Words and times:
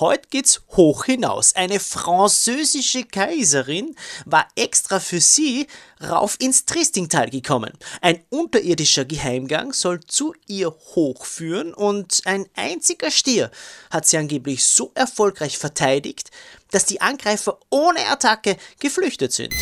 Heute 0.00 0.28
geht's 0.30 0.62
hoch 0.70 1.04
hinaus. 1.04 1.54
Eine 1.54 1.78
französische 1.78 3.04
Kaiserin 3.04 3.94
war 4.24 4.48
extra 4.56 4.98
für 4.98 5.20
sie 5.20 5.66
rauf 6.02 6.36
ins 6.40 6.64
Tristingtal 6.64 7.28
gekommen. 7.28 7.72
Ein 8.00 8.24
unterirdischer 8.30 9.04
Geheimgang 9.04 9.74
soll 9.74 10.00
zu 10.00 10.32
ihr 10.46 10.70
hochführen 10.94 11.74
und 11.74 12.22
ein 12.24 12.46
einziger 12.56 13.10
Stier 13.10 13.50
hat 13.90 14.06
sie 14.06 14.16
angeblich 14.16 14.64
so 14.64 14.90
erfolgreich 14.94 15.58
verteidigt, 15.58 16.30
dass 16.70 16.86
die 16.86 17.02
Angreifer 17.02 17.58
ohne 17.68 18.08
Attacke 18.08 18.56
geflüchtet 18.78 19.32
sind. 19.32 19.52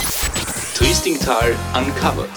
Tristingtal 0.76 1.56
uncovered. 1.74 2.30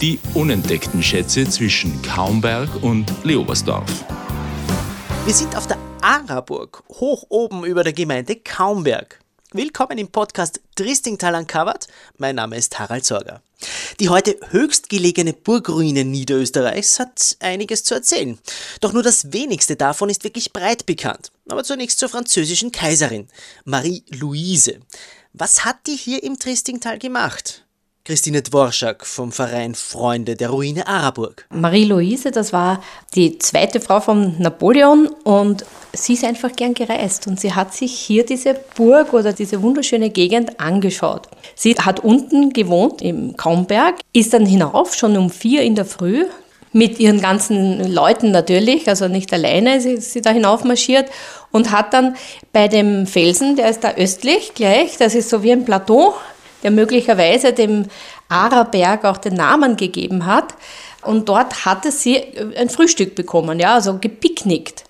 Die 0.00 0.20
unentdeckten 0.34 1.02
Schätze 1.02 1.48
zwischen 1.48 2.00
Kaumberg 2.02 2.70
und 2.84 3.12
Leobersdorf. 3.24 4.04
Wir 5.26 5.34
sind 5.34 5.56
auf 5.56 5.66
der 5.66 5.76
Araburg, 6.02 6.84
hoch 6.88 7.24
oben 7.30 7.64
über 7.64 7.82
der 7.82 7.92
Gemeinde 7.92 8.36
Kaumberg. 8.36 9.18
Willkommen 9.50 9.98
im 9.98 10.06
Podcast 10.06 10.60
Tristingtal 10.76 11.34
Uncovered. 11.34 11.88
Mein 12.16 12.36
Name 12.36 12.56
ist 12.56 12.78
Harald 12.78 13.04
Sorger. 13.04 13.42
Die 13.98 14.08
heute 14.08 14.38
höchstgelegene 14.50 15.32
Burgruine 15.32 16.04
Niederösterreichs 16.04 17.00
hat 17.00 17.38
einiges 17.40 17.82
zu 17.82 17.94
erzählen. 17.94 18.38
Doch 18.80 18.92
nur 18.92 19.02
das 19.02 19.32
wenigste 19.32 19.74
davon 19.74 20.10
ist 20.10 20.22
wirklich 20.22 20.52
breit 20.52 20.86
bekannt. 20.86 21.32
Aber 21.48 21.64
zunächst 21.64 21.98
zur 21.98 22.08
französischen 22.08 22.70
Kaiserin, 22.70 23.26
Marie-Louise. 23.64 24.78
Was 25.32 25.64
hat 25.64 25.88
die 25.88 25.96
hier 25.96 26.22
im 26.22 26.38
Tristingtal 26.38 27.00
gemacht? 27.00 27.65
Christine 28.06 28.40
Dworschak 28.40 29.04
vom 29.04 29.32
Verein 29.32 29.74
Freunde 29.74 30.36
der 30.36 30.50
Ruine 30.50 30.86
Araburg. 30.86 31.44
Marie-Louise, 31.50 32.30
das 32.30 32.52
war 32.52 32.80
die 33.16 33.36
zweite 33.40 33.80
Frau 33.80 33.98
von 33.98 34.36
Napoleon 34.38 35.08
und 35.24 35.64
sie 35.92 36.12
ist 36.12 36.22
einfach 36.22 36.54
gern 36.54 36.72
gereist 36.72 37.26
und 37.26 37.40
sie 37.40 37.52
hat 37.52 37.74
sich 37.74 37.90
hier 37.90 38.24
diese 38.24 38.54
Burg 38.76 39.12
oder 39.12 39.32
diese 39.32 39.60
wunderschöne 39.60 40.10
Gegend 40.10 40.60
angeschaut. 40.60 41.26
Sie 41.56 41.74
hat 41.74 41.98
unten 41.98 42.52
gewohnt 42.52 43.02
im 43.02 43.36
Kaumberg, 43.36 43.96
ist 44.12 44.32
dann 44.32 44.46
hinauf 44.46 44.94
schon 44.94 45.16
um 45.16 45.28
vier 45.28 45.62
in 45.62 45.74
der 45.74 45.84
Früh 45.84 46.26
mit 46.72 47.00
ihren 47.00 47.20
ganzen 47.20 47.92
Leuten 47.92 48.30
natürlich, 48.30 48.88
also 48.88 49.08
nicht 49.08 49.32
alleine, 49.32 49.80
sie, 49.80 49.96
sie 49.96 50.20
da 50.20 50.30
hinauf 50.30 50.62
marschiert 50.62 51.10
und 51.50 51.72
hat 51.72 51.92
dann 51.92 52.14
bei 52.52 52.68
dem 52.68 53.08
Felsen, 53.08 53.56
der 53.56 53.68
ist 53.68 53.82
da 53.82 53.94
östlich 53.94 54.54
gleich, 54.54 54.96
das 54.96 55.16
ist 55.16 55.28
so 55.28 55.42
wie 55.42 55.50
ein 55.50 55.64
Plateau, 55.64 56.14
der 56.66 56.72
möglicherweise 56.72 57.52
dem 57.52 57.84
Araberg 58.28 59.04
auch 59.04 59.18
den 59.18 59.34
Namen 59.34 59.76
gegeben 59.76 60.26
hat. 60.26 60.54
Und 61.00 61.28
dort 61.28 61.64
hatte 61.64 61.92
sie 61.92 62.20
ein 62.56 62.70
Frühstück 62.70 63.14
bekommen, 63.14 63.60
ja, 63.60 63.74
also 63.74 63.98
gepicknickt. 63.98 64.82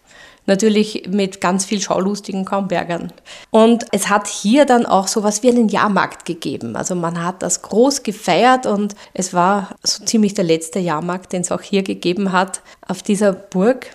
Natürlich 0.46 1.06
mit 1.10 1.42
ganz 1.42 1.66
viel 1.66 1.82
schaulustigen 1.82 2.46
Kaumbergern. 2.46 3.12
Und 3.50 3.84
es 3.92 4.08
hat 4.08 4.26
hier 4.26 4.64
dann 4.64 4.86
auch 4.86 5.06
so 5.06 5.22
was 5.22 5.42
wie 5.42 5.50
einen 5.50 5.68
Jahrmarkt 5.68 6.24
gegeben. 6.24 6.76
Also 6.76 6.94
man 6.94 7.22
hat 7.22 7.42
das 7.42 7.60
groß 7.60 8.02
gefeiert 8.02 8.64
und 8.64 8.94
es 9.12 9.34
war 9.34 9.76
so 9.82 10.02
ziemlich 10.02 10.32
der 10.32 10.44
letzte 10.44 10.78
Jahrmarkt, 10.78 11.34
den 11.34 11.42
es 11.42 11.52
auch 11.52 11.60
hier 11.60 11.82
gegeben 11.82 12.32
hat, 12.32 12.62
auf 12.88 13.02
dieser 13.02 13.34
Burg. 13.34 13.90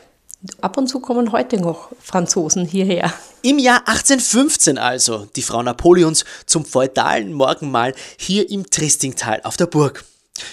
Ab 0.60 0.78
und 0.78 0.88
zu 0.88 1.00
kommen 1.00 1.32
heute 1.32 1.58
noch 1.58 1.90
Franzosen 2.02 2.66
hierher. 2.66 3.14
Im 3.44 3.60
Jahr 3.60 3.88
1815 3.88 4.80
also, 4.80 5.28
die 5.36 5.44
Frau 5.44 5.62
Napoleons 5.62 6.26
zum 6.48 6.66
feudalen 6.66 7.34
Morgenmahl 7.34 7.94
hier 8.18 8.50
im 8.50 8.68
Tristingtal 8.68 9.42
auf 9.44 9.58
der 9.58 9.68
Burg. 9.68 10.04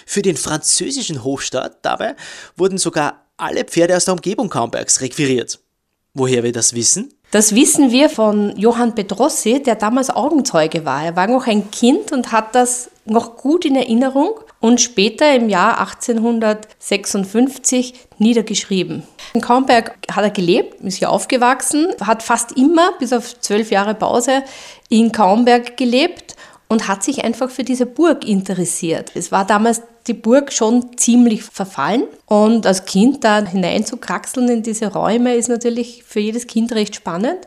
Für 0.05 0.21
den 0.21 0.37
französischen 0.37 1.25
Hofstaat 1.25 1.79
dabei 1.83 2.17
wurden 2.57 2.77
sogar 2.77 3.25
alle 3.39 3.65
Pferde 3.65 3.97
aus 3.97 4.05
der 4.05 4.15
Umgebung 4.15 4.51
Kaumbergs 4.51 5.01
requiriert. 5.01 5.59
Woher 6.13 6.43
wir 6.43 6.53
das 6.53 6.75
wissen? 6.75 7.15
Das 7.31 7.55
wissen 7.55 7.91
wir 7.91 8.11
von 8.11 8.57
Johann 8.57 8.95
Pedrossi, 8.95 9.63
der 9.63 9.77
damals 9.77 10.11
Augenzeuge 10.11 10.85
war. 10.85 11.05
Er 11.05 11.17
war 11.17 11.27
noch 11.27 11.47
ein 11.47 11.71
Kind 11.71 12.13
und 12.13 12.33
hat 12.33 12.55
das 12.55 12.91
noch 13.05 13.37
gut 13.37 13.65
in 13.65 13.77
Erinnerung 13.77 14.41
und 14.61 14.81
später 14.81 15.35
im 15.35 15.49
Jahr 15.49 15.81
1856 15.81 17.95
niedergeschrieben. 18.19 19.03
In 19.35 19.41
Kaumberg 19.41 19.97
hat 20.11 20.25
er 20.25 20.31
gelebt, 20.31 20.81
ist 20.81 20.99
hier 20.99 21.11
aufgewachsen, 21.11 21.89
hat 22.01 22.23
fast 22.23 22.53
immer, 22.53 22.93
bis 22.99 23.13
auf 23.13 23.39
zwölf 23.41 23.71
Jahre 23.71 23.95
Pause, 23.95 24.43
in 24.89 25.13
Kaumberg 25.13 25.77
gelebt 25.77 26.37
und 26.69 26.89
hat 26.89 27.03
sich 27.03 27.25
einfach 27.25 27.51
für 27.51 27.65
diese 27.65 27.87
Burg 27.87 28.27
interessiert. 28.27 29.13
Es 29.15 29.33
war 29.33 29.47
damals 29.47 29.83
die 30.07 30.15
Burg 30.15 30.53
schon 30.53 30.97
ziemlich 30.97 31.43
verfallen 31.43 32.05
und 32.27 32.67
als 32.67 32.85
Kind 32.85 33.25
da 33.25 33.45
hineinzukraxeln 33.45 34.49
in 34.49 34.63
diese 34.63 34.93
Räume 34.93 35.35
ist 35.35 35.49
natürlich 35.49 36.05
für 36.07 36.21
jedes 36.21 36.47
Kind 36.47 36.73
recht 36.73 36.97
spannend. 36.97 37.39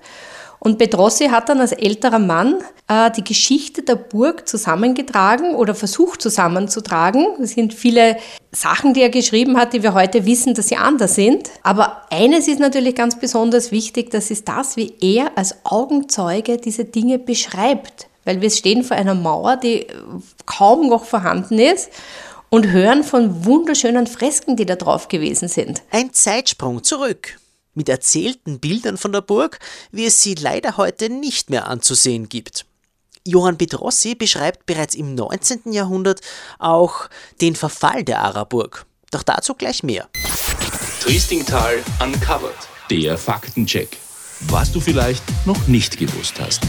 Und 0.64 0.78
Bedrossi 0.78 1.26
hat 1.30 1.50
dann 1.50 1.60
als 1.60 1.72
älterer 1.72 2.20
Mann 2.20 2.60
äh, 2.88 3.10
die 3.10 3.24
Geschichte 3.24 3.82
der 3.82 3.96
Burg 3.96 4.48
zusammengetragen 4.48 5.56
oder 5.56 5.74
versucht 5.74 6.22
zusammenzutragen. 6.22 7.26
Es 7.42 7.54
sind 7.54 7.74
viele 7.74 8.18
Sachen, 8.52 8.94
die 8.94 9.02
er 9.02 9.10
geschrieben 9.10 9.58
hat, 9.58 9.74
die 9.74 9.82
wir 9.82 9.96
heute 9.96 10.28
wissen, 10.28 10.54
dass 10.54 10.68
sie 10.68 10.78
anders 10.78 11.16
sind. 11.16 11.50
Aber 11.64 12.04
eines 12.12 12.48
ist 12.48 12.60
natürlich 12.60 12.94
ganz 12.94 13.18
besonders 13.18 13.72
wichtig, 13.72 14.12
das 14.12 14.30
ist 14.30 14.48
das, 14.48 14.78
wie 14.78 14.94
er 15.02 15.36
als 15.36 15.66
Augenzeuge 15.66 16.58
diese 16.58 16.86
Dinge 16.86 17.18
beschreibt. 17.18 18.08
Weil 18.24 18.42
wir 18.42 18.52
stehen 18.52 18.84
vor 18.84 18.98
einer 18.98 19.16
Mauer, 19.16 19.58
die 19.58 19.88
kaum 20.46 20.90
noch 20.90 21.06
vorhanden 21.06 21.58
ist 21.58 21.90
und 22.50 22.68
hören 22.68 23.04
von 23.04 23.46
wunderschönen 23.46 24.06
Fresken, 24.06 24.58
die 24.58 24.68
da 24.68 24.76
drauf 24.76 25.08
gewesen 25.08 25.48
sind. 25.48 25.82
Ein 25.90 26.14
Zeitsprung 26.14 26.84
zurück 26.84 27.40
mit 27.74 27.90
erzählten 27.90 28.60
Bildern 28.60 28.98
von 28.98 29.12
der 29.12 29.22
Burg, 29.22 29.60
wie 29.92 30.06
es 30.06 30.22
sie 30.22 30.36
leider 30.36 30.78
heute 30.78 31.10
nicht 31.10 31.50
mehr 31.50 31.68
anzusehen 31.68 32.30
gibt. 32.30 32.66
Johann 33.26 33.58
Petrossi 33.58 34.16
beschreibt 34.16 34.66
bereits 34.66 34.96
im 34.96 35.14
19. 35.14 35.72
Jahrhundert 35.72 36.22
auch 36.58 37.10
den 37.40 37.56
Verfall 37.56 38.04
der 38.04 38.22
Araburg. 38.22 38.86
Doch 39.12 39.24
dazu 39.24 39.54
gleich 39.54 39.84
mehr. 39.84 40.10
Tristingtal 41.02 41.84
uncovered. 42.02 42.56
Der 42.90 43.18
Faktencheck. 43.18 43.98
Was 44.42 44.72
du 44.72 44.80
vielleicht 44.80 45.24
noch 45.46 45.68
nicht 45.68 45.98
gewusst 45.98 46.40
hast. 46.40 46.62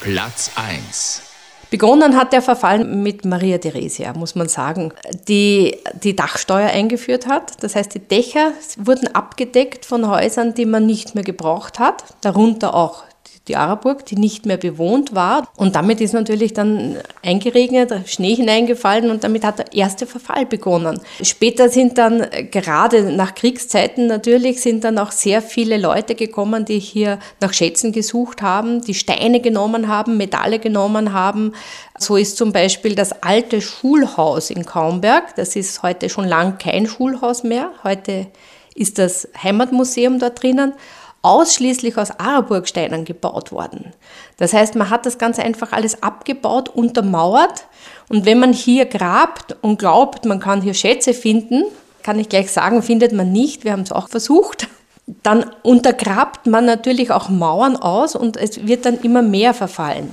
Platz 0.00 0.50
1. 0.56 1.27
Begonnen 1.70 2.16
hat 2.16 2.32
der 2.32 2.40
Verfall 2.40 2.84
mit 2.84 3.26
Maria 3.26 3.58
Theresia, 3.58 4.14
muss 4.14 4.34
man 4.34 4.48
sagen, 4.48 4.92
die 5.28 5.76
die 6.02 6.16
Dachsteuer 6.16 6.70
eingeführt 6.70 7.26
hat. 7.26 7.62
Das 7.62 7.76
heißt, 7.76 7.94
die 7.94 7.98
Dächer 7.98 8.52
wurden 8.78 9.14
abgedeckt 9.14 9.84
von 9.84 10.08
Häusern, 10.08 10.54
die 10.54 10.64
man 10.64 10.86
nicht 10.86 11.14
mehr 11.14 11.24
gebraucht 11.24 11.78
hat, 11.78 12.04
darunter 12.22 12.74
auch 12.74 13.04
die 13.48 13.56
Araburg, 13.56 14.04
die 14.06 14.16
nicht 14.16 14.46
mehr 14.46 14.56
bewohnt 14.56 15.14
war. 15.14 15.48
Und 15.56 15.74
damit 15.74 16.00
ist 16.00 16.12
natürlich 16.12 16.52
dann 16.52 16.96
eingeregnet, 17.22 17.92
Schnee 18.06 18.34
hineingefallen 18.34 19.10
und 19.10 19.24
damit 19.24 19.44
hat 19.44 19.58
der 19.58 19.72
erste 19.72 20.06
Verfall 20.06 20.46
begonnen. 20.46 21.00
Später 21.22 21.68
sind 21.68 21.98
dann, 21.98 22.26
gerade 22.50 23.04
nach 23.12 23.34
Kriegszeiten 23.34 24.06
natürlich, 24.06 24.60
sind 24.60 24.84
dann 24.84 24.98
auch 24.98 25.10
sehr 25.10 25.42
viele 25.42 25.78
Leute 25.78 26.14
gekommen, 26.14 26.64
die 26.64 26.78
hier 26.78 27.18
nach 27.40 27.52
Schätzen 27.52 27.92
gesucht 27.92 28.42
haben, 28.42 28.82
die 28.82 28.94
Steine 28.94 29.40
genommen 29.40 29.88
haben, 29.88 30.16
Metalle 30.16 30.58
genommen 30.58 31.12
haben. 31.12 31.52
So 31.98 32.16
ist 32.16 32.36
zum 32.36 32.52
Beispiel 32.52 32.94
das 32.94 33.22
alte 33.22 33.60
Schulhaus 33.60 34.50
in 34.50 34.64
Kaumberg, 34.64 35.34
das 35.36 35.56
ist 35.56 35.82
heute 35.82 36.08
schon 36.08 36.26
lang 36.26 36.58
kein 36.58 36.86
Schulhaus 36.86 37.42
mehr, 37.42 37.72
heute 37.82 38.26
ist 38.74 38.98
das 38.98 39.28
Heimatmuseum 39.42 40.18
dort 40.18 40.42
drinnen 40.42 40.72
ausschließlich 41.28 41.98
aus 41.98 42.10
Araburgsteinen 42.18 43.04
gebaut 43.04 43.52
worden. 43.52 43.92
Das 44.38 44.54
heißt, 44.54 44.76
man 44.76 44.88
hat 44.88 45.04
das 45.04 45.18
ganz 45.18 45.38
einfach 45.38 45.72
alles 45.72 46.02
abgebaut, 46.02 46.70
untermauert 46.70 47.66
und 48.08 48.24
wenn 48.24 48.38
man 48.38 48.54
hier 48.54 48.86
grabt 48.86 49.54
und 49.60 49.78
glaubt, 49.78 50.24
man 50.24 50.40
kann 50.40 50.62
hier 50.62 50.72
Schätze 50.72 51.12
finden, 51.12 51.64
kann 52.02 52.18
ich 52.18 52.30
gleich 52.30 52.50
sagen, 52.50 52.82
findet 52.82 53.12
man 53.12 53.30
nicht, 53.30 53.64
wir 53.64 53.72
haben 53.72 53.82
es 53.82 53.92
auch 53.92 54.08
versucht, 54.08 54.68
dann 55.22 55.44
untergrabt 55.62 56.46
man 56.46 56.64
natürlich 56.64 57.10
auch 57.10 57.28
Mauern 57.28 57.76
aus 57.76 58.16
und 58.16 58.38
es 58.38 58.66
wird 58.66 58.86
dann 58.86 58.98
immer 59.00 59.20
mehr 59.20 59.52
verfallen. 59.52 60.10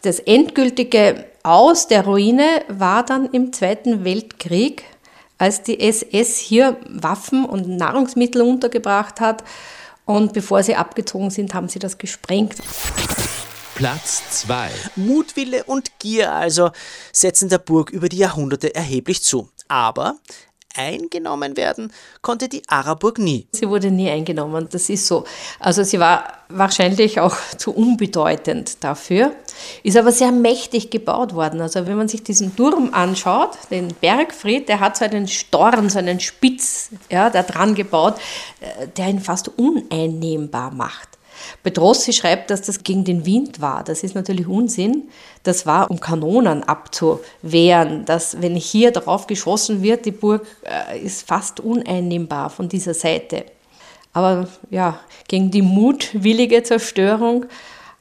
Das 0.00 0.18
endgültige 0.18 1.26
Aus 1.42 1.88
der 1.88 2.06
Ruine 2.06 2.62
war 2.68 3.04
dann 3.04 3.26
im 3.26 3.52
Zweiten 3.52 4.04
Weltkrieg, 4.04 4.84
als 5.36 5.62
die 5.62 5.80
SS 5.80 6.38
hier 6.38 6.76
Waffen 6.88 7.44
und 7.44 7.68
Nahrungsmittel 7.68 8.40
untergebracht 8.40 9.20
hat 9.20 9.44
und 10.04 10.32
bevor 10.32 10.62
sie 10.62 10.76
abgezogen 10.76 11.30
sind, 11.30 11.54
haben 11.54 11.68
sie 11.68 11.78
das 11.78 11.98
gesprengt. 11.98 12.56
Platz 13.74 14.22
2. 14.42 14.70
Mutwille 14.96 15.64
und 15.64 15.98
Gier 15.98 16.32
also 16.32 16.70
setzen 17.12 17.48
der 17.48 17.58
Burg 17.58 17.90
über 17.90 18.08
die 18.08 18.18
Jahrhunderte 18.18 18.74
erheblich 18.74 19.22
zu. 19.22 19.48
Aber 19.68 20.16
eingenommen 20.76 21.56
werden 21.56 21.92
konnte 22.20 22.48
die 22.48 22.62
Araburg 22.68 23.18
nie. 23.18 23.46
Sie 23.52 23.68
wurde 23.68 23.90
nie 23.90 24.10
eingenommen, 24.10 24.68
das 24.70 24.88
ist 24.88 25.06
so. 25.06 25.24
Also 25.58 25.82
sie 25.82 25.98
war 25.98 26.24
wahrscheinlich 26.48 27.20
auch 27.20 27.36
zu 27.56 27.74
unbedeutend 27.74 28.82
dafür, 28.84 29.32
ist 29.82 29.96
aber 29.96 30.12
sehr 30.12 30.32
mächtig 30.32 30.90
gebaut 30.90 31.34
worden. 31.34 31.60
Also 31.60 31.86
wenn 31.86 31.96
man 31.96 32.08
sich 32.08 32.22
diesen 32.22 32.54
Turm 32.56 32.90
anschaut, 32.92 33.50
den 33.70 33.88
Bergfried, 34.00 34.68
der 34.68 34.80
hat 34.80 34.96
so 34.96 35.04
einen 35.04 35.28
Storn, 35.28 35.88
so 35.90 35.98
einen 35.98 36.20
Spitz 36.20 36.90
ja, 37.10 37.30
da 37.30 37.42
dran 37.42 37.74
gebaut, 37.74 38.14
äh, 38.60 38.88
der 38.88 39.08
ihn 39.08 39.20
fast 39.20 39.48
uneinnehmbar 39.58 40.72
macht. 40.72 41.11
Petrossi 41.62 42.12
schreibt, 42.12 42.50
dass 42.50 42.62
das 42.62 42.82
gegen 42.82 43.04
den 43.04 43.24
Wind 43.26 43.60
war. 43.60 43.84
Das 43.84 44.02
ist 44.02 44.14
natürlich 44.14 44.46
Unsinn. 44.46 45.08
Das 45.42 45.66
war, 45.66 45.90
um 45.90 46.00
Kanonen 46.00 46.62
abzuwehren. 46.62 48.04
Dass, 48.04 48.40
wenn 48.40 48.56
hier 48.56 48.90
darauf 48.90 49.26
geschossen 49.26 49.82
wird, 49.82 50.06
die 50.06 50.12
Burg 50.12 50.46
äh, 50.64 50.98
ist 51.00 51.26
fast 51.26 51.60
uneinnehmbar 51.60 52.50
von 52.50 52.68
dieser 52.68 52.94
Seite. 52.94 53.44
Aber 54.12 54.48
ja, 54.70 55.00
gegen 55.28 55.50
die 55.50 55.62
mutwillige 55.62 56.62
Zerstörung 56.62 57.46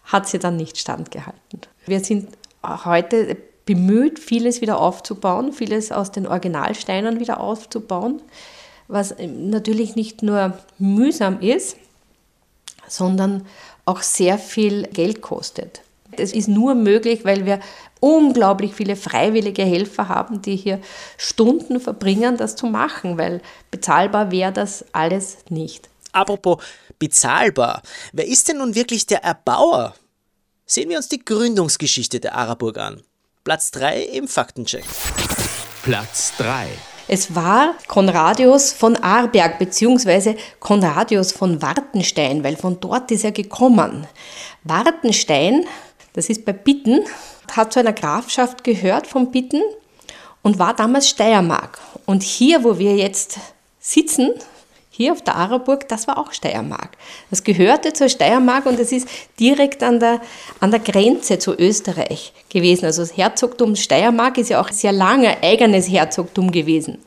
hat 0.03 0.27
sie 0.27 0.39
dann 0.39 0.57
nicht 0.57 0.77
standgehalten. 0.77 1.61
Wir 1.85 2.01
sind 2.01 2.29
heute 2.63 3.37
bemüht, 3.65 4.19
vieles 4.19 4.61
wieder 4.61 4.79
aufzubauen, 4.79 5.53
vieles 5.53 5.91
aus 5.91 6.11
den 6.11 6.27
Originalsteinen 6.27 7.19
wieder 7.19 7.39
aufzubauen, 7.39 8.21
was 8.87 9.15
natürlich 9.19 9.95
nicht 9.95 10.23
nur 10.23 10.57
mühsam 10.77 11.39
ist, 11.39 11.77
sondern 12.87 13.45
auch 13.85 14.01
sehr 14.01 14.37
viel 14.37 14.83
Geld 14.87 15.21
kostet. 15.21 15.81
Das 16.17 16.33
ist 16.33 16.47
nur 16.47 16.75
möglich, 16.75 17.23
weil 17.23 17.45
wir 17.45 17.59
unglaublich 17.99 18.73
viele 18.73 18.95
freiwillige 18.95 19.63
Helfer 19.63 20.09
haben, 20.09 20.41
die 20.41 20.55
hier 20.55 20.81
Stunden 21.17 21.79
verbringen, 21.79 22.37
das 22.37 22.55
zu 22.55 22.67
machen, 22.67 23.17
weil 23.17 23.41
bezahlbar 23.69 24.31
wäre 24.31 24.51
das 24.51 24.85
alles 24.91 25.37
nicht. 25.49 25.89
Apropos 26.11 26.61
bezahlbar, 26.99 27.81
wer 28.11 28.27
ist 28.27 28.49
denn 28.49 28.57
nun 28.57 28.75
wirklich 28.75 29.05
der 29.05 29.23
Erbauer? 29.23 29.95
Sehen 30.65 30.89
wir 30.89 30.97
uns 30.97 31.09
die 31.09 31.23
Gründungsgeschichte 31.23 32.19
der 32.19 32.35
Araburg 32.35 32.77
an. 32.77 33.03
Platz 33.43 33.71
3 33.71 34.03
im 34.03 34.27
Faktencheck. 34.27 34.85
Platz 35.83 36.33
3. 36.37 36.67
Es 37.07 37.35
war 37.35 37.75
Konradius 37.87 38.71
von 38.71 38.95
Arberg 38.95 39.59
bzw. 39.59 40.35
Konradius 40.59 41.31
von 41.31 41.61
Wartenstein, 41.61 42.43
weil 42.43 42.55
von 42.55 42.79
dort 42.79 43.11
ist 43.11 43.23
er 43.23 43.31
gekommen. 43.31 44.07
Wartenstein, 44.63 45.65
das 46.13 46.29
ist 46.29 46.45
bei 46.45 46.53
Bitten, 46.53 47.03
hat 47.51 47.73
zu 47.73 47.79
einer 47.79 47.93
Grafschaft 47.93 48.63
gehört 48.63 49.07
von 49.07 49.31
Bitten 49.31 49.61
und 50.41 50.59
war 50.59 50.75
damals 50.75 51.09
Steiermark. 51.09 51.79
Und 52.05 52.23
hier, 52.23 52.63
wo 52.63 52.77
wir 52.79 52.95
jetzt 52.95 53.39
sitzen, 53.79 54.31
hier 55.01 55.13
auf 55.13 55.21
der 55.21 55.35
Araburg, 55.35 55.87
das 55.87 56.07
war 56.07 56.17
auch 56.17 56.31
Steiermark. 56.31 56.91
Das 57.29 57.43
gehörte 57.43 57.93
zur 57.93 58.07
Steiermark 58.07 58.65
und 58.65 58.79
es 58.79 58.91
ist 58.91 59.07
direkt 59.39 59.81
an 59.81 59.99
der, 59.99 60.21
an 60.59 60.71
der 60.71 60.79
Grenze 60.79 61.39
zu 61.39 61.53
Österreich 61.53 62.33
gewesen. 62.49 62.85
Also 62.85 63.01
das 63.01 63.17
Herzogtum 63.17 63.75
Steiermark 63.75 64.37
ist 64.37 64.49
ja 64.49 64.61
auch 64.61 64.69
sehr 64.69 64.91
lange 64.91 65.41
eigenes 65.41 65.89
Herzogtum 65.89 66.51
gewesen. 66.51 66.99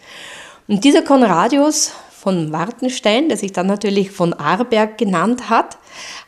Und 0.66 0.82
dieser 0.82 1.02
Konradius 1.02 1.92
von 2.10 2.50
Wartenstein, 2.52 3.28
der 3.28 3.38
sich 3.38 3.52
dann 3.52 3.66
natürlich 3.66 4.10
von 4.10 4.32
Arberg 4.32 4.98
genannt 4.98 5.50
hat, 5.50 5.78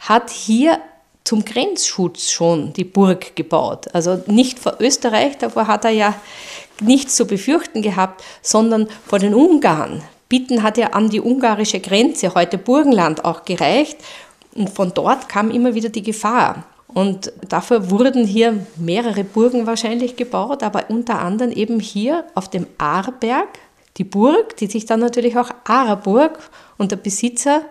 hat 0.00 0.30
hier 0.30 0.78
zum 1.24 1.44
Grenzschutz 1.44 2.30
schon 2.30 2.72
die 2.74 2.84
Burg 2.84 3.34
gebaut. 3.34 3.86
Also 3.92 4.22
nicht 4.26 4.60
vor 4.60 4.76
Österreich, 4.78 5.38
davor 5.38 5.66
hat 5.66 5.84
er 5.84 5.90
ja 5.90 6.14
nichts 6.80 7.16
zu 7.16 7.26
befürchten 7.26 7.82
gehabt, 7.82 8.22
sondern 8.42 8.88
vor 9.06 9.18
den 9.18 9.34
Ungarn. 9.34 10.02
Bitten 10.28 10.62
hat 10.62 10.76
ja 10.78 10.88
an 10.88 11.10
die 11.10 11.20
ungarische 11.20 11.80
Grenze, 11.80 12.34
heute 12.34 12.58
Burgenland, 12.58 13.24
auch 13.24 13.44
gereicht. 13.44 13.98
Und 14.54 14.70
von 14.70 14.92
dort 14.94 15.28
kam 15.28 15.50
immer 15.50 15.74
wieder 15.74 15.88
die 15.88 16.02
Gefahr. 16.02 16.64
Und 16.88 17.32
dafür 17.48 17.90
wurden 17.90 18.24
hier 18.24 18.66
mehrere 18.76 19.24
Burgen 19.24 19.66
wahrscheinlich 19.66 20.16
gebaut, 20.16 20.62
aber 20.62 20.84
unter 20.88 21.20
anderem 21.20 21.52
eben 21.52 21.78
hier 21.78 22.24
auf 22.34 22.48
dem 22.48 22.66
Aarberg 22.78 23.48
die 23.96 24.04
Burg, 24.04 24.56
die 24.56 24.66
sich 24.66 24.86
dann 24.86 25.00
natürlich 25.00 25.36
auch 25.38 25.50
Aarburg 25.64 26.38
und 26.76 26.92
der 26.92 26.96
Besitzer, 26.96 27.62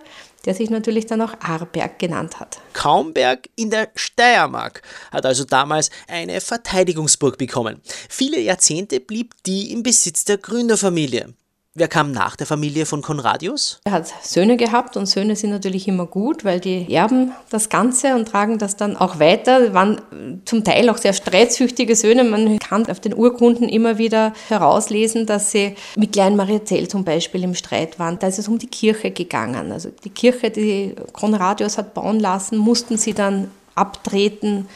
der 0.46 0.54
sich 0.54 0.69
natürlich 0.69 1.06
dann 1.06 1.22
auch 1.22 1.34
Aarberg 1.40 1.98
genannt 1.98 2.40
hat. 2.40 2.60
Kaumberg 2.74 3.50
in 3.56 3.69
der 3.69 3.90
Steiermark 3.96 4.81
hat 5.12 5.25
also 5.25 5.44
damals 5.44 5.90
eine 6.07 6.40
Verteidigungsburg 6.42 7.38
bekommen. 7.38 7.81
Viele 8.10 8.40
Jahrzehnte 8.40 9.00
blieb 9.00 9.34
die 9.46 9.72
im 9.72 9.81
Besitz 9.81 10.25
der 10.25 10.38
Gründerfamilie. 10.38 11.34
Wer 11.77 11.89
kam 11.89 12.13
nach 12.13 12.38
der 12.38 12.48
Familie 12.48 12.86
von 12.86 13.01
Konradius? 13.01 13.81
Er 13.83 13.92
hat 13.92 14.07
Söhne 14.24 14.56
gehabt 14.56 14.95
und 14.95 15.07
Söhne 15.07 15.36
sind 15.36 15.50
natürlich 15.50 15.89
immer 15.89 16.06
gut, 16.06 16.45
weil 16.45 16.62
die 16.62 16.89
erben 16.89 17.33
das 17.50 17.68
Ganze 17.68 18.16
und 18.16 18.30
tragen 18.30 18.57
das 18.57 18.77
dann 18.77 18.95
auch 18.95 19.19
weiter. 19.19 19.74
Waren 19.74 20.42
zum 20.45 20.63
Teil 20.63 20.89
auch 20.89 20.95
sehr 20.95 21.12
streitsüchtige 21.12 21.98
Söhne. 21.98 22.24
Man 22.24 22.60
kann 22.60 22.89
auf 22.89 23.01
den 23.01 23.13
Urkunden 23.13 23.68
immer 23.68 23.98
wieder 23.98 24.31
herauslesen, 24.48 25.25
dass 25.25 25.51
sie 25.51 25.75
mit 25.98 26.13
Klein 26.13 26.38
Mariazell 26.38 26.88
zum 26.88 27.04
Beispiel 27.04 27.44
im 27.44 27.56
Streit 27.56 28.00
waren. 28.00 28.19
Da 28.19 28.28
ist 28.28 28.39
es 28.39 28.48
um 28.48 28.57
die 28.57 28.68
Kirche 28.68 29.12
gegangen. 29.12 29.74
Also 29.74 29.89
die 30.06 30.12
Kirche, 30.12 30.51
die 30.51 30.95
Konradius 31.12 31.78
hat 31.78 31.94
bauen 31.94 32.21
lassen, 32.21 32.57
mussten 32.57 32.98
sie 32.98 33.13
dann 33.13 33.51
abtreten 33.75 34.69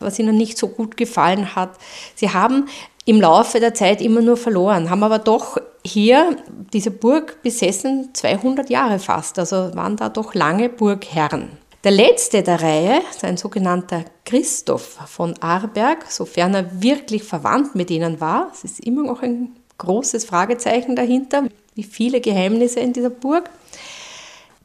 was 0.00 0.18
ihnen 0.18 0.36
nicht 0.36 0.58
so 0.58 0.68
gut 0.68 0.96
gefallen 0.96 1.56
hat. 1.56 1.70
Sie 2.14 2.30
haben 2.30 2.68
im 3.08 3.22
Laufe 3.22 3.58
der 3.58 3.72
Zeit 3.72 4.02
immer 4.02 4.20
nur 4.20 4.36
verloren, 4.36 4.90
haben 4.90 5.02
aber 5.02 5.18
doch 5.18 5.56
hier 5.82 6.36
diese 6.74 6.90
Burg 6.90 7.42
besessen 7.42 8.10
200 8.12 8.68
Jahre 8.68 8.98
fast, 8.98 9.38
also 9.38 9.74
waren 9.74 9.96
da 9.96 10.10
doch 10.10 10.34
lange 10.34 10.68
Burgherren. 10.68 11.48
Der 11.84 11.92
letzte 11.92 12.42
der 12.42 12.60
Reihe, 12.60 13.00
ein 13.22 13.38
sogenannter 13.38 14.04
Christoph 14.26 14.98
von 15.06 15.34
Arberg, 15.40 16.04
sofern 16.10 16.52
er 16.52 16.82
wirklich 16.82 17.22
verwandt 17.22 17.74
mit 17.74 17.90
ihnen 17.90 18.20
war, 18.20 18.50
es 18.52 18.64
ist 18.64 18.80
immer 18.80 19.04
noch 19.04 19.22
ein 19.22 19.56
großes 19.78 20.26
Fragezeichen 20.26 20.94
dahinter, 20.94 21.44
wie 21.76 21.84
viele 21.84 22.20
Geheimnisse 22.20 22.80
in 22.80 22.92
dieser 22.92 23.08
Burg, 23.08 23.48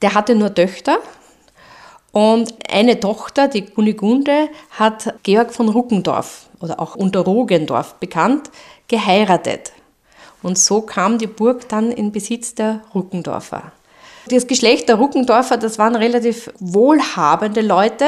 der 0.01 0.15
hatte 0.15 0.35
nur 0.35 0.53
Töchter, 0.53 0.97
und 2.13 2.53
eine 2.69 2.99
Tochter, 2.99 3.47
die 3.47 3.65
Kunigunde, 3.65 4.47
hat 4.69 5.15
Georg 5.23 5.51
von 5.51 5.67
Ruckendorf 5.67 6.47
oder 6.61 6.79
auch 6.79 6.95
unter 6.95 7.21
Rogendorf 7.21 7.95
bekannt, 7.95 8.51
geheiratet. 8.87 9.73
Und 10.43 10.59
so 10.59 10.81
kam 10.81 11.17
die 11.17 11.27
Burg 11.27 11.67
dann 11.69 11.91
in 11.91 12.11
Besitz 12.11 12.53
der 12.53 12.81
Ruckendorfer. 12.93 13.71
Das 14.27 14.45
Geschlecht 14.45 14.87
der 14.89 14.97
Ruckendorfer, 14.97 15.57
das 15.57 15.79
waren 15.79 15.95
relativ 15.95 16.51
wohlhabende 16.59 17.61
Leute. 17.61 18.05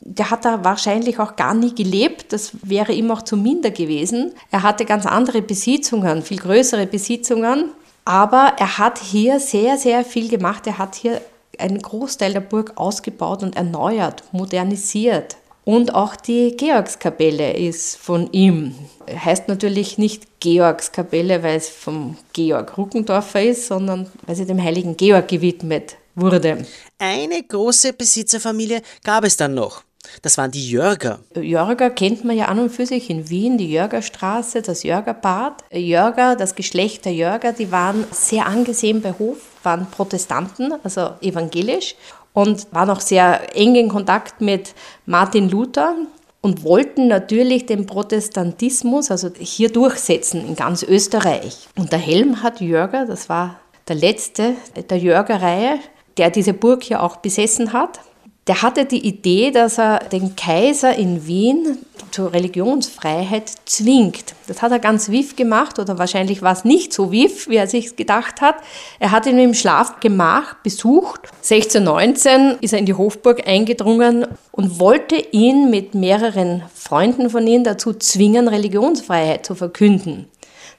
Der 0.00 0.30
hat 0.30 0.46
da 0.46 0.64
wahrscheinlich 0.64 1.18
auch 1.20 1.36
gar 1.36 1.52
nie 1.52 1.74
gelebt. 1.74 2.32
Das 2.32 2.52
wäre 2.62 2.92
ihm 2.92 3.10
auch 3.10 3.22
zu 3.22 3.36
minder 3.36 3.70
gewesen. 3.70 4.32
Er 4.50 4.62
hatte 4.62 4.86
ganz 4.86 5.04
andere 5.04 5.42
Besitzungen, 5.42 6.22
viel 6.22 6.38
größere 6.38 6.86
Besitzungen. 6.86 7.70
Aber 8.04 8.54
er 8.58 8.78
hat 8.78 8.98
hier 8.98 9.38
sehr, 9.38 9.76
sehr 9.76 10.04
viel 10.04 10.28
gemacht. 10.28 10.66
Er 10.66 10.78
hat 10.78 10.96
hier 10.96 11.20
einen 11.62 11.80
Großteil 11.80 12.32
der 12.32 12.40
Burg 12.40 12.72
ausgebaut 12.76 13.42
und 13.42 13.56
erneuert, 13.56 14.24
modernisiert. 14.32 15.36
Und 15.64 15.94
auch 15.94 16.16
die 16.16 16.56
Georgskapelle 16.56 17.52
ist 17.52 17.96
von 17.96 18.32
ihm. 18.32 18.74
Heißt 19.08 19.46
natürlich 19.46 19.96
nicht 19.96 20.40
Georgskapelle, 20.40 21.42
weil 21.42 21.56
es 21.56 21.68
vom 21.68 22.16
Georg 22.32 22.76
Ruckendorfer 22.76 23.42
ist, 23.42 23.68
sondern 23.68 24.10
weil 24.26 24.34
sie 24.34 24.44
dem 24.44 24.62
heiligen 24.62 24.96
Georg 24.96 25.28
gewidmet 25.28 25.96
wurde. 26.16 26.66
Eine 26.98 27.42
große 27.42 27.92
Besitzerfamilie 27.92 28.82
gab 29.04 29.24
es 29.24 29.36
dann 29.36 29.54
noch. 29.54 29.84
Das 30.20 30.36
waren 30.36 30.50
die 30.50 30.68
Jörger. 30.68 31.20
Jörger 31.40 31.90
kennt 31.90 32.24
man 32.24 32.36
ja 32.36 32.46
an 32.46 32.58
und 32.58 32.70
für 32.70 32.86
sich 32.86 33.08
in 33.08 33.30
Wien, 33.30 33.56
die 33.56 33.70
Jörgerstraße, 33.70 34.62
das 34.62 34.82
Jörgerbad. 34.82 35.64
Jörger, 35.72 36.34
das 36.34 36.54
Geschlecht 36.56 37.04
der 37.04 37.14
Jörger, 37.14 37.52
die 37.52 37.70
waren 37.70 38.04
sehr 38.10 38.46
angesehen 38.46 39.00
bei 39.00 39.12
Hof, 39.12 39.38
waren 39.64 39.86
Protestanten, 39.90 40.74
also 40.82 41.10
evangelisch 41.20 41.94
und 42.32 42.66
waren 42.72 42.90
auch 42.90 43.00
sehr 43.00 43.56
eng 43.56 43.74
in 43.74 43.88
Kontakt 43.88 44.40
mit 44.40 44.74
Martin 45.06 45.48
Luther 45.48 45.94
und 46.40 46.64
wollten 46.64 47.06
natürlich 47.06 47.66
den 47.66 47.86
Protestantismus, 47.86 49.10
also 49.10 49.30
hier 49.38 49.70
durchsetzen 49.70 50.46
in 50.46 50.56
ganz 50.56 50.82
Österreich. 50.82 51.68
Und 51.78 51.92
der 51.92 52.00
Helmhard 52.00 52.60
Jörger, 52.60 53.06
das 53.06 53.28
war 53.28 53.60
der 53.88 53.96
letzte 53.96 54.54
der 54.90 54.98
Jörger-Reihe, 54.98 55.78
der 56.16 56.30
diese 56.30 56.52
Burg 56.52 56.82
hier 56.82 57.02
auch 57.02 57.16
besessen 57.16 57.72
hat 57.72 58.00
der 58.48 58.62
hatte 58.62 58.86
die 58.86 59.06
Idee, 59.06 59.52
dass 59.52 59.78
er 59.78 60.00
den 60.00 60.34
Kaiser 60.34 60.96
in 60.96 61.26
Wien 61.26 61.78
zur 62.10 62.32
Religionsfreiheit 62.32 63.50
zwingt. 63.64 64.34
Das 64.48 64.62
hat 64.62 64.72
er 64.72 64.80
ganz 64.80 65.10
wiff 65.10 65.36
gemacht 65.36 65.78
oder 65.78 65.96
wahrscheinlich 65.98 66.42
war 66.42 66.52
es 66.52 66.64
nicht 66.64 66.92
so 66.92 67.12
wiff, 67.12 67.48
wie 67.48 67.56
er 67.56 67.68
sich 67.68 67.94
gedacht 67.94 68.40
hat. 68.40 68.56
Er 68.98 69.12
hat 69.12 69.26
ihn 69.26 69.38
im 69.38 69.54
Schlafgemach 69.54 70.54
besucht. 70.62 71.30
1619 71.42 72.58
ist 72.60 72.72
er 72.72 72.80
in 72.80 72.86
die 72.86 72.94
Hofburg 72.94 73.46
eingedrungen 73.46 74.26
und 74.50 74.80
wollte 74.80 75.16
ihn 75.16 75.70
mit 75.70 75.94
mehreren 75.94 76.64
Freunden 76.74 77.30
von 77.30 77.46
ihm 77.46 77.62
dazu 77.62 77.94
zwingen, 77.94 78.48
Religionsfreiheit 78.48 79.46
zu 79.46 79.54
verkünden. 79.54 80.26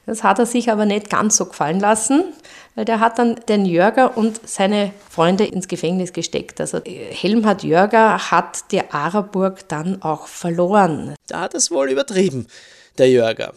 Das 0.06 0.22
hat 0.22 0.38
er 0.38 0.46
sich 0.46 0.70
aber 0.70 0.86
nicht 0.86 1.10
ganz 1.10 1.36
so 1.36 1.46
gefallen 1.46 1.80
lassen 1.80 2.24
weil 2.74 2.84
der 2.84 3.00
hat 3.00 3.18
dann 3.18 3.36
den 3.48 3.64
Jörger 3.64 4.16
und 4.16 4.40
seine 4.48 4.92
Freunde 5.08 5.44
ins 5.44 5.68
Gefängnis 5.68 6.12
gesteckt. 6.12 6.60
Also 6.60 6.80
Helmhard 6.84 7.62
Jörger 7.62 8.30
hat 8.30 8.70
die 8.72 8.82
Araburg 8.90 9.68
dann 9.68 10.02
auch 10.02 10.26
verloren. 10.26 11.14
Da 11.28 11.40
hat 11.40 11.54
es 11.54 11.70
wohl 11.70 11.90
übertrieben, 11.90 12.46
der 12.98 13.10
Jörger. 13.10 13.54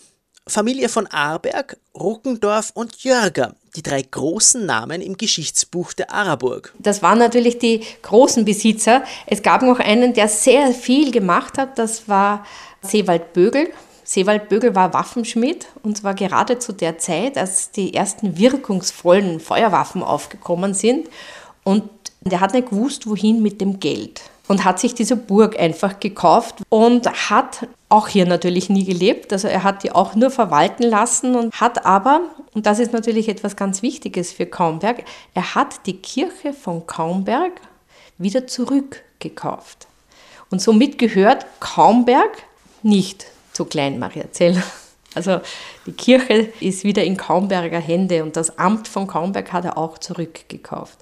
Familie 0.48 0.88
von 0.88 1.08
Arberg, 1.08 1.78
Ruckendorf 1.94 2.72
und 2.74 3.04
Jörger, 3.04 3.56
die 3.76 3.84
drei 3.84 4.02
großen 4.02 4.66
Namen 4.66 5.02
im 5.02 5.18
Geschichtsbuch 5.18 5.92
der 5.92 6.14
Araburg. 6.14 6.74
Das 6.80 7.02
waren 7.02 7.20
natürlich 7.20 7.60
die 7.60 7.82
großen 8.02 8.46
Besitzer. 8.46 9.04
Es 9.26 9.44
gab 9.44 9.62
noch 9.62 9.80
einen, 9.80 10.14
der 10.14 10.30
sehr 10.30 10.72
viel 10.72 11.12
gemacht 11.12 11.58
hat, 11.58 11.78
das 11.78 12.08
war 12.08 12.46
Seewald 12.82 13.34
Bögel. 13.34 13.68
Seewald 14.10 14.48
Bögel 14.48 14.74
war 14.74 14.94
Waffenschmied 14.94 15.68
und 15.84 15.98
zwar 15.98 16.14
gerade 16.14 16.60
zu 16.60 16.72
der 16.72 16.98
Zeit, 16.98 17.38
als 17.38 17.72
die 17.72 17.94
ersten 17.94 18.38
wirkungsvollen 18.38 19.42
Feuerwaffen 19.42 20.02
aufgekommen 20.02 20.74
sind. 20.74 21.10
Und 21.66 21.84
der 22.22 22.40
hat 22.40 22.54
nicht 22.54 22.70
gewusst, 22.70 23.10
wohin 23.10 23.42
mit 23.42 23.60
dem 23.60 23.82
Geld 23.82 24.22
und 24.48 24.64
hat 24.64 24.80
sich 24.80 24.96
diese 24.96 25.18
Burg 25.18 25.60
einfach 25.60 26.00
gekauft 26.00 26.56
und 26.70 27.06
hat 27.30 27.68
auch 27.90 28.08
hier 28.08 28.26
natürlich 28.26 28.70
nie 28.70 28.86
gelebt. 28.86 29.34
Also 29.34 29.50
er 29.50 29.64
hat 29.64 29.84
die 29.84 29.92
auch 29.92 30.16
nur 30.16 30.32
verwalten 30.32 30.84
lassen 30.84 31.36
und 31.36 31.54
hat 31.60 31.86
aber, 31.86 32.22
und 32.54 32.66
das 32.66 32.80
ist 32.80 32.94
natürlich 32.94 33.28
etwas 33.28 33.58
ganz 33.58 33.82
Wichtiges 33.82 34.32
für 34.32 34.46
Kaumberg, 34.46 35.04
er 35.34 35.54
hat 35.54 35.86
die 35.86 35.98
Kirche 35.98 36.54
von 36.54 36.88
Kaumberg 36.88 37.60
wieder 38.18 38.48
zurückgekauft. 38.48 39.88
Und 40.50 40.62
somit 40.62 40.98
gehört 40.98 41.46
Kaumberg 41.60 42.32
nicht 42.84 43.28
zu 43.58 43.66
Klein 43.66 43.98
Mariazell. 43.98 44.62
Also 45.16 45.42
die 45.88 45.94
Kirche 45.94 46.50
ist 46.60 46.84
wieder 46.84 47.04
in 47.04 47.18
Kaumberger 47.18 47.80
Hände 47.80 48.22
und 48.22 48.36
das 48.36 48.60
Amt 48.60 48.88
von 48.88 49.08
Kaumberg 49.08 49.52
hat 49.52 49.66
er 49.66 49.76
auch 49.76 49.98
zurückgekauft. 49.98 51.00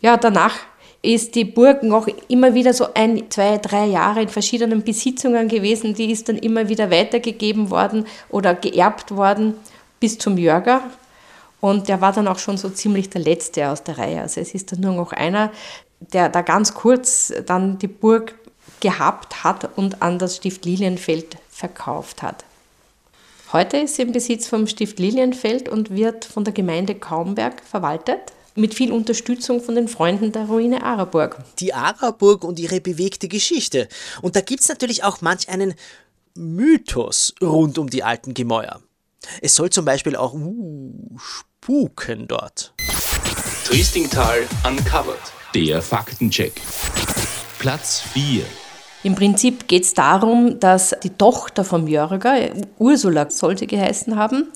Ja, 0.00 0.16
danach 0.16 0.54
ist 1.02 1.34
die 1.34 1.44
Burg 1.44 1.82
noch 1.82 2.08
immer 2.28 2.54
wieder 2.54 2.72
so 2.72 2.94
ein, 2.94 3.30
zwei, 3.30 3.58
drei 3.58 3.86
Jahre 3.86 4.22
in 4.22 4.30
verschiedenen 4.30 4.82
Besitzungen 4.82 5.48
gewesen. 5.48 5.92
Die 5.92 6.10
ist 6.10 6.30
dann 6.30 6.38
immer 6.38 6.70
wieder 6.70 6.90
weitergegeben 6.90 7.68
worden 7.68 8.06
oder 8.30 8.54
geerbt 8.54 9.14
worden 9.14 9.54
bis 10.00 10.16
zum 10.16 10.38
Jörger. 10.38 10.82
Und 11.60 11.88
der 11.88 12.00
war 12.00 12.12
dann 12.12 12.28
auch 12.28 12.38
schon 12.38 12.56
so 12.56 12.70
ziemlich 12.70 13.10
der 13.10 13.20
Letzte 13.20 13.68
aus 13.68 13.82
der 13.82 13.98
Reihe. 13.98 14.22
Also 14.22 14.40
es 14.40 14.54
ist 14.54 14.72
dann 14.72 14.80
nur 14.80 14.94
noch 14.94 15.12
einer, 15.12 15.52
der 16.00 16.30
da 16.30 16.40
ganz 16.40 16.72
kurz 16.72 17.34
dann 17.44 17.78
die 17.78 17.88
Burg 17.88 18.34
gehabt 18.80 19.44
hat 19.44 19.76
und 19.76 20.02
an 20.02 20.18
das 20.18 20.36
Stift 20.36 20.64
Lilienfeld 20.64 21.36
verkauft 21.62 22.22
hat. 22.22 22.44
Heute 23.52 23.76
ist 23.76 23.94
sie 23.94 24.02
im 24.02 24.10
Besitz 24.10 24.48
vom 24.48 24.66
Stift 24.66 24.98
Lilienfeld 24.98 25.68
und 25.68 25.94
wird 25.94 26.24
von 26.24 26.42
der 26.42 26.52
Gemeinde 26.52 26.96
Kaumberg 26.96 27.62
verwaltet 27.64 28.32
mit 28.56 28.74
viel 28.74 28.90
Unterstützung 28.90 29.62
von 29.62 29.76
den 29.76 29.86
Freunden 29.86 30.32
der 30.32 30.46
Ruine 30.46 30.82
Araburg. 30.82 31.38
Die 31.60 31.72
Araburg 31.72 32.42
und 32.42 32.58
ihre 32.58 32.80
bewegte 32.80 33.28
Geschichte. 33.28 33.88
Und 34.22 34.34
da 34.34 34.40
gibt 34.40 34.62
es 34.62 34.68
natürlich 34.68 35.04
auch 35.04 35.20
manch 35.20 35.48
einen 35.48 35.74
Mythos 36.34 37.32
rund 37.40 37.78
um 37.78 37.88
die 37.88 38.02
alten 38.02 38.34
Gemäuer. 38.34 38.80
Es 39.40 39.54
soll 39.54 39.70
zum 39.70 39.84
Beispiel 39.84 40.16
auch 40.16 40.34
uh, 40.34 41.16
spuken 41.16 42.26
dort. 42.26 42.74
Triestingtal 43.64 44.40
Uncovered. 44.66 45.32
Der 45.54 45.80
Faktencheck. 45.80 46.54
Platz 47.58 48.00
4. 48.12 48.44
Im 49.02 49.14
Prinzip 49.14 49.66
geht 49.66 49.82
es 49.82 49.94
darum, 49.94 50.60
dass 50.60 50.94
die 51.02 51.10
Tochter 51.10 51.64
vom 51.64 51.88
Jörger, 51.88 52.34
Ursula 52.78 53.30
soll 53.30 53.58
sie 53.58 53.66
geheißen 53.66 54.16
haben, 54.16 54.48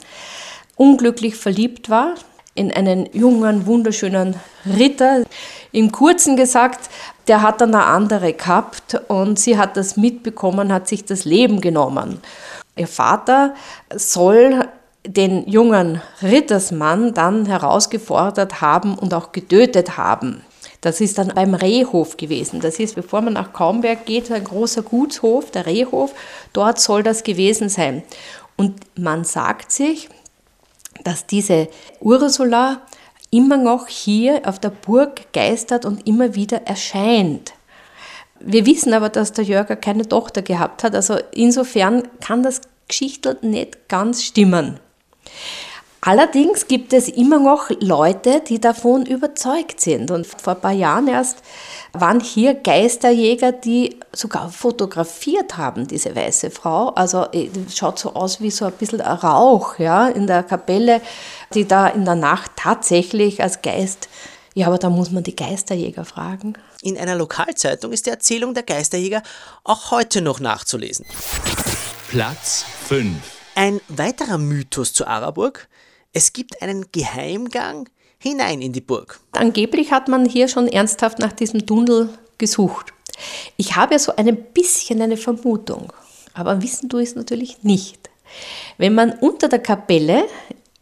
unglücklich 0.77 1.37
verliebt 1.37 1.91
war 1.91 2.15
in 2.55 2.73
einen 2.73 3.09
jungen, 3.13 3.67
wunderschönen 3.67 4.35
Ritter. 4.65 5.25
Im 5.73 5.93
Kurzen 5.93 6.37
gesagt, 6.37 6.89
der 7.29 7.43
hat 7.43 7.61
dann 7.61 7.75
eine 7.75 7.85
andere 7.85 8.33
gehabt 8.33 9.01
und 9.09 9.39
sie 9.39 9.59
hat 9.59 9.77
das 9.77 9.97
mitbekommen, 9.97 10.73
hat 10.73 10.89
sich 10.89 11.05
das 11.05 11.25
Leben 11.25 11.61
genommen. 11.61 12.21
Ihr 12.77 12.89
Vater 12.89 13.55
soll 13.95 14.67
den 15.07 15.47
jungen 15.49 16.01
Rittersmann 16.23 17.15
dann 17.15 17.47
herausgefordert 17.47 18.61
haben 18.61 18.99
und 18.99 19.15
auch 19.15 19.33
getötet 19.33 19.97
haben. 19.97 20.43
Das 20.81 21.01
ist 21.01 21.19
dann 21.19 21.29
beim 21.29 21.55
Rehhof 21.55 22.17
gewesen. 22.17 22.61
Das 22.61 22.79
ist, 22.79 22.95
bevor 22.95 23.21
man 23.23 23.33
nach 23.33 23.53
Kaumberg 23.53 24.07
geht, 24.07 24.31
ein 24.31 24.45
großer 24.45 24.83
Gutshof, 24.83 25.51
der 25.51 25.67
Rehhof. 25.67 26.15
Dort 26.53 26.79
soll 26.79 27.03
das 27.03 27.23
gewesen 27.23 27.69
sein. 27.69 28.03
Und 28.57 28.75
man 28.99 29.25
sagt 29.25 29.73
sich, 29.73 30.09
dass 31.05 31.27
diese 31.27 31.69
Ursula 32.01 32.83
immer 33.31 33.57
noch 33.57 33.89
hier 33.89 34.43
auf 34.45 34.59
der 34.59 34.71
Burg 34.71 35.33
geistert 35.33 35.85
und 35.85 36.07
immer 36.07 36.35
wieder 36.35 36.63
erscheint. 36.67 37.53
Wir 38.41 38.67
wissen 38.67 38.93
aber, 38.93 39.09
dass 39.09 39.33
der 39.33 39.45
Jörger 39.45 39.77
keine 39.77 40.09
Tochter 40.09 40.43
gehabt 40.43 40.85
hat, 40.85 40.95
also 40.95 41.19
insofern 41.33 42.09
kann 42.21 42.43
das 42.43 42.61
Geschichte 42.89 43.39
nicht 43.43 43.89
ganz 43.89 44.23
stimmen. 44.23 44.79
Allerdings 46.07 46.69
gibt 46.69 46.93
es 46.93 47.09
immer 47.09 47.41
noch 47.41 47.69
Leute, 47.81 48.41
die 48.41 48.61
davon 48.61 49.05
überzeugt 49.07 49.81
sind. 49.81 50.13
Und 50.13 50.25
vor 50.25 50.55
ein 50.55 50.61
paar 50.61 50.71
Jahren 50.71 51.09
erst 51.09 51.39
waren 51.93 52.21
hier 52.21 52.55
Geisterjäger, 52.55 53.51
die 53.51 53.99
sogar 54.13 54.51
fotografiert 54.51 55.57
haben, 55.57 55.89
diese 55.89 56.15
weiße 56.15 56.53
Frau. 56.53 56.91
Also 56.91 57.27
äh, 57.33 57.51
schaut 57.75 57.99
so 57.99 58.15
aus 58.15 58.41
wie 58.41 58.53
so 58.53 58.67
ein 58.67 58.73
bisschen 58.75 59.01
ein 59.01 59.17
Rauch 59.17 59.81
ja, 59.81 60.07
in 60.07 60.29
der 60.29 60.45
Kapelle, 60.45 61.01
die 61.55 61.67
da 61.67 61.89
in 61.89 62.05
der 62.05 62.15
Nacht 62.15 62.53
tatsächlich 62.55 63.43
als 63.43 63.61
Geist 63.63 64.09
ja, 64.55 64.69
aber 64.69 64.79
da 64.79 64.89
muss 64.89 65.11
man 65.11 65.23
die 65.23 65.37
Geisterjäger 65.37 66.07
fragen. 66.07 66.55
In 66.81 66.97
einer 66.97 67.15
Lokalzeitung 67.15 67.93
ist 67.93 68.07
die 68.07 68.11
Erzählung 68.11 68.55
der 68.55 68.63
Geisterjäger 68.63 69.23
auch 69.65 69.91
heute 69.91 70.23
noch 70.23 70.41
nachzulesen. 70.41 71.05
Platz 72.09 72.65
5. 72.89 73.19
Ein 73.55 73.83
weiterer 73.89 74.39
Mythos 74.39 74.95
zu 74.95 75.07
Araburg. 75.07 75.69
Es 76.17 76.33
gibt 76.33 76.63
einen 76.63 76.87
Geheimgang 76.93 77.91
hinein 78.19 78.63
in 78.63 78.73
die 78.73 78.81
Burg. 78.81 79.21
Angeblich 79.33 79.93
hat 79.93 80.09
man 80.09 80.25
hier 80.25 80.49
schon 80.49 80.67
ernsthaft 80.67 81.19
nach 81.19 81.35
diesem 81.35 81.67
Tunnel 81.67 82.09
gesucht. 82.39 82.95
Ich 83.59 83.77
habe 83.77 83.99
so 83.99 84.17
ein 84.17 84.35
bisschen 84.55 85.03
eine 85.03 85.19
Vermutung, 85.19 85.93
aber 86.33 86.63
wissen 86.63 86.89
du 86.89 86.97
es 86.97 87.17
natürlich 87.17 87.65
nicht. 87.65 88.09
Wenn 88.79 88.95
man 88.95 89.13
unter 89.13 89.51
der 89.51 89.59
Kapelle, 89.59 90.25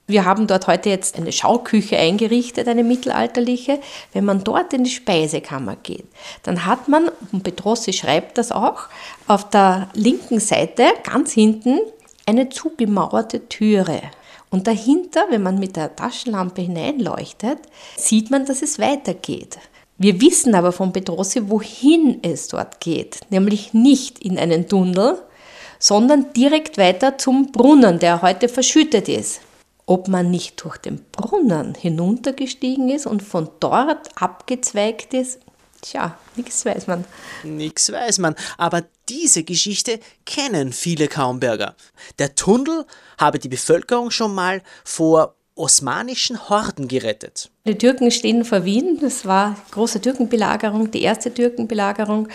wir 0.06 0.24
haben 0.24 0.46
dort 0.46 0.68
heute 0.68 0.88
jetzt 0.90 1.16
eine 1.16 1.32
Schauküche 1.32 1.98
eingerichtet, 1.98 2.68
eine 2.68 2.84
mittelalterliche, 2.84 3.80
wenn 4.12 4.24
man 4.24 4.44
dort 4.44 4.72
in 4.72 4.84
die 4.84 4.90
Speisekammer 4.90 5.74
geht, 5.82 6.06
dann 6.44 6.64
hat 6.64 6.86
man, 6.86 7.10
und 7.32 7.42
Petrossi 7.42 7.92
schreibt 7.92 8.38
das 8.38 8.52
auch, 8.52 8.82
auf 9.26 9.50
der 9.50 9.88
linken 9.94 10.38
Seite, 10.38 10.84
ganz 11.02 11.32
hinten, 11.32 11.80
eine 12.24 12.50
zugemauerte 12.50 13.48
Türe. 13.48 14.00
Und 14.54 14.68
dahinter, 14.68 15.24
wenn 15.30 15.42
man 15.42 15.58
mit 15.58 15.74
der 15.74 15.96
Taschenlampe 15.96 16.62
hineinleuchtet, 16.62 17.58
sieht 17.96 18.30
man, 18.30 18.46
dass 18.46 18.62
es 18.62 18.78
weitergeht. 18.78 19.58
Wir 19.98 20.20
wissen 20.20 20.54
aber 20.54 20.70
von 20.70 20.92
Petrossi, 20.92 21.50
wohin 21.50 22.20
es 22.22 22.46
dort 22.46 22.78
geht, 22.78 23.18
nämlich 23.30 23.74
nicht 23.74 24.20
in 24.20 24.38
einen 24.38 24.68
Tunnel, 24.68 25.20
sondern 25.80 26.32
direkt 26.34 26.78
weiter 26.78 27.18
zum 27.18 27.50
Brunnen, 27.50 27.98
der 27.98 28.22
heute 28.22 28.48
verschüttet 28.48 29.08
ist. 29.08 29.40
Ob 29.86 30.06
man 30.06 30.30
nicht 30.30 30.62
durch 30.62 30.76
den 30.76 31.04
Brunnen 31.10 31.74
hinuntergestiegen 31.74 32.90
ist 32.90 33.06
und 33.06 33.24
von 33.24 33.48
dort 33.58 34.10
abgezweigt 34.14 35.14
ist, 35.14 35.40
Tja, 35.84 36.16
nichts 36.36 36.64
weiß 36.64 36.86
man. 36.86 37.04
Nichts 37.42 37.92
weiß 37.92 38.18
man, 38.18 38.36
aber 38.56 38.84
diese 39.08 39.44
Geschichte 39.44 40.00
kennen 40.24 40.72
viele 40.72 41.08
Kaumberger. 41.08 41.74
Der 42.18 42.34
Tunnel 42.34 42.86
habe 43.18 43.38
die 43.38 43.48
Bevölkerung 43.48 44.10
schon 44.10 44.34
mal 44.34 44.62
vor 44.84 45.34
osmanischen 45.56 46.48
Horden 46.48 46.88
gerettet. 46.88 47.50
Die 47.66 47.78
Türken 47.78 48.10
stehen 48.10 48.44
vor 48.44 48.64
Wien. 48.64 48.98
Das 49.00 49.24
war 49.24 49.56
große 49.70 50.00
Türkenbelagerung, 50.00 50.90
die 50.90 51.02
erste 51.02 51.32
Türkenbelagerung. 51.32 52.28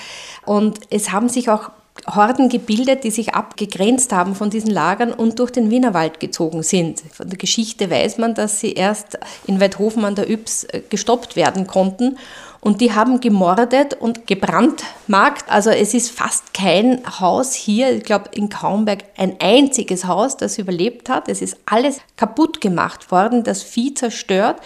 Und 0.45 0.79
es 0.89 1.11
haben 1.11 1.27
sich 1.27 1.49
auch 1.49 1.71
Horden 2.07 2.49
gebildet, 2.49 3.03
die 3.03 3.11
sich 3.11 3.33
abgegrenzt 3.33 4.13
haben 4.13 4.35
von 4.35 4.49
diesen 4.49 4.71
Lagern 4.71 5.11
und 5.11 5.39
durch 5.39 5.51
den 5.51 5.69
Wienerwald 5.69 6.19
gezogen 6.19 6.63
sind. 6.63 7.03
Von 7.11 7.29
der 7.29 7.37
Geschichte 7.37 7.89
weiß 7.89 8.17
man, 8.17 8.35
dass 8.35 8.59
sie 8.59 8.73
erst 8.73 9.17
in 9.47 9.59
Weidhofen 9.59 10.05
an 10.05 10.15
der 10.15 10.29
Ybbs 10.29 10.63
äh, 10.65 10.81
gestoppt 10.89 11.35
werden 11.35 11.67
konnten. 11.67 12.17
Und 12.61 12.81
die 12.81 12.93
haben 12.93 13.21
gemordet 13.21 13.93
und 13.93 14.27
gebrandmarkt. 14.27 15.49
Also 15.49 15.69
es 15.69 15.93
ist 15.93 16.11
fast 16.11 16.53
kein 16.53 17.01
Haus 17.19 17.53
hier, 17.53 17.95
ich 17.95 18.03
glaube 18.03 18.29
in 18.33 18.49
Kaumberg, 18.49 19.05
ein 19.17 19.37
einziges 19.39 20.05
Haus, 20.05 20.35
das 20.35 20.57
überlebt 20.57 21.09
hat. 21.09 21.29
Es 21.29 21.41
ist 21.41 21.57
alles 21.65 22.01
kaputt 22.17 22.59
gemacht 22.59 23.11
worden, 23.11 23.43
das 23.43 23.63
Vieh 23.63 23.93
zerstört. 23.93 24.57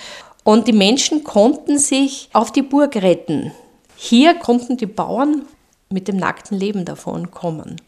Und 0.44 0.68
die 0.68 0.74
Menschen 0.74 1.24
konnten 1.24 1.78
sich 1.78 2.30
auf 2.34 2.52
die 2.52 2.64
Burg 2.64 2.96
retten. 2.96 3.52
Hier 3.96 4.34
konnten 4.34 4.76
die 4.76 4.88
Bauern 4.88 5.44
mit 5.90 6.08
dem 6.08 6.18
nackten 6.18 6.58
Leben 6.58 6.86
davon 6.86 7.32
kommen. 7.32 7.80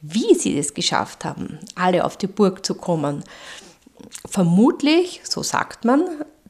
Wie 0.00 0.34
sie 0.34 0.58
es 0.58 0.74
geschafft 0.74 1.24
haben, 1.24 1.60
alle 1.76 2.04
auf 2.04 2.16
die 2.16 2.26
Burg 2.26 2.66
zu 2.66 2.74
kommen, 2.74 3.22
vermutlich, 4.28 5.20
so 5.22 5.42
sagt 5.42 5.84
man, 5.84 6.02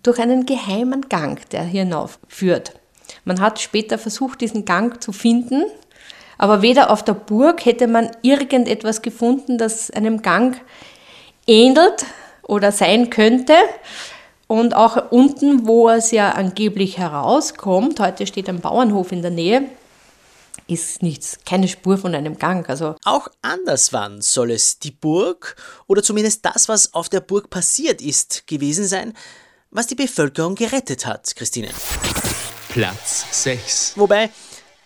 durch 0.02 0.18
einen 0.18 0.46
geheimen 0.46 1.08
Gang, 1.08 1.48
der 1.50 1.62
hinauf 1.62 2.18
führt. 2.28 2.72
Man 3.24 3.40
hat 3.40 3.60
später 3.60 3.98
versucht, 3.98 4.40
diesen 4.40 4.64
Gang 4.64 5.02
zu 5.02 5.12
finden, 5.12 5.64
aber 6.38 6.62
weder 6.62 6.90
auf 6.90 7.04
der 7.04 7.14
Burg 7.14 7.64
hätte 7.64 7.86
man 7.86 8.10
irgendetwas 8.22 9.02
gefunden, 9.02 9.58
das 9.58 9.90
einem 9.90 10.22
Gang 10.22 10.60
ähnelt 11.46 12.04
oder 12.42 12.72
sein 12.72 13.10
könnte. 13.10 13.54
Und 14.48 14.74
auch 14.74 15.10
unten, 15.10 15.66
wo 15.66 15.88
es 15.88 16.10
ja 16.10 16.32
angeblich 16.32 16.98
herauskommt, 16.98 18.00
heute 18.00 18.26
steht 18.26 18.48
ein 18.48 18.60
Bauernhof 18.60 19.12
in 19.12 19.22
der 19.22 19.30
Nähe, 19.30 19.68
ist 20.66 21.02
nichts, 21.02 21.38
keine 21.46 21.68
Spur 21.68 21.96
von 21.98 22.14
einem 22.14 22.38
Gang. 22.38 22.68
Also 22.68 22.96
Auch 23.04 23.28
anderswann 23.40 24.20
soll 24.20 24.50
es 24.50 24.78
die 24.78 24.90
Burg 24.90 25.56
oder 25.86 26.02
zumindest 26.02 26.44
das, 26.44 26.68
was 26.68 26.92
auf 26.94 27.08
der 27.08 27.20
Burg 27.20 27.50
passiert 27.50 28.02
ist, 28.02 28.46
gewesen 28.46 28.84
sein, 28.84 29.14
was 29.70 29.86
die 29.86 29.94
Bevölkerung 29.94 30.54
gerettet 30.54 31.06
hat, 31.06 31.34
Christine. 31.34 31.68
Platz 32.72 33.26
6. 33.42 33.92
Wobei, 33.96 34.30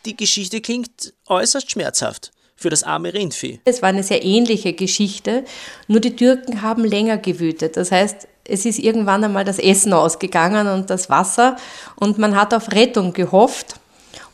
die 0.06 0.16
Geschichte 0.16 0.60
klingt 0.60 1.14
äußerst 1.28 1.70
schmerzhaft 1.70 2.32
für 2.56 2.68
das 2.68 2.82
arme 2.82 3.14
Rindvieh. 3.14 3.60
es 3.64 3.80
war 3.80 3.90
eine 3.90 4.02
sehr 4.02 4.24
ähnliche 4.24 4.72
Geschichte, 4.72 5.44
nur 5.86 6.00
die 6.00 6.16
Türken 6.16 6.62
haben 6.62 6.84
länger 6.84 7.16
gewütet. 7.16 7.76
Das 7.76 7.92
heißt, 7.92 8.26
es 8.42 8.64
ist 8.64 8.80
irgendwann 8.80 9.22
einmal 9.22 9.44
das 9.44 9.60
Essen 9.60 9.92
ausgegangen 9.92 10.66
und 10.66 10.90
das 10.90 11.10
Wasser 11.10 11.58
und 11.94 12.18
man 12.18 12.34
hat 12.34 12.52
auf 12.54 12.72
Rettung 12.72 13.12
gehofft. 13.12 13.76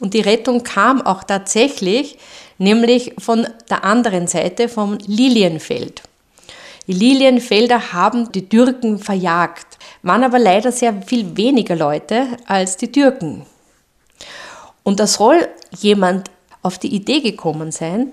Und 0.00 0.14
die 0.14 0.21
Rettung 0.23 0.64
kam 0.64 1.02
auch 1.02 1.23
tatsächlich, 1.23 2.16
nämlich 2.56 3.12
von 3.18 3.47
der 3.68 3.85
anderen 3.85 4.28
Seite, 4.28 4.71
vom 4.71 4.97
Lilienfeld. 4.97 6.02
Die 6.88 6.92
Lilienfelder 6.92 7.92
haben 7.92 8.32
die 8.32 8.48
Türken 8.48 8.98
verjagt, 8.98 9.78
waren 10.02 10.24
aber 10.24 10.38
leider 10.38 10.72
sehr 10.72 11.00
viel 11.02 11.36
weniger 11.36 11.76
Leute 11.76 12.26
als 12.46 12.76
die 12.76 12.90
Türken. 12.90 13.46
Und 14.82 14.98
da 14.98 15.06
soll 15.06 15.48
jemand 15.78 16.30
auf 16.62 16.78
die 16.78 16.94
Idee 16.94 17.20
gekommen 17.20 17.70
sein, 17.70 18.12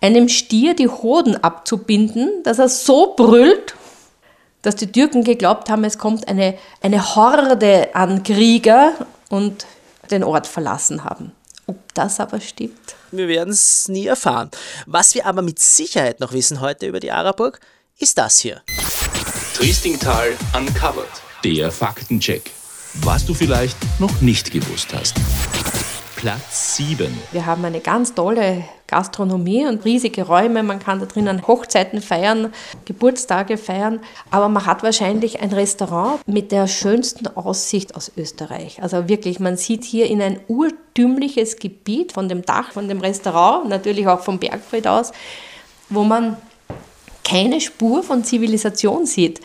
einem 0.00 0.28
Stier 0.28 0.74
die 0.74 0.88
Hoden 0.88 1.42
abzubinden, 1.42 2.42
dass 2.44 2.58
er 2.58 2.68
so 2.68 3.14
brüllt, 3.16 3.74
dass 4.62 4.76
die 4.76 4.90
Türken 4.90 5.24
geglaubt 5.24 5.68
haben, 5.68 5.84
es 5.84 5.98
kommt 5.98 6.28
eine, 6.28 6.56
eine 6.82 7.16
Horde 7.16 7.94
an 7.94 8.22
Krieger 8.22 8.92
und 9.28 9.66
den 10.10 10.22
Ort 10.22 10.46
verlassen 10.46 11.04
haben. 11.04 11.32
Ob 11.66 11.76
das 11.94 12.20
aber 12.20 12.40
stimmt? 12.40 12.94
Wir 13.10 13.28
werden 13.28 13.50
es 13.50 13.88
nie 13.88 14.06
erfahren. 14.06 14.50
Was 14.86 15.14
wir 15.14 15.26
aber 15.26 15.42
mit 15.42 15.58
Sicherheit 15.58 16.20
noch 16.20 16.32
wissen 16.32 16.60
heute 16.60 16.86
über 16.86 17.00
die 17.00 17.10
Araburg, 17.10 17.60
ist 17.98 18.18
das 18.18 18.38
hier. 18.40 18.60
Triestingtal 19.54 20.36
uncovered. 20.56 21.08
Der 21.44 21.70
Faktencheck. 21.70 22.50
Was 23.02 23.24
du 23.24 23.34
vielleicht 23.34 23.76
noch 24.00 24.20
nicht 24.20 24.50
gewusst 24.50 24.92
hast. 24.92 25.14
Platz 26.16 26.76
7. 26.76 27.16
Wir 27.32 27.46
haben 27.46 27.64
eine 27.64 27.80
ganz 27.80 28.14
tolle 28.14 28.64
Gastronomie 28.86 29.66
und 29.66 29.84
riesige 29.84 30.24
Räume. 30.24 30.62
Man 30.62 30.78
kann 30.78 30.98
da 30.98 31.06
drinnen 31.06 31.46
Hochzeiten 31.46 32.00
feiern, 32.00 32.52
Geburtstage 32.84 33.58
feiern. 33.58 34.00
Aber 34.30 34.48
man 34.48 34.66
hat 34.66 34.82
wahrscheinlich 34.82 35.40
ein 35.40 35.52
Restaurant 35.52 36.26
mit 36.26 36.50
der 36.50 36.66
schönsten 36.66 37.26
Aussicht 37.28 37.94
aus 37.94 38.10
Österreich. 38.16 38.82
Also 38.82 39.08
wirklich, 39.08 39.38
man 39.38 39.56
sieht 39.56 39.84
hier 39.84 40.06
in 40.06 40.20
ein 40.20 40.40
urtümliches 40.48 41.56
Gebiet 41.56 42.12
von 42.12 42.28
dem 42.28 42.42
Dach, 42.42 42.72
von 42.72 42.88
dem 42.88 43.00
Restaurant, 43.00 43.68
natürlich 43.68 44.08
auch 44.08 44.20
vom 44.20 44.38
Bergfried 44.38 44.86
aus, 44.86 45.12
wo 45.90 46.04
man 46.04 46.36
keine 47.24 47.60
Spur 47.60 48.02
von 48.02 48.22
Zivilisation 48.24 49.06
sieht. 49.06 49.40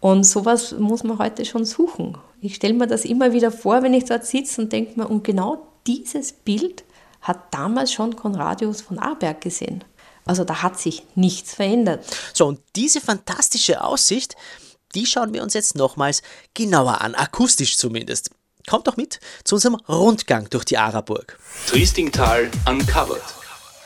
Und 0.00 0.24
sowas 0.24 0.72
muss 0.72 1.04
man 1.04 1.18
heute 1.18 1.44
schon 1.44 1.64
suchen. 1.64 2.16
Ich 2.40 2.54
stelle 2.54 2.74
mir 2.74 2.86
das 2.86 3.04
immer 3.04 3.32
wieder 3.32 3.52
vor, 3.52 3.82
wenn 3.82 3.92
ich 3.92 4.06
dort 4.06 4.24
sitze 4.24 4.62
und 4.62 4.72
denke 4.72 4.98
mir, 4.98 5.08
und 5.08 5.24
genau 5.24 5.66
dieses 5.86 6.32
Bild 6.32 6.84
hat 7.20 7.52
damals 7.52 7.92
schon 7.92 8.16
Konradius 8.16 8.80
von 8.80 8.98
Aberg 8.98 9.42
gesehen. 9.42 9.84
Also 10.24 10.44
da 10.44 10.62
hat 10.62 10.78
sich 10.78 11.02
nichts 11.14 11.54
verändert. 11.54 12.04
So, 12.32 12.46
und 12.46 12.60
diese 12.76 13.00
fantastische 13.00 13.82
Aussicht, 13.84 14.36
die 14.94 15.06
schauen 15.06 15.34
wir 15.34 15.42
uns 15.42 15.54
jetzt 15.54 15.76
nochmals 15.76 16.22
genauer 16.54 17.00
an, 17.00 17.14
akustisch 17.14 17.76
zumindest. 17.76 18.30
Kommt 18.68 18.86
doch 18.86 18.96
mit 18.96 19.20
zu 19.44 19.56
unserem 19.56 19.76
Rundgang 19.88 20.48
durch 20.50 20.64
die 20.64 20.78
Araburg. 20.78 21.38
Triestingtal 21.66 22.50
uncovered. 22.66 23.22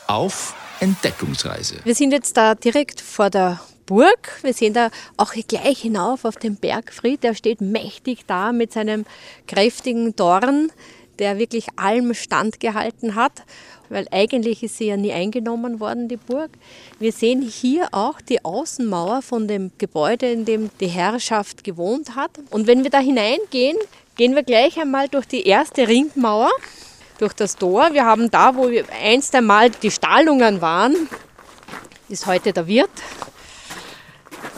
Auf 0.07 0.53
Entdeckungsreise. 0.79 1.77
Wir 1.83 1.95
sind 1.95 2.11
jetzt 2.11 2.37
da 2.37 2.55
direkt 2.55 3.01
vor 3.01 3.29
der 3.29 3.59
Burg. 3.85 4.39
Wir 4.41 4.53
sehen 4.53 4.73
da 4.73 4.89
auch 5.17 5.33
gleich 5.47 5.81
hinauf 5.81 6.25
auf 6.25 6.37
den 6.37 6.55
Bergfried. 6.55 7.23
Der 7.23 7.35
steht 7.35 7.61
mächtig 7.61 8.25
da 8.27 8.51
mit 8.51 8.73
seinem 8.73 9.05
kräftigen 9.47 10.15
Dorn, 10.15 10.71
der 11.19 11.37
wirklich 11.37 11.67
allem 11.77 12.13
standgehalten 12.13 13.15
hat, 13.15 13.43
weil 13.89 14.07
eigentlich 14.11 14.63
ist 14.63 14.77
sie 14.77 14.87
ja 14.87 14.97
nie 14.97 15.13
eingenommen 15.13 15.79
worden, 15.79 16.07
die 16.07 16.17
Burg. 16.17 16.51
Wir 16.99 17.11
sehen 17.11 17.41
hier 17.41 17.87
auch 17.91 18.19
die 18.19 18.43
Außenmauer 18.43 19.21
von 19.21 19.47
dem 19.47 19.71
Gebäude, 19.77 20.29
in 20.29 20.45
dem 20.45 20.69
die 20.79 20.87
Herrschaft 20.87 21.63
gewohnt 21.63 22.15
hat. 22.15 22.31
Und 22.49 22.67
wenn 22.67 22.83
wir 22.83 22.89
da 22.89 22.99
hineingehen, 22.99 23.77
gehen 24.15 24.35
wir 24.35 24.43
gleich 24.43 24.79
einmal 24.79 25.07
durch 25.07 25.25
die 25.25 25.43
erste 25.47 25.87
Ringmauer, 25.87 26.51
durch 27.17 27.33
das 27.33 27.55
Tor. 27.55 27.93
Wir 27.93 28.05
haben 28.05 28.29
da, 28.31 28.55
wo 28.55 28.69
einst 29.01 29.35
einmal 29.35 29.69
die 29.69 29.91
Stallungen 29.91 30.61
waren, 30.61 31.09
ist 32.09 32.25
heute 32.25 32.53
der 32.53 32.67
Wirt. 32.67 32.89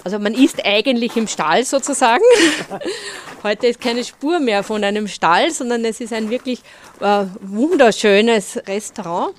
Also 0.03 0.19
man 0.19 0.33
ist 0.33 0.65
eigentlich 0.65 1.17
im 1.17 1.27
Stall 1.27 1.65
sozusagen. 1.65 2.23
Heute 3.43 3.67
ist 3.67 3.81
keine 3.81 4.03
Spur 4.03 4.39
mehr 4.39 4.63
von 4.63 4.83
einem 4.83 5.07
Stall, 5.07 5.51
sondern 5.51 5.83
es 5.85 5.99
ist 5.99 6.13
ein 6.13 6.29
wirklich 6.29 6.61
äh, 7.01 7.25
wunderschönes 7.41 8.57
Restaurant 8.67 9.35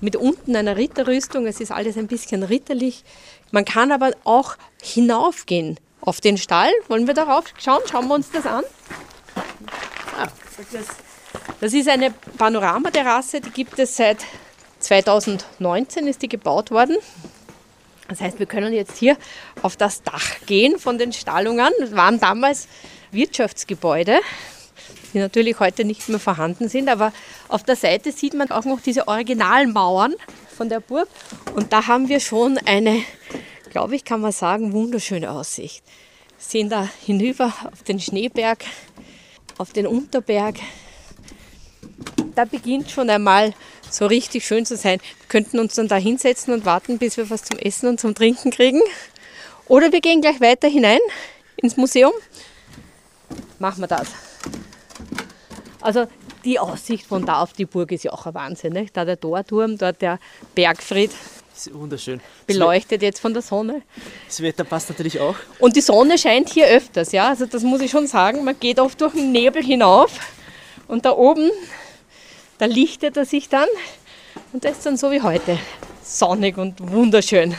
mit 0.00 0.16
unten 0.16 0.54
einer 0.54 0.76
Ritterrüstung. 0.76 1.46
Es 1.46 1.60
ist 1.60 1.72
alles 1.72 1.96
ein 1.96 2.06
bisschen 2.06 2.42
ritterlich. 2.42 3.04
Man 3.50 3.64
kann 3.64 3.92
aber 3.92 4.12
auch 4.24 4.56
hinaufgehen 4.80 5.78
auf 6.00 6.20
den 6.20 6.38
Stall. 6.38 6.70
Wollen 6.88 7.06
wir 7.06 7.14
darauf 7.14 7.44
schauen? 7.58 7.82
Schauen 7.90 8.08
wir 8.08 8.14
uns 8.14 8.30
das 8.30 8.46
an. 8.46 8.64
Ah, 10.18 10.28
das, 10.72 10.86
das 11.60 11.72
ist 11.72 11.88
eine 11.88 12.10
Panoramaterrasse, 12.10 13.40
die 13.40 13.50
gibt 13.50 13.78
es 13.78 13.96
seit 13.96 14.18
2019, 14.80 16.06
ist 16.06 16.22
die 16.22 16.28
gebaut 16.28 16.70
worden. 16.70 16.96
Das 18.08 18.20
heißt, 18.20 18.38
wir 18.38 18.46
können 18.46 18.72
jetzt 18.72 18.98
hier 18.98 19.16
auf 19.62 19.76
das 19.76 20.02
Dach 20.02 20.40
gehen 20.46 20.78
von 20.78 20.98
den 20.98 21.12
Stallungen. 21.12 21.70
Das 21.80 21.92
waren 21.92 22.20
damals 22.20 22.68
Wirtschaftsgebäude, 23.10 24.20
die 25.12 25.18
natürlich 25.18 25.58
heute 25.58 25.84
nicht 25.84 26.08
mehr 26.08 26.20
vorhanden 26.20 26.68
sind. 26.68 26.88
Aber 26.88 27.12
auf 27.48 27.64
der 27.64 27.76
Seite 27.76 28.12
sieht 28.12 28.34
man 28.34 28.50
auch 28.50 28.64
noch 28.64 28.80
diese 28.80 29.08
Originalmauern 29.08 30.14
von 30.56 30.68
der 30.68 30.80
Burg. 30.80 31.08
Und 31.54 31.72
da 31.72 31.86
haben 31.88 32.08
wir 32.08 32.20
schon 32.20 32.58
eine, 32.58 33.02
glaube 33.70 33.96
ich, 33.96 34.04
kann 34.04 34.20
man 34.20 34.32
sagen, 34.32 34.72
wunderschöne 34.72 35.30
Aussicht. 35.30 35.82
Wir 36.38 36.44
sehen 36.44 36.68
da 36.68 36.88
hinüber 37.04 37.52
auf 37.72 37.82
den 37.82 37.98
Schneeberg, 37.98 38.64
auf 39.58 39.72
den 39.72 39.86
Unterberg. 39.86 40.56
Da 42.34 42.44
beginnt 42.44 42.90
schon 42.90 43.08
einmal 43.10 43.54
so 43.90 44.06
richtig 44.06 44.46
schön 44.46 44.66
zu 44.66 44.76
sein. 44.76 45.00
Wir 45.20 45.28
könnten 45.28 45.58
uns 45.58 45.74
dann 45.74 45.88
da 45.88 45.96
hinsetzen 45.96 46.52
und 46.52 46.64
warten, 46.64 46.98
bis 46.98 47.16
wir 47.16 47.30
was 47.30 47.44
zum 47.44 47.58
Essen 47.58 47.88
und 47.88 48.00
zum 48.00 48.14
Trinken 48.14 48.50
kriegen. 48.50 48.80
Oder 49.66 49.90
wir 49.92 50.00
gehen 50.00 50.20
gleich 50.20 50.40
weiter 50.40 50.68
hinein 50.68 51.00
ins 51.56 51.76
Museum. 51.76 52.12
Machen 53.58 53.80
wir 53.80 53.86
das. 53.88 54.08
Also 55.80 56.06
die 56.44 56.58
Aussicht 56.58 57.06
von 57.06 57.24
da 57.26 57.42
auf 57.42 57.52
die 57.52 57.64
Burg 57.64 57.90
ist 57.92 58.04
ja 58.04 58.12
auch 58.12 58.26
ein 58.26 58.34
Wahnsinn. 58.34 58.72
Ne? 58.72 58.86
Da 58.92 59.04
der 59.04 59.18
Torturm, 59.18 59.78
dort 59.78 60.02
der 60.02 60.18
Bergfried, 60.54 61.10
Das 61.52 61.66
ist 61.66 61.74
wunderschön. 61.74 62.20
beleuchtet 62.46 63.02
jetzt 63.02 63.20
von 63.20 63.32
der 63.32 63.42
Sonne. 63.42 63.82
Das 64.26 64.40
Wetter 64.42 64.64
passt 64.64 64.90
natürlich 64.90 65.18
auch. 65.20 65.36
Und 65.58 65.74
die 65.74 65.80
Sonne 65.80 66.18
scheint 66.18 66.50
hier 66.50 66.66
öfters, 66.66 67.12
ja. 67.12 67.28
Also 67.28 67.46
das 67.46 67.62
muss 67.62 67.80
ich 67.80 67.90
schon 67.90 68.06
sagen. 68.06 68.44
Man 68.44 68.58
geht 68.60 68.78
oft 68.78 69.00
durch 69.00 69.14
den 69.14 69.32
Nebel 69.32 69.62
hinauf 69.64 70.10
und 70.88 71.04
da 71.04 71.12
oben, 71.12 71.50
da 72.58 72.66
lichtet 72.66 73.16
er 73.16 73.24
sich 73.24 73.48
dann 73.48 73.68
und 74.52 74.64
das 74.64 74.72
ist 74.72 74.86
dann 74.86 74.96
so 74.96 75.10
wie 75.10 75.22
heute. 75.22 75.58
Sonnig 76.02 76.56
und 76.56 76.74
wunderschön. 76.80 77.54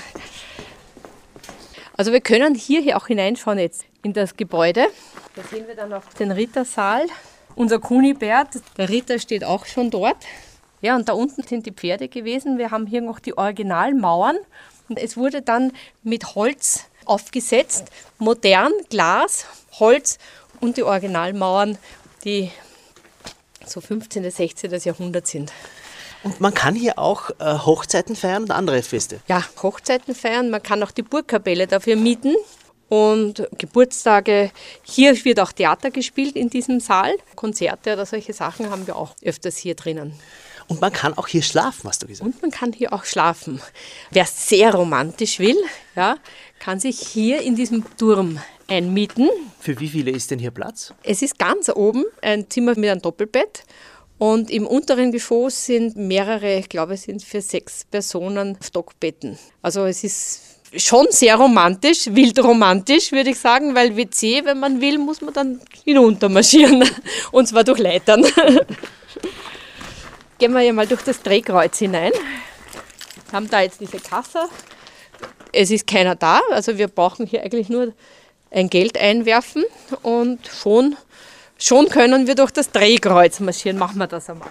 Also 1.97 2.11
wir 2.11 2.21
können 2.21 2.55
hier, 2.55 2.95
auch 2.95 3.07
hineinschauen 3.07 3.57
jetzt 3.59 3.85
in 4.03 4.13
das 4.13 4.37
Gebäude. 4.37 4.87
Da 5.35 5.41
sehen 5.43 5.67
wir 5.67 5.75
dann 5.75 5.91
auch 5.93 6.03
den 6.19 6.31
Rittersaal. 6.31 7.07
Unser 7.55 7.79
Kunibert, 7.79 8.49
der 8.77 8.89
Ritter 8.89 9.17
steht 9.17 9.43
auch 9.43 9.65
schon 9.65 9.89
dort. 9.89 10.17
Ja, 10.81 10.95
und 10.95 11.09
da 11.09 11.13
unten 11.13 11.41
sind 11.41 11.65
die 11.65 11.71
Pferde 11.71 12.07
gewesen. 12.07 12.59
Wir 12.59 12.69
haben 12.69 12.85
hier 12.85 13.01
noch 13.01 13.19
die 13.19 13.35
Originalmauern. 13.35 14.37
Und 14.89 14.99
es 14.99 15.17
wurde 15.17 15.41
dann 15.41 15.73
mit 16.03 16.35
Holz 16.35 16.85
aufgesetzt. 17.05 17.87
Modern, 18.19 18.71
Glas, 18.89 19.47
Holz 19.79 20.19
und 20.59 20.77
die 20.77 20.83
Originalmauern, 20.83 21.79
die 22.23 22.51
so 23.69 23.81
15. 23.81 24.29
16. 24.29 24.71
Jahrhundert 24.83 25.27
sind. 25.27 25.51
Und 26.23 26.41
man 26.41 26.53
kann 26.53 26.75
hier 26.75 26.97
auch 26.97 27.29
äh, 27.39 27.57
Hochzeiten 27.59 28.15
feiern 28.15 28.43
und 28.43 28.51
andere 28.51 28.81
Feste. 28.81 29.19
Ja, 29.27 29.43
Hochzeiten 29.61 30.15
feiern. 30.15 30.49
Man 30.49 30.63
kann 30.63 30.81
auch 30.83 30.91
die 30.91 31.03
Burgkapelle 31.03 31.67
dafür 31.67 31.95
mieten. 31.95 32.35
Und 32.89 33.47
Geburtstage, 33.57 34.51
hier 34.81 35.23
wird 35.25 35.39
auch 35.41 35.51
Theater 35.51 35.91
gespielt 35.91 36.35
in 36.35 36.49
diesem 36.49 36.79
Saal. 36.79 37.13
Konzerte 37.35 37.93
oder 37.93 38.05
solche 38.05 38.33
Sachen 38.33 38.69
haben 38.69 38.87
wir 38.87 38.95
auch 38.95 39.13
öfters 39.21 39.57
hier 39.57 39.75
drinnen. 39.75 40.13
Und 40.67 40.81
man 40.81 40.91
kann 40.91 41.17
auch 41.17 41.27
hier 41.27 41.41
schlafen, 41.41 41.87
hast 41.87 42.03
du 42.03 42.07
gesagt. 42.07 42.25
Und 42.25 42.41
man 42.41 42.51
kann 42.51 42.73
hier 42.73 42.93
auch 42.93 43.05
schlafen. 43.05 43.61
Wer 44.11 44.25
sehr 44.25 44.73
romantisch 44.73 45.39
will, 45.39 45.57
ja, 45.95 46.17
kann 46.59 46.79
sich 46.79 46.99
hier 46.99 47.41
in 47.41 47.55
diesem 47.55 47.85
Turm 47.97 48.39
einmieten. 48.67 49.29
Für 49.59 49.79
wie 49.79 49.87
viele 49.87 50.11
ist 50.11 50.31
denn 50.31 50.39
hier 50.39 50.51
Platz? 50.51 50.93
Es 51.03 51.21
ist 51.21 51.39
ganz 51.39 51.69
oben 51.69 52.05
ein 52.21 52.49
Zimmer 52.49 52.77
mit 52.77 52.89
einem 52.89 53.01
Doppelbett 53.01 53.63
und 54.17 54.49
im 54.49 54.65
unteren 54.65 55.11
Geschoss 55.11 55.65
sind 55.65 55.95
mehrere, 55.95 56.57
ich 56.57 56.69
glaube, 56.69 56.95
es 56.95 57.03
sind 57.03 57.23
für 57.23 57.41
sechs 57.41 57.85
Personen 57.85 58.57
Stockbetten. 58.61 59.37
Also 59.61 59.85
es 59.85 60.03
ist 60.03 60.41
schon 60.75 61.07
sehr 61.11 61.35
romantisch, 61.35 62.07
wild 62.07 62.39
romantisch, 62.43 63.11
würde 63.11 63.29
ich 63.29 63.39
sagen, 63.39 63.75
weil 63.75 63.95
WC, 63.95 64.43
wenn 64.43 64.59
man 64.59 64.81
will, 64.81 64.97
muss 64.97 65.21
man 65.21 65.33
dann 65.33 65.61
hinunter 65.85 66.29
marschieren 66.29 66.83
und 67.31 67.47
zwar 67.47 67.63
durch 67.63 67.79
Leitern. 67.79 68.25
Gehen 70.39 70.53
wir 70.53 70.61
ja 70.61 70.73
mal 70.73 70.87
durch 70.87 71.01
das 71.03 71.21
Drehkreuz 71.21 71.77
hinein. 71.79 72.11
Wir 73.29 73.33
haben 73.33 73.49
da 73.49 73.61
jetzt 73.61 73.81
diese 73.81 73.97
Kasse. 73.97 74.47
Es 75.51 75.71
ist 75.71 75.87
keiner 75.87 76.15
da, 76.15 76.41
also 76.51 76.77
wir 76.77 76.87
brauchen 76.87 77.25
hier 77.25 77.43
eigentlich 77.43 77.69
nur 77.69 77.93
ein 78.51 78.69
Geld 78.69 78.97
einwerfen 78.97 79.63
und 80.03 80.47
schon, 80.47 80.95
schon 81.57 81.89
können 81.89 82.27
wir 82.27 82.35
durch 82.35 82.51
das 82.51 82.71
Drehkreuz 82.71 83.39
marschieren. 83.39 83.77
Machen 83.77 83.97
wir 83.97 84.07
das 84.07 84.29
einmal. 84.29 84.49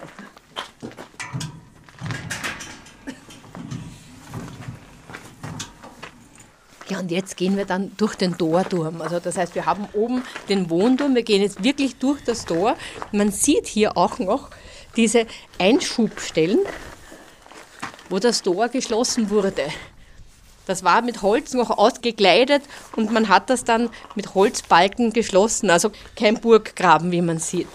Ja, 6.89 6.99
und 6.99 7.11
jetzt 7.11 7.35
gehen 7.35 7.57
wir 7.57 7.65
dann 7.65 7.91
durch 7.97 8.15
den 8.15 8.37
Torturm. 8.37 9.01
Also 9.01 9.19
das 9.19 9.37
heißt, 9.37 9.55
wir 9.55 9.65
haben 9.65 9.89
oben 9.91 10.23
den 10.47 10.69
Wohnturm, 10.69 11.15
wir 11.15 11.23
gehen 11.23 11.41
jetzt 11.41 11.61
wirklich 11.61 11.97
durch 11.97 12.23
das 12.23 12.45
Tor. 12.45 12.77
Man 13.11 13.31
sieht 13.31 13.67
hier 13.67 13.97
auch 13.97 14.19
noch 14.19 14.49
diese 14.95 15.27
Einschubstellen, 15.59 16.59
wo 18.09 18.19
das 18.19 18.41
Tor 18.41 18.69
geschlossen 18.69 19.29
wurde. 19.29 19.65
Das 20.67 20.83
war 20.83 21.01
mit 21.01 21.21
Holz 21.21 21.53
noch 21.53 21.69
ausgekleidet 21.69 22.61
und 22.95 23.11
man 23.11 23.29
hat 23.29 23.49
das 23.49 23.63
dann 23.63 23.89
mit 24.15 24.35
Holzbalken 24.35 25.13
geschlossen, 25.13 25.69
also 25.69 25.91
kein 26.15 26.39
Burggraben, 26.39 27.11
wie 27.11 27.21
man 27.21 27.39
sieht. 27.39 27.67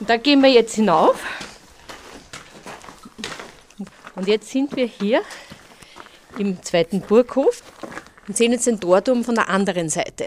Und 0.00 0.10
da 0.10 0.16
gehen 0.16 0.42
wir 0.42 0.50
jetzt 0.50 0.74
hinauf. 0.74 1.22
Und 4.16 4.26
jetzt 4.26 4.50
sind 4.50 4.74
wir 4.74 4.86
hier 4.86 5.22
im 6.38 6.62
zweiten 6.62 7.00
Burghof 7.00 7.62
und 8.26 8.36
sehen 8.36 8.52
jetzt 8.52 8.66
den 8.66 8.80
Torturm 8.80 9.24
von 9.24 9.36
der 9.36 9.48
anderen 9.48 9.88
Seite. 9.88 10.26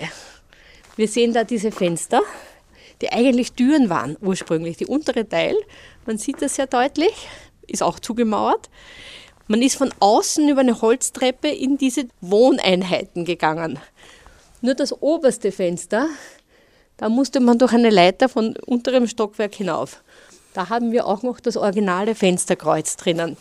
Wir 0.96 1.10
sehen 1.10 1.34
da 1.34 1.44
diese 1.44 1.72
Fenster, 1.72 2.22
die 3.02 3.12
eigentlich 3.12 3.52
Türen 3.52 3.90
waren 3.90 4.16
ursprünglich. 4.22 4.78
Die 4.78 4.86
untere 4.86 5.28
Teil, 5.28 5.56
man 6.06 6.18
sieht 6.18 6.42
das 6.42 6.56
sehr 6.56 6.68
deutlich, 6.68 7.28
ist 7.68 7.84
auch 7.84 8.00
zugemauert. 8.00 8.70
Man 9.48 9.62
ist 9.62 9.76
von 9.76 9.94
außen 10.00 10.48
über 10.48 10.62
eine 10.62 10.82
Holztreppe 10.82 11.50
in 11.50 11.78
diese 11.78 12.06
Wohneinheiten 12.22 13.26
gegangen. 13.26 13.78
Nur 14.62 14.74
das 14.74 14.94
oberste 15.02 15.52
Fenster, 15.52 16.08
da 16.96 17.10
musste 17.10 17.42
man 17.42 17.58
durch 17.58 17.74
eine 17.74 17.90
Leiter 17.90 18.30
von 18.30 18.56
unterem 18.66 19.08
Stockwerk 19.08 19.56
hinauf. 19.56 20.02
Da 20.54 20.70
haben 20.70 20.94
wir 20.94 21.06
auch 21.08 21.24
noch 21.24 21.42
das 21.42 21.58
originale 21.58 22.16
Fensterkreuz 22.16 22.96
drinnen. 22.96 23.36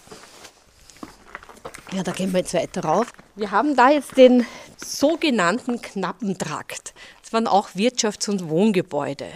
Ja, 1.93 2.03
da 2.03 2.11
gehen 2.13 2.33
wir 2.33 2.41
jetzt 2.41 2.55
weiter 2.55 2.83
rauf. 2.85 3.13
Wir 3.37 3.51
haben 3.51 3.77
da 3.77 3.91
jetzt 3.91 4.17
den 4.17 4.47
sogenannten 4.79 5.81
Knappentrakt. 5.81 6.95
Das 7.23 7.33
waren 7.33 7.47
auch 7.47 7.71
Wirtschafts- 7.71 8.29
und 8.29 8.49
Wohngebäude. 8.49 9.29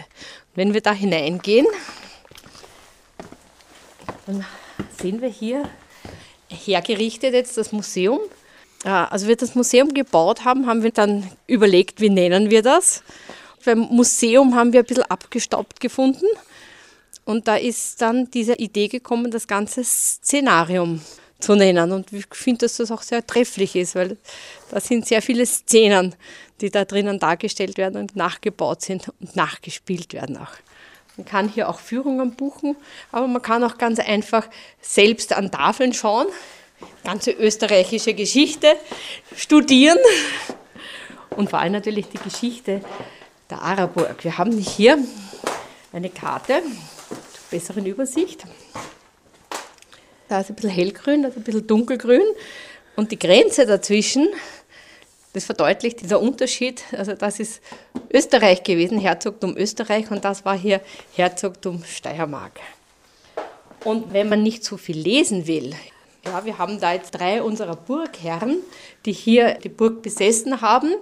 Wenn 0.55 0.73
wir 0.73 0.81
da 0.81 0.91
hineingehen, 0.91 1.67
dann 4.25 4.43
sehen 4.99 5.21
wir 5.21 5.29
hier 5.29 5.69
hergerichtet 6.49 7.33
jetzt 7.33 7.57
das 7.57 7.71
Museum. 7.71 8.19
Als 8.83 9.27
wir 9.27 9.35
das 9.35 9.55
Museum 9.55 9.93
gebaut 9.93 10.45
haben, 10.45 10.67
haben 10.67 10.83
wir 10.83 10.91
dann 10.91 11.29
überlegt, 11.47 11.99
wie 11.99 12.09
nennen 12.09 12.49
wir 12.49 12.61
das. 12.61 13.03
Beim 13.65 13.79
Museum 13.79 14.55
haben 14.55 14.71
wir 14.71 14.81
ein 14.81 14.85
bisschen 14.85 15.03
abgestaubt 15.03 15.79
gefunden. 15.79 16.27
Und 17.25 17.47
da 17.47 17.57
ist 17.57 18.01
dann 18.01 18.31
diese 18.31 18.53
Idee 18.53 18.87
gekommen, 18.87 19.31
das 19.31 19.47
ganze 19.47 19.83
Szenarium 19.83 21.01
zu 21.39 21.55
nennen. 21.55 21.91
Und 21.91 22.13
ich 22.13 22.25
finde, 22.31 22.59
dass 22.59 22.77
das 22.77 22.91
auch 22.91 23.01
sehr 23.01 23.25
trefflich 23.25 23.75
ist, 23.75 23.95
weil 23.95 24.17
da 24.69 24.79
sind 24.79 25.05
sehr 25.05 25.21
viele 25.21 25.45
Szenen, 25.45 26.15
die 26.61 26.69
da 26.71 26.85
drinnen 26.85 27.19
dargestellt 27.19 27.77
werden 27.77 27.99
und 27.99 28.15
nachgebaut 28.15 28.81
sind 28.81 29.11
und 29.19 29.35
nachgespielt 29.35 30.13
werden 30.13 30.37
auch. 30.37 30.53
Man 31.17 31.25
kann 31.25 31.49
hier 31.49 31.67
auch 31.67 31.79
Führungen 31.79 32.35
buchen, 32.35 32.75
aber 33.11 33.27
man 33.27 33.41
kann 33.41 33.63
auch 33.63 33.77
ganz 33.79 33.99
einfach 33.99 34.47
selbst 34.81 35.33
an 35.33 35.51
Tafeln 35.51 35.93
schauen, 35.93 36.27
ganze 37.03 37.31
österreichische 37.31 38.13
Geschichte 38.13 38.75
studieren 39.35 39.97
und 41.31 41.49
vor 41.49 41.59
allem 41.59 41.73
natürlich 41.73 42.07
die 42.09 42.19
Geschichte 42.19 42.81
der 43.49 43.61
Araburg. 43.61 44.23
Wir 44.23 44.37
haben 44.37 44.57
hier 44.57 44.99
eine 45.91 46.09
Karte 46.09 46.61
zur 46.61 47.43
besseren 47.49 47.85
Übersicht. 47.87 48.43
Da 50.27 50.41
ist 50.41 50.49
ein 50.49 50.55
bisschen 50.55 50.69
hellgrün, 50.69 51.23
da 51.23 51.29
ist 51.29 51.37
ein 51.37 51.43
bisschen 51.43 51.65
dunkelgrün. 51.65 52.21
Und 52.95 53.11
die 53.11 53.19
Grenze 53.19 53.65
dazwischen, 53.65 54.27
das 55.37 55.45
verdeutlicht 55.45 56.01
dieser 56.01 56.19
Unterschied. 56.19 56.83
Also 56.91 57.13
das 57.13 57.39
ist 57.39 57.61
Österreich 58.11 58.63
gewesen, 58.63 58.99
Herzogtum 58.99 59.55
Österreich, 59.55 60.09
und 60.09 60.25
das 60.25 60.43
war 60.43 60.57
hier 60.57 60.81
Herzogtum 61.15 61.83
Steiermark. 61.85 62.59
Und 63.83 64.11
wenn 64.11 64.29
man 64.29 64.41
nicht 64.41 64.63
so 64.63 64.77
viel 64.77 64.97
lesen 64.97 65.45
will, 65.45 65.75
ja, 66.25 66.43
wir 66.43 66.57
haben 66.57 66.79
da 66.79 66.93
jetzt 66.93 67.11
drei 67.11 67.41
unserer 67.41 67.75
Burgherren, 67.75 68.57
die 69.05 69.13
hier 69.13 69.53
die 69.63 69.69
Burg 69.69 70.01
besessen 70.01 70.59
haben. 70.59 70.93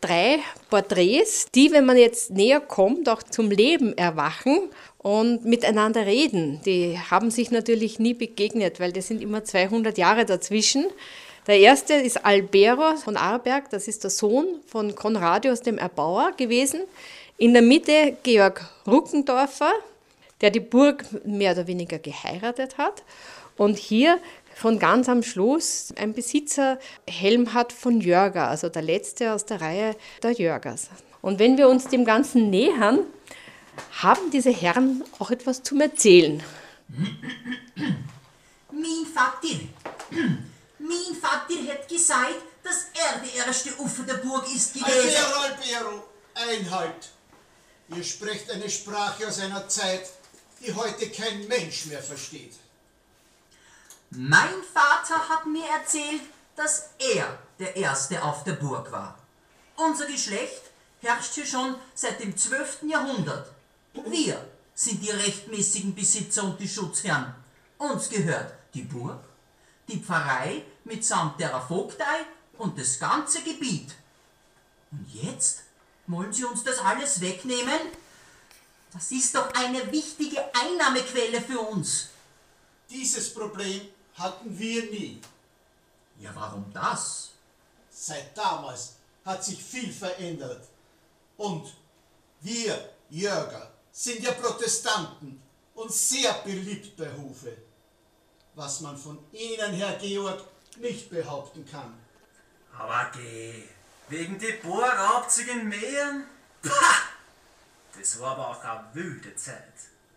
Drei 0.00 0.38
Porträts, 0.70 1.46
die, 1.54 1.70
wenn 1.70 1.84
man 1.84 1.96
jetzt 1.96 2.30
näher 2.30 2.60
kommt, 2.60 3.08
auch 3.08 3.22
zum 3.22 3.50
Leben 3.50 3.96
erwachen 3.96 4.70
und 4.98 5.44
miteinander 5.44 6.04
reden. 6.04 6.60
Die 6.64 6.98
haben 6.98 7.30
sich 7.30 7.50
natürlich 7.50 7.98
nie 7.98 8.14
begegnet, 8.14 8.80
weil 8.80 8.92
das 8.92 9.06
sind 9.06 9.22
immer 9.22 9.44
200 9.44 9.96
Jahre 9.98 10.24
dazwischen. 10.24 10.86
Der 11.46 11.60
erste 11.60 11.94
ist 11.94 12.24
Albero 12.24 12.96
von 12.96 13.16
Arberg, 13.16 13.70
das 13.70 13.86
ist 13.86 14.02
der 14.02 14.10
Sohn 14.10 14.46
von 14.66 14.96
Konradius 14.96 15.60
dem 15.60 15.78
Erbauer 15.78 16.32
gewesen. 16.32 16.80
In 17.38 17.52
der 17.52 17.62
Mitte 17.62 18.16
Georg 18.24 18.68
Ruckendorfer, 18.84 19.72
der 20.40 20.50
die 20.50 20.60
Burg 20.60 21.04
mehr 21.24 21.52
oder 21.52 21.68
weniger 21.68 22.00
geheiratet 22.00 22.78
hat. 22.78 23.04
Und 23.56 23.78
hier 23.78 24.18
von 24.56 24.80
ganz 24.80 25.08
am 25.08 25.22
Schluss 25.22 25.94
ein 25.96 26.14
Besitzer 26.14 26.80
Helmhard 27.08 27.72
von 27.72 28.00
Jörger, 28.00 28.48
also 28.48 28.68
der 28.68 28.82
letzte 28.82 29.32
aus 29.32 29.44
der 29.44 29.60
Reihe 29.60 29.94
der 30.24 30.32
Jörgers. 30.32 30.90
Und 31.22 31.38
wenn 31.38 31.56
wir 31.58 31.68
uns 31.68 31.86
dem 31.86 32.04
Ganzen 32.04 32.50
nähern, 32.50 33.00
haben 34.02 34.30
diese 34.32 34.50
Herren 34.50 35.04
auch 35.20 35.30
etwas 35.30 35.62
zum 35.62 35.80
Erzählen. 35.80 36.42
Mein 38.72 39.06
Vater, 39.14 39.60
mein 40.86 41.20
Vater 41.20 41.72
hat 41.72 41.88
gesagt, 41.88 42.42
dass 42.62 42.86
er 42.94 43.18
der 43.20 43.46
erste 43.46 43.74
Ufer 43.80 44.02
der 44.02 44.14
Burg 44.14 44.46
ist 44.54 44.74
gewesen. 44.74 45.16
Albero, 45.34 46.04
Einhalt. 46.34 47.10
Ihr 47.88 48.02
sprecht 48.02 48.50
eine 48.50 48.68
Sprache 48.68 49.26
aus 49.26 49.38
einer 49.38 49.68
Zeit, 49.68 50.08
die 50.60 50.74
heute 50.74 51.08
kein 51.10 51.46
Mensch 51.46 51.86
mehr 51.86 52.02
versteht. 52.02 52.54
Mein 54.10 54.62
Vater 54.72 55.28
hat 55.28 55.46
mir 55.46 55.66
erzählt, 55.66 56.22
dass 56.56 56.90
er 56.98 57.38
der 57.58 57.76
Erste 57.76 58.22
auf 58.22 58.44
der 58.44 58.54
Burg 58.54 58.90
war. 58.90 59.18
Unser 59.76 60.06
Geschlecht 60.06 60.62
herrscht 61.00 61.34
hier 61.34 61.46
schon 61.46 61.76
seit 61.94 62.20
dem 62.20 62.36
12. 62.36 62.84
Jahrhundert. 62.88 63.52
Wir 63.92 64.44
sind 64.74 65.02
die 65.02 65.10
rechtmäßigen 65.10 65.94
Besitzer 65.94 66.44
und 66.44 66.58
die 66.60 66.68
Schutzherren. 66.68 67.34
Uns 67.78 68.08
gehört 68.08 68.54
die 68.74 68.82
Burg, 68.82 69.22
die 69.88 69.98
Pfarrei 69.98 70.62
mitsamt 70.84 71.40
der 71.40 71.60
Vogtei 71.60 72.26
und 72.58 72.78
das 72.78 72.98
ganze 72.98 73.42
Gebiet. 73.42 73.94
Und 74.90 75.06
jetzt 75.12 75.62
wollen 76.06 76.32
Sie 76.32 76.44
uns 76.44 76.64
das 76.64 76.78
alles 76.78 77.20
wegnehmen? 77.20 77.80
Das 78.92 79.10
ist 79.10 79.34
doch 79.34 79.52
eine 79.54 79.90
wichtige 79.92 80.42
Einnahmequelle 80.54 81.40
für 81.40 81.60
uns. 81.60 82.08
Dieses 82.88 83.34
Problem 83.34 83.88
hatten 84.14 84.58
wir 84.58 84.90
nie. 84.90 85.20
Ja, 86.18 86.30
warum 86.34 86.72
das? 86.72 87.30
Seit 87.90 88.36
damals 88.36 88.94
hat 89.24 89.44
sich 89.44 89.62
viel 89.62 89.92
verändert. 89.92 90.66
Und 91.36 91.74
wir, 92.40 92.94
Jörger, 93.10 93.72
sind 93.90 94.22
ja 94.22 94.32
Protestanten 94.32 95.42
und 95.74 95.92
sehr 95.92 96.32
beliebt 96.44 96.96
bei 96.96 97.10
Hofe. 97.16 97.56
Was 98.56 98.80
man 98.80 98.96
von 98.96 99.18
Ihnen, 99.32 99.74
Herr 99.74 99.98
Georg, 99.98 100.42
nicht 100.80 101.10
behaupten 101.10 101.62
kann. 101.70 101.92
Aber 102.78 103.10
geh, 103.12 103.52
wegen 104.08 104.38
die 104.38 104.52
bohrraubzigen 104.62 105.68
Meeren? 105.68 106.24
Pah! 106.62 106.70
Das 107.98 108.20
war 108.20 108.32
aber 108.32 108.50
auch 108.50 108.62
eine 108.62 108.84
wilde 108.92 109.34
Zeit. 109.36 109.56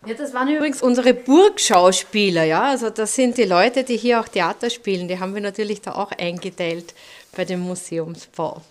Ja, 0.05 0.13
das 0.13 0.33
waren 0.33 0.49
übrigens 0.49 0.81
unsere 0.81 1.13
Burgschauspieler, 1.13 2.43
ja. 2.43 2.63
Also 2.63 2.89
das 2.89 3.15
sind 3.15 3.37
die 3.37 3.45
Leute, 3.45 3.85
die 3.85 3.95
hier 3.95 4.19
auch 4.19 4.27
Theater 4.27 4.69
spielen. 4.69 5.07
Die 5.07 5.17
haben 5.17 5.33
wir 5.33 5.41
natürlich 5.41 5.79
da 5.79 5.93
auch 5.93 6.11
eingeteilt 6.11 6.93
bei 7.35 7.45
dem 7.45 7.61
Museumsbau. 7.61 8.61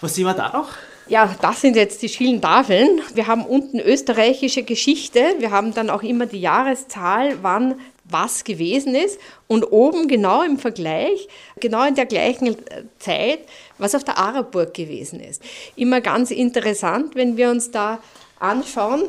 Was 0.00 0.14
sehen 0.14 0.24
wir 0.24 0.32
da 0.32 0.50
noch? 0.52 0.70
Ja, 1.10 1.34
das 1.42 1.60
sind 1.60 1.76
jetzt 1.76 2.00
die 2.02 2.08
schielen 2.08 2.40
Tafeln. 2.40 3.02
Wir 3.14 3.26
haben 3.26 3.44
unten 3.44 3.80
österreichische 3.80 4.62
Geschichte. 4.62 5.34
Wir 5.38 5.50
haben 5.50 5.74
dann 5.74 5.90
auch 5.90 6.02
immer 6.02 6.26
die 6.26 6.40
Jahreszahl, 6.40 7.42
wann 7.42 7.80
was 8.10 8.44
gewesen 8.44 8.94
ist. 8.94 9.18
Und 9.46 9.64
oben 9.64 10.08
genau 10.08 10.42
im 10.42 10.58
Vergleich, 10.58 11.28
genau 11.58 11.86
in 11.86 11.94
der 11.94 12.06
gleichen 12.06 12.56
Zeit, 12.98 13.40
was 13.78 13.94
auf 13.94 14.04
der 14.04 14.18
Araburg 14.18 14.74
gewesen 14.74 15.20
ist. 15.20 15.42
Immer 15.76 16.00
ganz 16.00 16.30
interessant, 16.30 17.14
wenn 17.14 17.36
wir 17.36 17.50
uns 17.50 17.70
da 17.70 18.00
anschauen, 18.38 19.02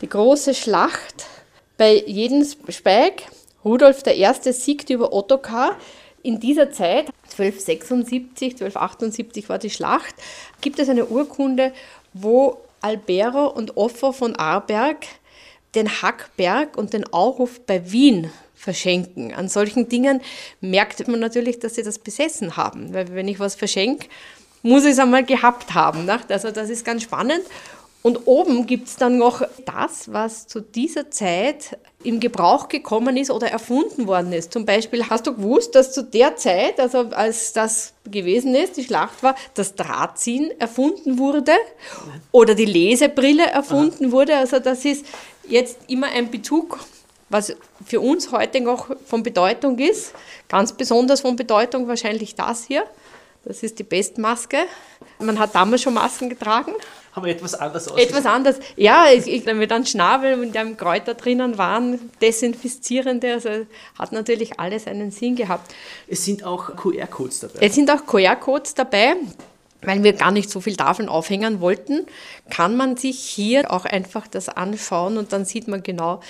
die 0.00 0.08
große 0.08 0.54
Schlacht 0.54 1.26
bei 1.76 2.02
Jedenspeig. 2.06 3.24
Rudolf 3.64 4.02
I. 4.06 4.52
siegt 4.52 4.90
über 4.90 5.12
Ottokar. 5.12 5.76
In 6.24 6.38
dieser 6.38 6.70
Zeit, 6.70 7.06
1276, 7.36 8.52
1278 8.52 9.48
war 9.48 9.58
die 9.58 9.70
Schlacht, 9.70 10.14
gibt 10.60 10.78
es 10.78 10.88
eine 10.88 11.06
Urkunde, 11.06 11.72
wo 12.12 12.58
Albero 12.80 13.46
und 13.46 13.76
Offer 13.76 14.12
von 14.12 14.36
Arberg 14.36 15.06
den 15.74 16.02
Hackberg 16.02 16.76
und 16.76 16.92
den 16.92 17.10
Auhof 17.12 17.60
bei 17.66 17.90
Wien 17.90 18.30
verschenken. 18.54 19.34
An 19.34 19.48
solchen 19.48 19.88
Dingen 19.88 20.20
merkt 20.60 21.06
man 21.08 21.20
natürlich, 21.20 21.58
dass 21.58 21.74
sie 21.74 21.82
das 21.82 21.98
besessen 21.98 22.56
haben. 22.56 22.92
Weil 22.94 23.14
wenn 23.14 23.28
ich 23.28 23.40
was 23.40 23.54
verschenke, 23.54 24.06
muss 24.62 24.84
ich 24.84 24.92
es 24.92 24.98
einmal 24.98 25.24
gehabt 25.24 25.74
haben. 25.74 26.04
Ne? 26.04 26.20
Also 26.28 26.50
das 26.50 26.70
ist 26.70 26.84
ganz 26.84 27.02
spannend. 27.02 27.42
Und 28.02 28.26
oben 28.26 28.66
gibt 28.66 28.88
es 28.88 28.96
dann 28.96 29.16
noch 29.16 29.42
das, 29.64 30.12
was 30.12 30.48
zu 30.48 30.60
dieser 30.60 31.10
Zeit 31.12 31.78
im 32.02 32.18
Gebrauch 32.18 32.68
gekommen 32.68 33.16
ist 33.16 33.30
oder 33.30 33.48
erfunden 33.48 34.08
worden 34.08 34.32
ist. 34.32 34.52
Zum 34.52 34.66
Beispiel 34.66 35.08
hast 35.08 35.28
du 35.28 35.34
gewusst, 35.36 35.76
dass 35.76 35.92
zu 35.92 36.02
der 36.02 36.34
Zeit, 36.34 36.80
also 36.80 37.10
als 37.10 37.52
das 37.52 37.94
gewesen 38.10 38.56
ist, 38.56 38.76
die 38.76 38.82
Schlacht 38.82 39.22
war, 39.22 39.36
das 39.54 39.76
Drahtziehen 39.76 40.50
erfunden 40.60 41.18
wurde 41.18 41.52
oder 42.32 42.56
die 42.56 42.64
Lesebrille 42.64 43.46
erfunden 43.46 44.06
Aha. 44.06 44.12
wurde. 44.12 44.36
Also 44.36 44.58
das 44.58 44.84
ist 44.84 45.06
jetzt 45.46 45.78
immer 45.86 46.08
ein 46.08 46.28
Bezug, 46.28 46.80
was 47.28 47.54
für 47.86 48.00
uns 48.00 48.32
heute 48.32 48.60
noch 48.60 48.90
von 49.06 49.22
Bedeutung 49.22 49.78
ist. 49.78 50.12
Ganz 50.48 50.72
besonders 50.72 51.20
von 51.20 51.36
Bedeutung 51.36 51.86
wahrscheinlich 51.86 52.34
das 52.34 52.64
hier. 52.64 52.82
Das 53.44 53.62
ist 53.62 53.78
die 53.78 53.84
Bestmaske. 53.84 54.58
Man 55.20 55.38
hat 55.38 55.54
damals 55.54 55.82
schon 55.82 55.94
Masken 55.94 56.28
getragen 56.28 56.72
haben 57.12 57.26
wir 57.26 57.32
etwas 57.32 57.54
anders 57.54 57.88
aus. 57.88 57.98
Etwas 57.98 58.26
anders. 58.26 58.58
Ja, 58.76 59.06
ich, 59.12 59.26
ich, 59.26 59.46
wenn 59.46 59.60
wir 59.60 59.66
dann 59.66 59.84
Schnabel 59.84 60.40
und 60.40 60.54
dann 60.54 60.76
Kräuter 60.76 61.14
drinnen 61.14 61.58
waren, 61.58 62.10
desinfizierende, 62.20 63.34
also 63.34 63.50
hat 63.98 64.12
natürlich 64.12 64.58
alles 64.58 64.86
einen 64.86 65.10
Sinn 65.10 65.36
gehabt. 65.36 65.74
Es 66.08 66.24
sind 66.24 66.44
auch 66.44 66.74
QR-Codes 66.74 67.40
dabei. 67.40 67.58
Es 67.60 67.74
sind 67.74 67.90
auch 67.90 68.06
QR-Codes 68.06 68.74
dabei. 68.74 69.16
Weil 69.84 70.04
wir 70.04 70.12
gar 70.12 70.30
nicht 70.30 70.48
so 70.48 70.60
viele 70.60 70.76
Tafeln 70.76 71.08
aufhängen 71.08 71.60
wollten, 71.60 72.06
kann 72.50 72.76
man 72.76 72.96
sich 72.96 73.18
hier 73.18 73.68
auch 73.72 73.84
einfach 73.84 74.28
das 74.28 74.48
anschauen 74.48 75.18
und 75.18 75.32
dann 75.32 75.44
sieht 75.44 75.66
man 75.66 75.82
genau, 75.82 76.20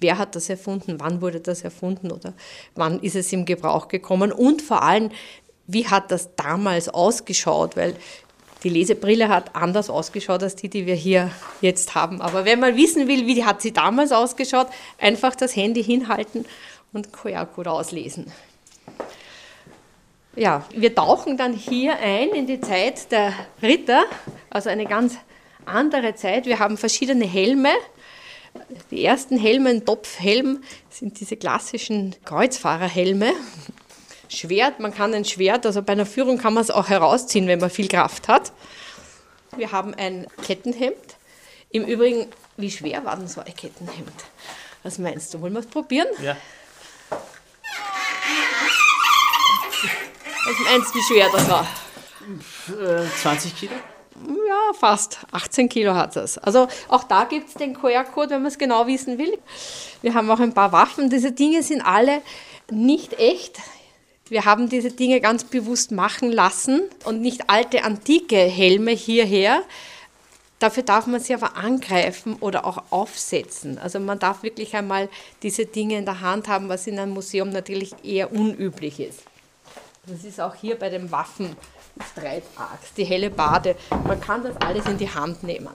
wer 0.00 0.18
hat 0.18 0.34
das 0.34 0.48
erfunden, 0.48 0.96
wann 0.98 1.20
wurde 1.20 1.38
das 1.38 1.62
erfunden 1.62 2.10
oder 2.10 2.34
wann 2.74 2.98
ist 2.98 3.14
es 3.14 3.32
im 3.32 3.44
Gebrauch 3.44 3.86
gekommen 3.86 4.32
und 4.32 4.60
vor 4.60 4.82
allem, 4.82 5.10
wie 5.68 5.86
hat 5.86 6.10
das 6.10 6.34
damals 6.34 6.88
ausgeschaut, 6.88 7.76
weil 7.76 7.94
die 8.66 8.72
Lesebrille 8.72 9.28
hat 9.28 9.54
anders 9.54 9.88
ausgeschaut 9.88 10.42
als 10.42 10.56
die, 10.56 10.68
die 10.68 10.86
wir 10.86 10.96
hier 10.96 11.30
jetzt 11.60 11.94
haben. 11.94 12.20
Aber 12.20 12.44
wenn 12.44 12.58
man 12.58 12.76
wissen 12.76 13.06
will, 13.06 13.24
wie 13.28 13.44
hat 13.44 13.62
sie 13.62 13.72
damals 13.72 14.10
ausgeschaut, 14.10 14.66
einfach 14.98 15.36
das 15.36 15.54
Handy 15.54 15.84
hinhalten 15.84 16.44
und 16.92 17.12
QR-Code 17.12 17.70
auslesen. 17.70 18.26
Ja, 20.34 20.64
wir 20.74 20.92
tauchen 20.92 21.36
dann 21.36 21.52
hier 21.52 21.96
ein 22.00 22.30
in 22.30 22.48
die 22.48 22.60
Zeit 22.60 23.12
der 23.12 23.34
Ritter, 23.62 24.02
also 24.50 24.68
eine 24.68 24.86
ganz 24.86 25.16
andere 25.64 26.16
Zeit. 26.16 26.46
Wir 26.46 26.58
haben 26.58 26.76
verschiedene 26.76 27.24
Helme. 27.24 27.70
Die 28.90 29.04
ersten 29.04 29.38
Helme, 29.38 29.84
Topfhelm, 29.84 30.64
sind 30.90 31.20
diese 31.20 31.36
klassischen 31.36 32.16
Kreuzfahrerhelme. 32.24 33.32
Schwert, 34.28 34.80
man 34.80 34.94
kann 34.94 35.14
ein 35.14 35.24
Schwert, 35.24 35.66
also 35.66 35.82
bei 35.82 35.92
einer 35.92 36.06
Führung 36.06 36.38
kann 36.38 36.54
man 36.54 36.62
es 36.62 36.70
auch 36.70 36.88
herausziehen, 36.88 37.46
wenn 37.46 37.60
man 37.60 37.70
viel 37.70 37.88
Kraft 37.88 38.28
hat. 38.28 38.52
Wir 39.56 39.72
haben 39.72 39.94
ein 39.94 40.26
Kettenhemd. 40.42 41.16
Im 41.70 41.84
Übrigen, 41.84 42.26
wie 42.56 42.70
schwer 42.70 43.04
war 43.04 43.16
denn 43.16 43.28
so 43.28 43.40
ein 43.40 43.54
Kettenhemd? 43.54 44.24
Was 44.82 44.98
meinst 44.98 45.34
du? 45.34 45.40
Wollen 45.40 45.52
wir 45.52 45.60
es 45.60 45.66
probieren? 45.66 46.08
Ja. 46.22 46.36
Was 50.46 50.58
meinst 50.64 50.94
du, 50.94 50.98
wie 50.98 51.02
schwer 51.02 51.28
das 51.32 51.50
war? 51.50 51.66
20 53.22 53.52
äh, 53.52 53.54
Kilo? 53.54 53.72
Ja, 54.48 54.72
fast. 54.78 55.18
18 55.32 55.68
Kilo 55.68 55.94
hat 55.94 56.16
es. 56.16 56.38
Also 56.38 56.68
auch 56.88 57.04
da 57.04 57.24
gibt 57.24 57.48
es 57.48 57.54
den 57.54 57.74
QR-Code, 57.74 58.30
wenn 58.30 58.42
man 58.42 58.50
es 58.50 58.58
genau 58.58 58.86
wissen 58.86 59.18
will. 59.18 59.38
Wir 60.02 60.14
haben 60.14 60.30
auch 60.30 60.40
ein 60.40 60.54
paar 60.54 60.72
Waffen. 60.72 61.10
Diese 61.10 61.32
Dinge 61.32 61.62
sind 61.62 61.82
alle 61.82 62.22
nicht 62.70 63.18
echt. 63.18 63.58
Wir 64.28 64.44
haben 64.44 64.68
diese 64.68 64.90
Dinge 64.90 65.20
ganz 65.20 65.44
bewusst 65.44 65.92
machen 65.92 66.32
lassen 66.32 66.82
und 67.04 67.20
nicht 67.20 67.48
alte 67.48 67.84
antike 67.84 68.36
Helme 68.36 68.90
hierher. 68.90 69.62
Dafür 70.58 70.82
darf 70.82 71.06
man 71.06 71.20
sie 71.20 71.34
aber 71.34 71.56
angreifen 71.56 72.36
oder 72.40 72.64
auch 72.64 72.84
aufsetzen. 72.90 73.78
Also 73.78 74.00
man 74.00 74.18
darf 74.18 74.42
wirklich 74.42 74.74
einmal 74.74 75.08
diese 75.42 75.66
Dinge 75.66 75.98
in 75.98 76.06
der 76.06 76.22
Hand 76.22 76.48
haben, 76.48 76.68
was 76.68 76.86
in 76.86 76.98
einem 76.98 77.12
Museum 77.12 77.50
natürlich 77.50 77.94
eher 78.02 78.32
unüblich 78.32 78.98
ist. 78.98 79.22
Das 80.06 80.24
ist 80.24 80.40
auch 80.40 80.54
hier 80.54 80.76
bei 80.76 80.88
den 80.88 81.10
Waffen, 81.12 81.54
Streitaxt, 82.12 82.96
die 82.96 83.04
helle 83.04 83.30
Bade. 83.30 83.76
Man 84.04 84.20
kann 84.20 84.42
das 84.42 84.56
alles 84.56 84.86
in 84.86 84.98
die 84.98 85.10
Hand 85.12 85.42
nehmen. 85.42 85.74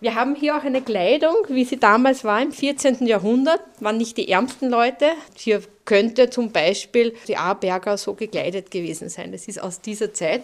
Wir 0.00 0.14
haben 0.14 0.34
hier 0.34 0.56
auch 0.56 0.64
eine 0.64 0.80
Kleidung, 0.80 1.34
wie 1.48 1.64
sie 1.64 1.78
damals 1.78 2.24
war 2.24 2.40
im 2.40 2.52
14. 2.52 3.06
Jahrhundert, 3.06 3.60
waren 3.80 3.98
nicht 3.98 4.16
die 4.16 4.30
ärmsten 4.30 4.70
Leute. 4.70 5.10
Hier 5.36 5.62
könnte 5.84 6.30
zum 6.30 6.52
Beispiel 6.52 7.14
die 7.28 7.36
Aarberger 7.36 7.98
so 7.98 8.14
gekleidet 8.14 8.70
gewesen 8.70 9.10
sein. 9.10 9.30
Das 9.30 9.46
ist 9.46 9.60
aus 9.60 9.82
dieser 9.82 10.14
Zeit. 10.14 10.42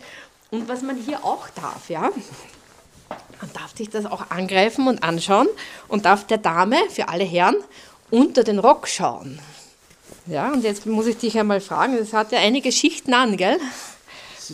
Und 0.50 0.68
was 0.68 0.82
man 0.82 0.96
hier 0.96 1.24
auch 1.24 1.48
darf, 1.50 1.88
ja, 1.88 2.10
man 3.40 3.52
darf 3.54 3.74
sich 3.74 3.88
das 3.88 4.04
auch 4.04 4.30
angreifen 4.30 4.88
und 4.88 5.02
anschauen 5.02 5.48
und 5.88 6.04
darf 6.04 6.26
der 6.26 6.38
Dame, 6.38 6.76
für 6.90 7.08
alle 7.08 7.24
Herren, 7.24 7.56
unter 8.10 8.44
den 8.44 8.58
Rock 8.58 8.86
schauen. 8.86 9.38
Ja, 10.26 10.52
und 10.52 10.64
jetzt 10.64 10.84
muss 10.84 11.06
ich 11.06 11.16
dich 11.16 11.38
einmal 11.38 11.60
fragen, 11.62 11.96
das 11.96 12.12
hat 12.12 12.30
ja 12.30 12.40
einige 12.40 12.72
Schichten 12.72 13.14
an, 13.14 13.38
gell? 13.38 13.58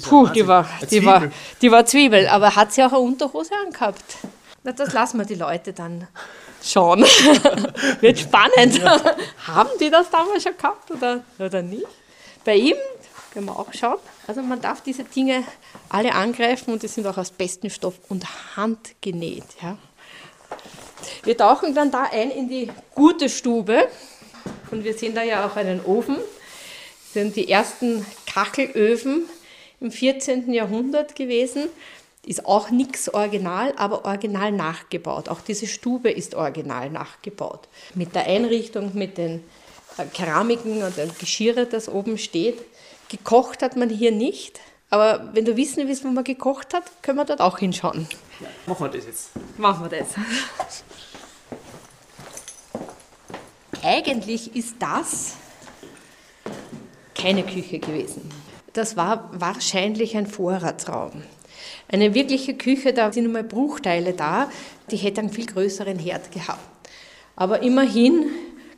Puh, 0.03 0.29
die 0.29 0.47
war, 0.47 0.69
die, 0.91 1.05
war, 1.05 1.29
die 1.61 1.71
war 1.71 1.85
Zwiebel, 1.87 2.29
aber 2.29 2.55
hat 2.55 2.73
sie 2.73 2.85
auch 2.85 2.93
eine 2.93 3.01
Unterhose 3.01 3.51
angehabt? 3.67 4.17
Na, 4.65 4.73
das 4.73 4.93
lassen 4.93 5.19
wir 5.19 5.25
die 5.25 5.35
Leute 5.35 5.73
dann 5.73 6.07
schauen. 6.63 7.01
Wird 8.01 8.19
spannend. 8.19 8.79
Ja. 8.79 9.01
Haben 9.47 9.71
die 9.81 9.91
das 9.91 10.11
damals 10.11 10.43
schon 10.43 10.57
gehabt 10.57 10.91
oder, 10.91 11.25
oder 11.39 11.63
nicht? 11.63 11.87
Bei 12.45 12.55
ihm 12.55 12.77
können 13.33 13.47
wir 13.47 13.59
auch 13.59 13.73
schauen. 13.73 13.99
Also 14.27 14.43
man 14.43 14.61
darf 14.61 14.81
diese 14.83 15.05
Dinge 15.05 15.45
alle 15.89 16.15
angreifen 16.15 16.73
und 16.73 16.83
die 16.83 16.89
sind 16.89 17.07
auch 17.07 17.17
aus 17.17 17.31
bestem 17.31 17.71
Stoff 17.71 17.95
und 18.09 18.25
handgenäht. 18.57 19.45
Ja. 19.61 19.79
Wir 21.25 21.37
tauchen 21.37 21.75
dann 21.75 21.91
da 21.91 22.05
ein 22.13 22.31
in 22.31 22.49
die 22.49 22.71
gute 22.95 23.29
Stube 23.29 23.89
und 24.71 24.85
wir 24.85 24.95
sehen 24.95 25.15
da 25.15 25.23
ja 25.23 25.47
auch 25.47 25.57
einen 25.57 25.85
Ofen. 25.85 26.17
Das 26.17 27.15
sind 27.15 27.37
die 27.37 27.51
ersten 27.51 28.07
Kachelöfen 28.27 29.29
im 29.81 29.91
14. 29.91 30.53
Jahrhundert 30.53 31.17
gewesen. 31.17 31.69
Ist 32.25 32.47
auch 32.47 32.71
nichts 32.71 33.13
original, 33.13 33.73
aber 33.77 34.05
original 34.05 34.53
nachgebaut. 34.53 35.29
Auch 35.29 35.41
diese 35.41 35.67
Stube 35.67 36.11
ist 36.11 36.37
original 36.37 36.89
nachgebaut. 36.89 37.69
Mit 37.95 38.15
der 38.15 38.27
Einrichtung, 38.27 38.93
mit 38.95 39.19
den 39.19 39.43
äh, 39.99 40.05
Keramiken 40.07 40.85
und 40.85 40.97
dem 40.97 41.11
Geschirr, 41.19 41.67
das 41.67 41.89
oben 41.89 42.19
steht. 42.19 42.63
Gekocht 43.09 43.63
hat 43.63 43.77
man 43.77 43.89
hier 43.91 44.13
nicht, 44.13 44.61
aber 44.89 45.31
wenn 45.33 45.45
du 45.45 45.57
wissen 45.57 45.89
willst, 45.89 46.05
wo 46.05 46.09
man 46.09 46.23
gekocht 46.23 46.75
hat, 46.75 46.85
können 47.03 47.19
wir 47.19 47.25
dort 47.25 47.41
auch 47.41 47.59
hinschauen. 47.59 48.07
Ja, 48.41 48.47
machen 48.67 48.85
wir 48.85 48.91
das 48.91 49.07
jetzt. 49.07 49.31
Machen 49.59 49.91
wir 49.91 49.99
das. 49.99 50.09
Eigentlich 53.83 54.55
ist 54.55 54.77
das 54.79 55.35
keine 57.15 57.43
Küche 57.43 57.81
gewesen. 57.81 58.31
Das 58.75 58.97
war 58.97 59.29
wahrscheinlich 59.33 60.17
ein 60.17 60.27
Vorratsraum. 60.27 61.25
Eine 61.93 62.15
wirkliche 62.15 62.55
Küche, 62.55 62.95
da 62.95 63.13
sind 63.13 63.25
nur 63.25 63.35
mal 63.35 63.45
Bruchteile 63.45 64.15
da, 64.15 64.51
die 64.91 64.97
hätte 64.97 65.21
einen 65.21 65.31
viel 65.31 65.45
größeren 65.45 65.99
Herd 65.99 66.33
gehabt. 66.33 66.59
Aber 67.37 67.63
immerhin 67.63 68.31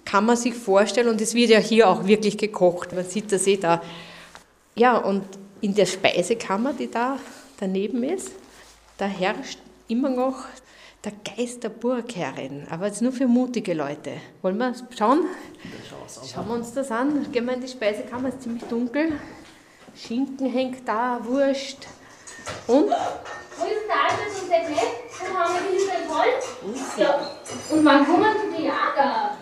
kann 0.05 0.27
man 0.27 0.37
sich 0.37 0.53
vorstellen, 0.55 1.09
und 1.09 1.21
es 1.21 1.33
wird 1.33 1.51
ja 1.51 1.61
hier 1.61 1.89
auch 1.89 2.07
wirklich 2.07 2.37
gekocht, 2.37 2.93
man 2.93 3.05
sieht 3.05 3.31
das 3.31 3.47
eh 3.47 3.57
da. 3.57 3.81
Ja, 4.75 4.99
und 4.99 5.23
in 5.61 5.75
der 5.75 5.87
Speisekammer, 5.87 6.73
die 6.73 6.91
da 6.91 7.19
daneben 7.61 8.03
ist, 8.03 8.33
da 8.99 9.07
herrscht 9.07 9.61
immer 9.87 10.11
noch 10.11 10.47
der 11.05 11.13
Geist 11.37 11.63
der 11.63 11.69
Burgherrin, 11.69 12.67
aber 12.69 12.87
jetzt 12.87 13.01
nur 13.01 13.13
für 13.13 13.29
mutige 13.29 13.75
Leute. 13.75 14.15
Wollen 14.43 14.59
wir 14.59 14.75
schauen? 14.97 15.21
Schauen 16.33 16.49
wir 16.49 16.55
uns 16.55 16.73
das 16.73 16.91
an. 16.91 17.31
Gehen 17.31 17.45
wir 17.45 17.55
in 17.55 17.61
die 17.61 17.69
Speisekammer, 17.69 18.31
es 18.31 18.35
ist 18.35 18.43
ziemlich 18.43 18.65
dunkel. 18.65 19.13
Schinken 19.95 20.51
hängt 20.51 20.89
da, 20.89 21.21
Wurst. 21.25 21.87
Und? 22.67 22.91
Wo 23.57 23.67
ist 23.67 23.87
der 23.87 24.03
Alte 24.05 24.35
zum 24.35 24.49
Segment? 24.49 24.81
Dann 25.21 25.39
haben 25.39 25.55
wir 25.55 25.61
die 25.71 25.79
Hilfe 25.79 26.09
voll. 26.09 27.03
Ja. 27.03 27.21
Und 27.71 27.85
wann 27.85 28.07
kommen 28.07 28.55
die 28.57 28.65
Jager? 28.65 29.37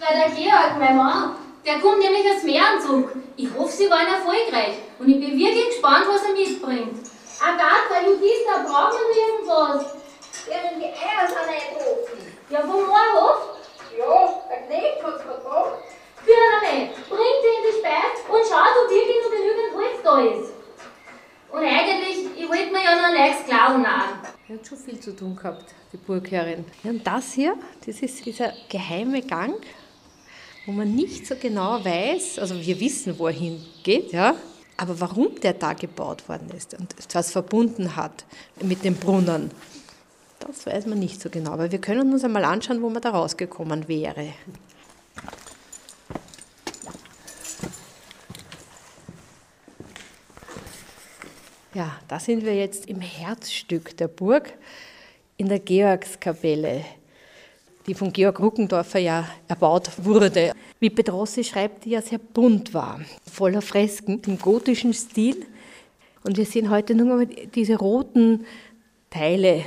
Weil 0.00 0.18
der 0.18 0.30
Georg, 0.30 0.78
mein 0.78 0.96
Mann, 0.96 1.36
der 1.64 1.78
kommt 1.78 1.98
nämlich 1.98 2.26
als 2.26 2.42
Mehranzug. 2.42 3.10
Ich 3.36 3.48
hoffe, 3.56 3.72
sie 3.72 3.90
waren 3.90 4.06
erfolgreich. 4.06 4.78
Und 4.98 5.08
ich 5.08 5.20
bin 5.20 5.38
wirklich 5.38 5.68
gespannt, 5.68 6.06
was 6.08 6.22
er 6.24 6.32
mitbringt. 6.32 7.06
Agatha, 7.40 8.06
Judith, 8.06 8.44
da 8.46 8.62
brauchen 8.62 8.98
wir 8.98 9.22
irgendwas. 9.22 9.94
Ja, 10.48 10.56
wenn 10.64 10.80
die 10.80 10.86
Eier 10.86 11.28
sind 11.28 11.38
eingetroffen. 11.38 12.36
Ja, 12.48 12.60
vom 12.60 12.86
Moorhof? 12.86 13.58
Ja, 13.96 14.42
der 14.48 14.66
Knecht 14.66 15.04
hat's 15.04 15.22
gebracht. 15.22 15.72
Führermann, 16.24 16.90
bring 17.08 17.34
sie 17.42 17.52
in 17.56 17.62
die 17.66 17.74
Speis 17.80 18.20
und 18.28 18.42
schau, 18.48 18.60
ob 18.60 18.90
wirklich 18.90 19.20
noch 19.24 19.30
genügend 19.30 19.70
Holz 19.74 19.98
da 20.04 20.20
ist. 20.20 20.52
Und 21.50 21.64
eigentlich, 21.64 22.26
ich 22.36 22.48
wollte 22.48 22.72
mir 22.72 22.84
ja 22.84 22.94
noch 22.94 23.10
Kleidung 23.44 23.84
an. 23.84 24.20
Er 24.48 24.56
hat 24.56 24.66
schon 24.66 24.78
viel 24.78 25.00
zu 25.00 25.14
tun 25.14 25.36
gehabt, 25.36 25.74
die 25.92 25.96
Burgherrin. 25.96 26.64
Ja, 26.82 26.90
und 26.90 27.06
das 27.06 27.32
hier, 27.32 27.56
das 27.86 28.00
ist 28.00 28.24
dieser 28.24 28.52
geheime 28.68 29.22
Gang, 29.22 29.54
wo 30.66 30.72
man 30.72 30.94
nicht 30.94 31.26
so 31.26 31.34
genau 31.36 31.84
weiß, 31.84 32.38
also 32.38 32.54
wir 32.60 32.80
wissen, 32.80 33.18
wo 33.18 33.26
er 33.26 33.32
hingeht, 33.32 34.12
ja, 34.12 34.34
aber 34.76 35.00
warum 35.00 35.40
der 35.40 35.54
da 35.54 35.72
gebaut 35.72 36.28
worden 36.28 36.50
ist 36.56 36.74
und 36.74 36.94
was 37.12 37.30
verbunden 37.32 37.96
hat 37.96 38.24
mit 38.62 38.84
dem 38.84 38.94
Brunnen, 38.94 39.50
das 40.38 40.66
weiß 40.66 40.86
man 40.86 40.98
nicht 40.98 41.20
so 41.20 41.28
genau. 41.28 41.52
Aber 41.52 41.70
wir 41.70 41.80
können 41.80 42.12
uns 42.12 42.24
einmal 42.24 42.44
anschauen, 42.44 42.80
wo 42.82 42.88
man 42.88 43.02
da 43.02 43.10
rausgekommen 43.10 43.88
wäre. 43.88 44.32
Ja, 51.72 51.92
da 52.08 52.18
sind 52.18 52.44
wir 52.44 52.56
jetzt 52.56 52.86
im 52.86 53.00
Herzstück 53.00 53.96
der 53.96 54.08
Burg, 54.08 54.52
in 55.36 55.48
der 55.48 55.60
Georgskapelle, 55.60 56.84
die 57.86 57.94
von 57.94 58.12
Georg 58.12 58.40
Ruckendorfer 58.40 58.98
ja 58.98 59.28
erbaut 59.46 59.88
wurde. 59.98 60.52
Wie 60.80 60.90
Pedrossi 60.90 61.44
schreibt, 61.44 61.84
die 61.84 61.90
ja 61.90 62.02
sehr 62.02 62.18
bunt 62.18 62.74
war, 62.74 63.00
voller 63.30 63.62
Fresken 63.62 64.20
im 64.26 64.40
gotischen 64.40 64.92
Stil. 64.92 65.46
Und 66.24 66.36
wir 66.36 66.44
sehen 66.44 66.70
heute 66.70 66.96
nur 66.96 67.16
mal 67.16 67.26
diese 67.26 67.76
roten 67.76 68.46
Teile. 69.08 69.64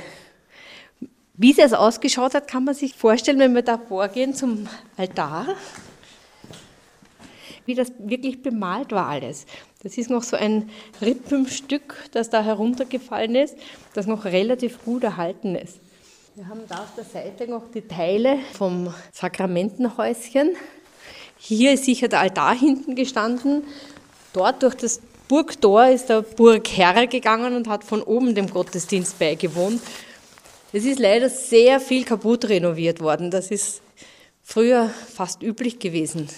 Wie 1.32 1.52
es 1.52 1.58
also 1.58 1.76
ausgeschaut 1.76 2.34
hat, 2.34 2.48
kann 2.48 2.64
man 2.64 2.74
sich 2.74 2.94
vorstellen, 2.94 3.38
wenn 3.38 3.54
wir 3.54 3.62
da 3.62 3.78
vorgehen 3.78 4.34
zum 4.34 4.68
Altar 4.98 5.56
wie 7.66 7.74
das 7.74 7.92
wirklich 7.98 8.42
bemalt 8.42 8.92
war 8.92 9.08
alles. 9.08 9.46
Das 9.82 9.98
ist 9.98 10.10
noch 10.10 10.22
so 10.22 10.36
ein 10.36 10.70
Rippenstück, 11.00 11.96
das 12.12 12.30
da 12.30 12.42
heruntergefallen 12.42 13.34
ist, 13.34 13.56
das 13.94 14.06
noch 14.06 14.24
relativ 14.24 14.84
gut 14.84 15.04
erhalten 15.04 15.54
ist. 15.56 15.78
Wir 16.36 16.48
haben 16.48 16.62
da 16.68 16.76
auf 16.76 16.94
der 16.96 17.04
Seite 17.04 17.48
noch 17.48 17.70
die 17.72 17.82
Teile 17.82 18.38
vom 18.54 18.92
Sakramentenhäuschen. 19.12 20.56
Hier 21.38 21.74
ist 21.74 21.84
sicher 21.84 22.08
der 22.08 22.20
Altar 22.20 22.58
hinten 22.58 22.96
gestanden. 22.96 23.62
Dort 24.32 24.62
durch 24.64 24.74
das 24.74 25.00
Burgtor 25.28 25.86
ist 25.86 26.08
der 26.08 26.22
Burgherr 26.22 27.06
gegangen 27.06 27.54
und 27.54 27.68
hat 27.68 27.84
von 27.84 28.02
oben 28.02 28.34
dem 28.34 28.48
Gottesdienst 28.48 29.18
beigewohnt. 29.18 29.80
Es 30.72 30.84
ist 30.84 30.98
leider 30.98 31.30
sehr 31.30 31.78
viel 31.78 32.04
kaputt 32.04 32.48
renoviert 32.48 33.00
worden. 33.00 33.30
Das 33.30 33.52
ist 33.52 33.80
früher 34.44 34.90
fast 35.14 35.42
üblich 35.42 35.78
gewesen. 35.78 36.28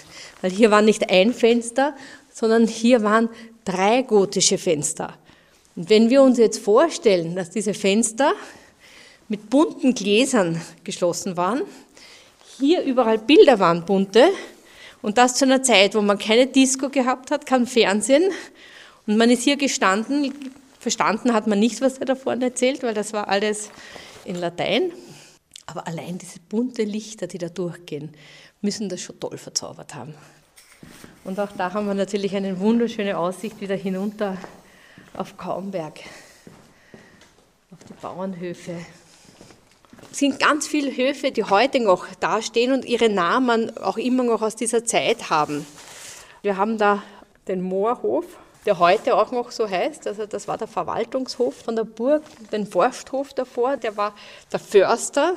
Weil 0.40 0.52
hier 0.52 0.70
war 0.70 0.80
nicht 0.80 1.10
ein 1.10 1.34
Fenster, 1.34 1.94
sondern 2.32 2.66
hier 2.66 3.02
waren 3.02 3.28
drei 3.64 4.02
gotische 4.02 4.56
Fenster. 4.56 5.14
Und 5.74 5.90
wenn 5.90 6.08
wir 6.08 6.22
uns 6.22 6.38
jetzt 6.38 6.58
vorstellen, 6.58 7.34
dass 7.34 7.50
diese 7.50 7.74
Fenster 7.74 8.32
mit 9.28 9.50
bunten 9.50 9.92
Gläsern 9.92 10.60
geschlossen 10.84 11.36
waren, 11.36 11.62
hier 12.58 12.82
überall 12.82 13.18
Bilder 13.18 13.58
waren 13.58 13.84
bunte 13.84 14.30
und 15.02 15.18
das 15.18 15.34
zu 15.34 15.44
einer 15.44 15.62
Zeit, 15.62 15.94
wo 15.94 16.00
man 16.00 16.18
keine 16.18 16.46
Disco 16.46 16.88
gehabt 16.88 17.30
hat, 17.30 17.44
kein 17.44 17.66
Fernsehen 17.66 18.30
und 19.06 19.18
man 19.18 19.28
ist 19.28 19.42
hier 19.42 19.56
gestanden, 19.56 20.32
verstanden 20.80 21.34
hat 21.34 21.46
man 21.46 21.58
nicht, 21.58 21.80
was 21.80 21.98
er 21.98 22.06
da 22.06 22.14
vorne 22.14 22.46
erzählt, 22.46 22.82
weil 22.82 22.94
das 22.94 23.12
war 23.12 23.28
alles 23.28 23.70
in 24.24 24.36
Latein. 24.36 24.92
Aber 25.66 25.86
allein 25.86 26.18
diese 26.18 26.38
bunte 26.40 26.84
Lichter, 26.84 27.26
die 27.26 27.38
da 27.38 27.48
durchgehen, 27.48 28.10
müssen 28.60 28.88
das 28.88 29.00
schon 29.00 29.18
toll 29.18 29.36
verzaubert 29.36 29.94
haben. 29.94 30.14
Und 31.24 31.40
auch 31.40 31.50
da 31.56 31.72
haben 31.72 31.86
wir 31.86 31.94
natürlich 31.94 32.36
eine 32.36 32.58
wunderschöne 32.60 33.18
Aussicht 33.18 33.60
wieder 33.60 33.74
hinunter 33.74 34.38
auf 35.14 35.36
Kaumberg, 35.36 36.00
auf 37.72 37.78
die 37.88 37.94
Bauernhöfe. 38.00 38.76
Es 40.12 40.18
sind 40.18 40.38
ganz 40.38 40.68
viele 40.68 40.96
Höfe, 40.96 41.32
die 41.32 41.44
heute 41.44 41.80
noch 41.80 42.06
dastehen 42.20 42.72
und 42.72 42.84
ihre 42.84 43.08
Namen 43.08 43.76
auch 43.78 43.96
immer 43.96 44.22
noch 44.22 44.42
aus 44.42 44.56
dieser 44.56 44.84
Zeit 44.84 45.30
haben. 45.30 45.66
Wir 46.42 46.56
haben 46.56 46.78
da 46.78 47.02
den 47.48 47.60
Moorhof, 47.62 48.24
der 48.66 48.78
heute 48.78 49.16
auch 49.16 49.30
noch 49.30 49.50
so 49.50 49.68
heißt. 49.68 50.06
Also 50.06 50.26
das 50.26 50.48
war 50.48 50.58
der 50.58 50.66
Verwaltungshof 50.66 51.54
von 51.54 51.76
der 51.76 51.84
Burg, 51.84 52.22
den 52.52 52.66
Forsthof 52.66 53.32
davor, 53.32 53.76
der 53.76 53.96
war 53.96 54.14
der 54.52 54.58
Förster. 54.58 55.34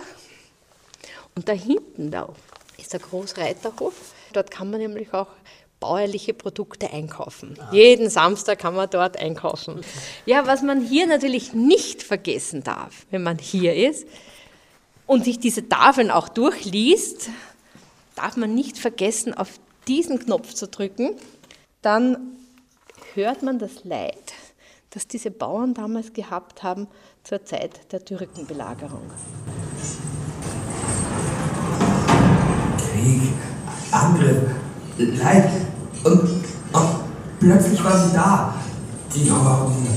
Und 1.35 1.47
da 1.47 1.53
hinten 1.53 2.11
da 2.11 2.29
ist 2.77 2.91
der 2.91 2.99
Großreiterhof. 2.99 3.93
Dort 4.33 4.51
kann 4.51 4.71
man 4.71 4.79
nämlich 4.79 5.13
auch 5.13 5.27
bäuerliche 5.79 6.33
Produkte 6.33 6.91
einkaufen. 6.91 7.57
Ah. 7.59 7.69
Jeden 7.71 8.09
Samstag 8.09 8.59
kann 8.59 8.75
man 8.75 8.89
dort 8.89 9.17
einkaufen. 9.17 9.81
Ja, 10.25 10.45
was 10.45 10.61
man 10.61 10.81
hier 10.81 11.07
natürlich 11.07 11.53
nicht 11.53 12.03
vergessen 12.03 12.63
darf, 12.63 13.05
wenn 13.11 13.23
man 13.23 13.37
hier 13.37 13.75
ist 13.75 14.07
und 15.05 15.23
sich 15.23 15.39
diese 15.39 15.69
Tafeln 15.69 16.11
auch 16.11 16.29
durchliest, 16.29 17.29
darf 18.15 18.35
man 18.35 18.53
nicht 18.53 18.77
vergessen, 18.77 19.33
auf 19.33 19.49
diesen 19.87 20.19
Knopf 20.19 20.53
zu 20.53 20.67
drücken. 20.67 21.15
Dann 21.81 22.38
hört 23.15 23.43
man 23.43 23.59
das 23.59 23.83
Leid, 23.83 24.33
das 24.91 25.07
diese 25.07 25.31
Bauern 25.31 25.73
damals 25.73 26.13
gehabt 26.13 26.63
haben 26.63 26.87
zur 27.23 27.43
Zeit 27.45 27.91
der 27.91 28.03
Türkenbelagerung. 28.03 29.09
Krieg, 32.77 33.21
Angriff, 33.91 34.37
Leid 34.97 35.49
und, 36.03 36.21
und 36.73 36.89
plötzlich 37.39 37.83
war 37.83 37.97
sie 37.97 38.13
da. 38.13 38.55
Die 39.13 39.27
Normannen. 39.27 39.87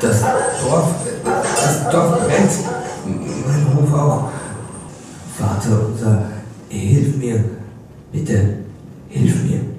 Das 0.00 0.20
Dorf, 0.20 0.94
das 1.24 1.90
Dorf 1.90 2.26
brennt. 2.26 2.50
Mein 3.46 3.76
Hof 3.76 3.94
auch. 3.94 4.30
Vater 5.38 5.86
unser, 5.86 6.26
hilf 6.68 7.16
mir. 7.16 7.44
Bitte, 8.12 8.58
hilf 9.08 9.42
mir. 9.44 9.69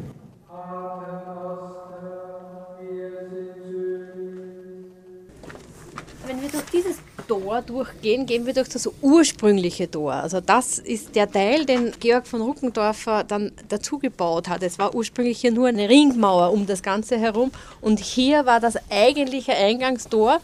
Tor 7.31 7.61
durchgehen, 7.61 8.25
gehen 8.25 8.45
wir 8.45 8.53
durch 8.53 8.67
das 8.67 8.89
ursprüngliche 9.01 9.89
Tor. 9.89 10.11
Also 10.11 10.41
das 10.41 10.79
ist 10.79 11.15
der 11.15 11.31
Teil, 11.31 11.65
den 11.65 11.93
Georg 11.97 12.27
von 12.27 12.41
Ruckendorfer 12.41 13.23
dann 13.23 13.53
dazugebaut 13.69 14.49
hat. 14.49 14.61
Es 14.63 14.77
war 14.77 14.93
ursprünglich 14.93 15.39
hier 15.39 15.53
nur 15.53 15.69
eine 15.69 15.87
Ringmauer 15.87 16.51
um 16.51 16.65
das 16.65 16.83
Ganze 16.83 17.17
herum 17.17 17.51
und 17.79 18.01
hier 18.01 18.45
war 18.45 18.59
das 18.59 18.75
eigentliche 18.89 19.53
Eingangstor. 19.53 20.41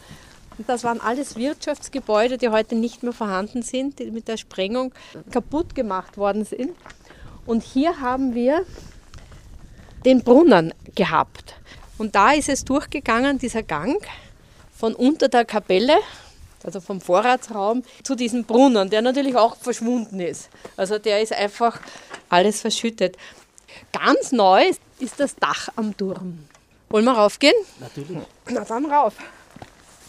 Das 0.66 0.82
waren 0.82 0.98
alles 1.02 1.36
Wirtschaftsgebäude, 1.36 2.38
die 2.38 2.48
heute 2.48 2.74
nicht 2.74 3.02
mehr 3.02 3.12
vorhanden 3.12 3.60
sind, 3.60 3.98
die 3.98 4.10
mit 4.10 4.26
der 4.26 4.38
Sprengung 4.38 4.94
kaputt 5.30 5.74
gemacht 5.74 6.16
worden 6.16 6.46
sind. 6.46 6.70
Und 7.44 7.62
hier 7.64 8.00
haben 8.00 8.34
wir 8.34 8.64
den 10.06 10.22
Brunnen 10.22 10.72
gehabt. 10.94 11.54
Und 11.98 12.14
da 12.14 12.32
ist 12.32 12.48
es 12.48 12.64
durchgegangen, 12.64 13.38
dieser 13.38 13.62
Gang 13.62 14.02
von 14.74 14.94
unter 14.94 15.28
der 15.28 15.44
Kapelle 15.44 15.98
also 16.64 16.80
vom 16.80 17.00
Vorratsraum 17.00 17.82
zu 18.02 18.14
diesem 18.14 18.44
Brunnen, 18.44 18.90
der 18.90 19.02
natürlich 19.02 19.36
auch 19.36 19.56
verschwunden 19.56 20.20
ist. 20.20 20.48
Also 20.76 20.98
der 20.98 21.22
ist 21.22 21.32
einfach 21.32 21.80
alles 22.28 22.60
verschüttet. 22.60 23.16
Ganz 23.92 24.32
neu 24.32 24.64
ist 24.98 25.20
das 25.20 25.36
Dach 25.36 25.68
am 25.76 25.96
Turm. 25.96 26.48
Wollen 26.88 27.04
wir 27.04 27.12
raufgehen? 27.12 27.54
Natürlich. 27.80 28.18
Na 28.48 28.64
dann 28.64 28.86
rauf. 28.86 29.14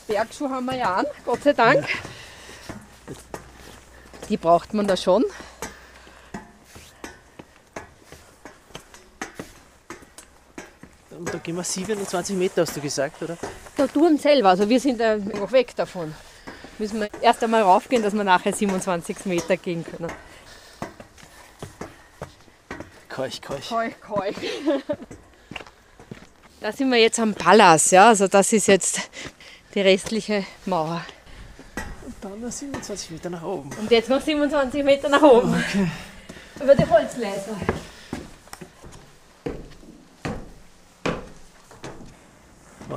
Bergschuhe 0.07 0.49
haben 0.49 0.65
wir 0.65 0.75
ja 0.75 0.95
an, 0.95 1.05
Gott 1.25 1.43
sei 1.43 1.53
Dank. 1.53 1.85
Die 4.27 4.37
braucht 4.37 4.73
man 4.73 4.87
da 4.87 4.97
schon. 4.97 5.23
Und 11.11 11.33
da 11.33 11.37
gehen 11.37 11.57
wir 11.57 11.63
27 11.63 12.35
Meter, 12.37 12.61
hast 12.61 12.75
du 12.75 12.81
gesagt, 12.81 13.21
oder? 13.21 13.37
Der 13.77 13.91
Turm 13.91 14.17
selber, 14.17 14.49
also 14.49 14.67
wir 14.67 14.79
sind 14.79 14.99
ja 14.99 15.17
noch 15.17 15.51
weg 15.51 15.75
davon 15.75 16.13
müssen 16.79 17.01
wir 17.01 17.09
erst 17.21 17.43
einmal 17.43 17.61
raufgehen, 17.61 18.01
dass 18.03 18.13
wir 18.13 18.23
nachher 18.23 18.53
27 18.53 19.25
Meter 19.25 19.57
gehen 19.57 19.83
können. 19.83 20.11
keuch, 23.09 23.41
keuch. 23.41 23.69
Keuch, 23.69 24.01
keuch. 24.01 24.35
Da 26.61 26.73
sind 26.73 26.91
wir 26.91 26.97
jetzt 26.97 27.17
am 27.21 27.33
Palas, 27.35 27.91
ja, 27.91 28.09
also 28.09 28.27
das 28.27 28.51
ist 28.51 28.67
jetzt 28.67 29.09
die 29.73 29.79
restliche 29.79 30.45
Mauer. 30.65 31.05
Und 32.05 32.15
dann 32.19 32.41
noch 32.41 32.51
27 32.51 33.11
Meter 33.11 33.29
nach 33.29 33.43
oben. 33.43 33.69
Und 33.79 33.89
jetzt 33.89 34.09
noch 34.09 34.19
27 34.19 34.83
Meter 34.83 35.07
nach 35.07 35.21
oben. 35.21 35.53
Okay. 35.53 35.89
Über 36.61 36.75
die 36.75 36.85
Holzleiter. 36.85 37.55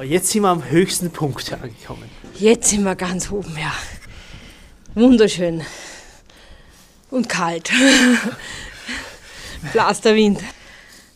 Jetzt 0.02 0.30
sind 0.30 0.42
wir 0.42 0.48
am 0.48 0.68
höchsten 0.68 1.10
Punkt 1.10 1.52
angekommen. 1.52 2.10
Jetzt 2.34 2.70
sind 2.70 2.82
wir 2.82 2.96
ganz 2.96 3.30
oben, 3.30 3.56
ja. 3.56 3.72
Wunderschön. 4.94 5.62
Und 7.10 7.28
kalt. 7.28 7.70
Blaster 9.72 10.14
Wind. 10.14 10.40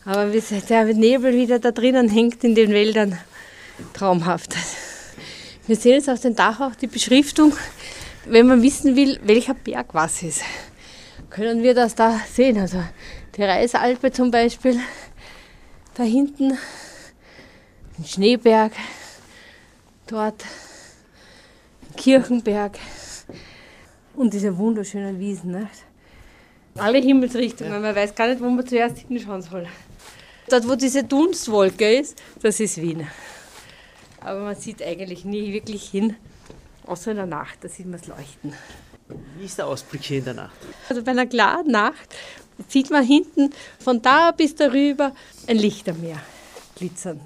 Aber 0.04 0.26
der 0.26 0.84
Nebel 0.94 1.34
wieder 1.34 1.58
da 1.58 1.72
drinnen 1.72 2.08
hängt 2.08 2.44
in 2.44 2.54
den 2.54 2.70
Wäldern, 2.70 3.18
traumhaft. 3.92 4.54
Wir 5.66 5.74
sehen 5.74 5.94
jetzt 5.94 6.08
auf 6.08 6.20
dem 6.20 6.36
Dach 6.36 6.60
auch 6.60 6.76
die 6.76 6.86
Beschriftung. 6.86 7.54
Wenn 8.24 8.46
man 8.46 8.62
wissen 8.62 8.94
will, 8.94 9.18
welcher 9.24 9.54
Berg 9.54 9.94
was 9.94 10.22
ist, 10.22 10.42
können 11.28 11.64
wir 11.64 11.74
das 11.74 11.96
da 11.96 12.20
sehen. 12.32 12.58
Also 12.58 12.82
die 13.36 13.42
Reisalpe 13.42 14.12
zum 14.12 14.30
Beispiel, 14.30 14.78
da 15.94 16.04
hinten, 16.04 16.56
ein 17.98 18.04
Schneeberg, 18.04 18.72
dort 20.06 20.44
ein 21.88 21.96
Kirchenberg 21.96 22.78
und 24.14 24.32
diese 24.34 24.56
wunderschönen 24.56 25.18
Wiesen. 25.18 25.52
Ne? 25.52 25.68
Alle 26.76 26.98
Himmelsrichtungen, 26.98 27.80
man 27.80 27.94
weiß 27.94 28.14
gar 28.14 28.28
nicht, 28.28 28.40
wo 28.40 28.48
man 28.48 28.66
zuerst 28.66 28.98
hinschauen 28.98 29.42
soll. 29.42 29.66
Dort, 30.48 30.68
wo 30.68 30.74
diese 30.74 31.04
Dunstwolke 31.04 31.98
ist, 31.98 32.22
das 32.42 32.60
ist 32.60 32.76
Wien. 32.76 33.06
Aber 34.20 34.40
man 34.40 34.56
sieht 34.56 34.82
eigentlich 34.82 35.24
nie 35.24 35.52
wirklich 35.52 35.88
hin, 35.88 36.16
außer 36.86 37.12
in 37.12 37.16
der 37.16 37.26
Nacht, 37.26 37.58
da 37.62 37.68
sieht 37.68 37.86
man 37.86 37.98
es 37.98 38.06
leuchten. 38.06 38.52
Wie 39.38 39.44
ist 39.44 39.58
der 39.58 39.66
Ausblick 39.66 40.02
hier 40.02 40.18
in 40.18 40.24
der 40.24 40.34
Nacht? 40.34 40.56
Also 40.88 41.02
bei 41.02 41.12
einer 41.12 41.26
klaren 41.26 41.70
Nacht 41.70 42.14
sieht 42.68 42.90
man 42.90 43.04
hinten 43.04 43.50
von 43.78 44.02
da 44.02 44.32
bis 44.32 44.54
darüber 44.54 45.12
ein 45.46 45.56
Lichtermeer 45.56 46.20
glitzern. 46.76 47.20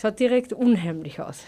Schaut 0.00 0.18
direkt 0.18 0.52
unheimlich 0.52 1.20
aus. 1.20 1.38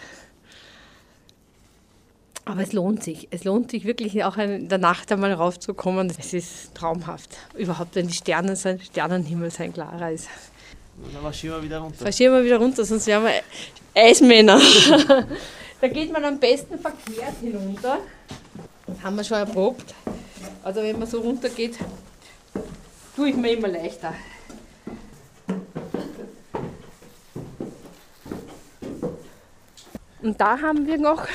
Aber 2.45 2.61
es 2.61 2.71
lohnt 2.71 3.03
sich. 3.03 3.27
Es 3.29 3.43
lohnt 3.43 3.71
sich 3.71 3.83
wirklich 3.83 4.23
auch 4.23 4.37
in 4.37 4.69
der 4.69 4.77
Nacht 4.77 5.11
einmal 5.11 5.33
raufzukommen. 5.33 6.13
Es 6.17 6.33
ist 6.33 6.73
traumhaft. 6.73 7.35
Überhaupt, 7.55 7.95
wenn 7.95 8.07
die 8.07 8.13
Sterne 8.13 8.55
sein, 8.55 8.79
Sternenhimmel 8.79 9.51
sein 9.51 9.73
klarer 9.73 10.11
ist. 10.11 10.29
Und 11.03 11.13
dann 11.13 11.23
marschieren 11.23 11.57
wir 11.57 11.63
wieder 11.63 11.79
runter. 11.79 12.03
Marschieren 12.03 12.33
wir 12.35 12.43
wieder 12.45 12.57
runter, 12.57 12.85
sonst 12.85 13.05
wären 13.05 13.23
wir 13.25 13.33
Eismänner. 13.93 14.59
da 15.81 15.87
geht 15.89 16.11
man 16.11 16.23
am 16.23 16.39
besten 16.39 16.79
verkehrt 16.79 17.35
hinunter. 17.41 17.99
Das 18.87 19.03
haben 19.03 19.17
wir 19.17 19.23
schon 19.25 19.37
erprobt. 19.37 19.93
Also 20.63 20.81
wenn 20.81 20.97
man 20.97 21.07
so 21.07 21.19
runter 21.19 21.49
geht, 21.49 21.77
tue 23.15 23.29
ich 23.29 23.35
mir 23.35 23.51
immer 23.51 23.67
leichter. 23.67 24.13
Und 30.27 30.41
da 30.41 30.59
haben 30.59 30.87
wir 30.87 30.97
noch 30.97 31.25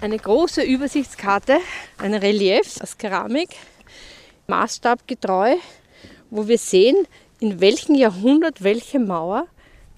eine 0.00 0.16
große 0.16 0.62
Übersichtskarte, 0.62 1.58
ein 1.98 2.14
Relief 2.14 2.80
aus 2.80 2.96
Keramik, 2.96 3.48
maßstabgetreu, 4.46 5.56
wo 6.30 6.46
wir 6.46 6.58
sehen, 6.58 6.94
in 7.40 7.60
welchem 7.60 7.96
Jahrhundert 7.96 8.62
welche 8.62 9.00
Mauer 9.00 9.48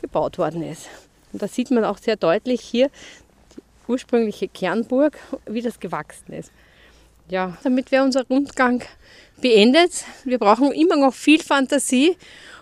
gebaut 0.01 0.38
worden 0.38 0.62
ist. 0.62 0.88
Und 1.30 1.42
da 1.42 1.46
sieht 1.46 1.70
man 1.70 1.84
auch 1.84 1.98
sehr 1.98 2.16
deutlich 2.16 2.62
hier 2.62 2.88
die 3.55 3.61
ursprüngliche 3.86 4.48
Kernburg, 4.48 5.18
wie 5.44 5.61
das 5.61 5.78
gewachsen 5.78 6.32
ist. 6.32 6.53
Ja, 7.28 7.59
damit 7.62 7.92
wäre 7.92 8.05
unser 8.05 8.26
Rundgang 8.26 8.82
beendet. 9.42 10.07
Wir 10.24 10.38
brauchen 10.38 10.72
immer 10.72 10.96
noch 10.96 11.12
viel 11.12 11.42
Fantasie, 11.42 12.16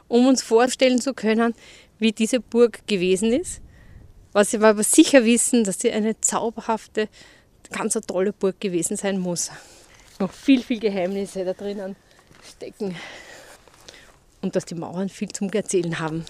um 0.09 0.27
uns 0.27 0.43
vorstellen 0.43 1.01
zu 1.01 1.15
können, 1.15 1.55
wie 2.01 2.11
diese 2.11 2.41
Burg 2.41 2.85
gewesen 2.89 3.33
ist. 3.33 3.63
Was 4.33 4.53
wir 4.53 4.63
aber 4.63 4.83
sicher 4.83 5.25
wissen, 5.25 5.65
dass 5.65 5.81
sie 5.81 5.91
eine 5.91 6.21
zauberhafte, 6.21 7.09
ganz 7.71 7.97
eine 7.97 8.07
tolle 8.07 8.33
Burg 8.33 8.61
gewesen 8.61 8.97
sein 8.97 9.19
muss. 9.19 9.51
Noch 10.19 10.33
viel, 10.33 10.63
viel 10.63 10.81
Geheimnisse 10.81 11.45
da 11.45 11.53
drinnen 11.53 11.97
stecken. 12.47 12.97
Und 14.41 14.55
dass 14.55 14.65
die 14.65 14.75
Mauern 14.75 15.09
viel 15.09 15.29
zum 15.29 15.51
Erzählen 15.51 15.99
haben. 15.99 16.25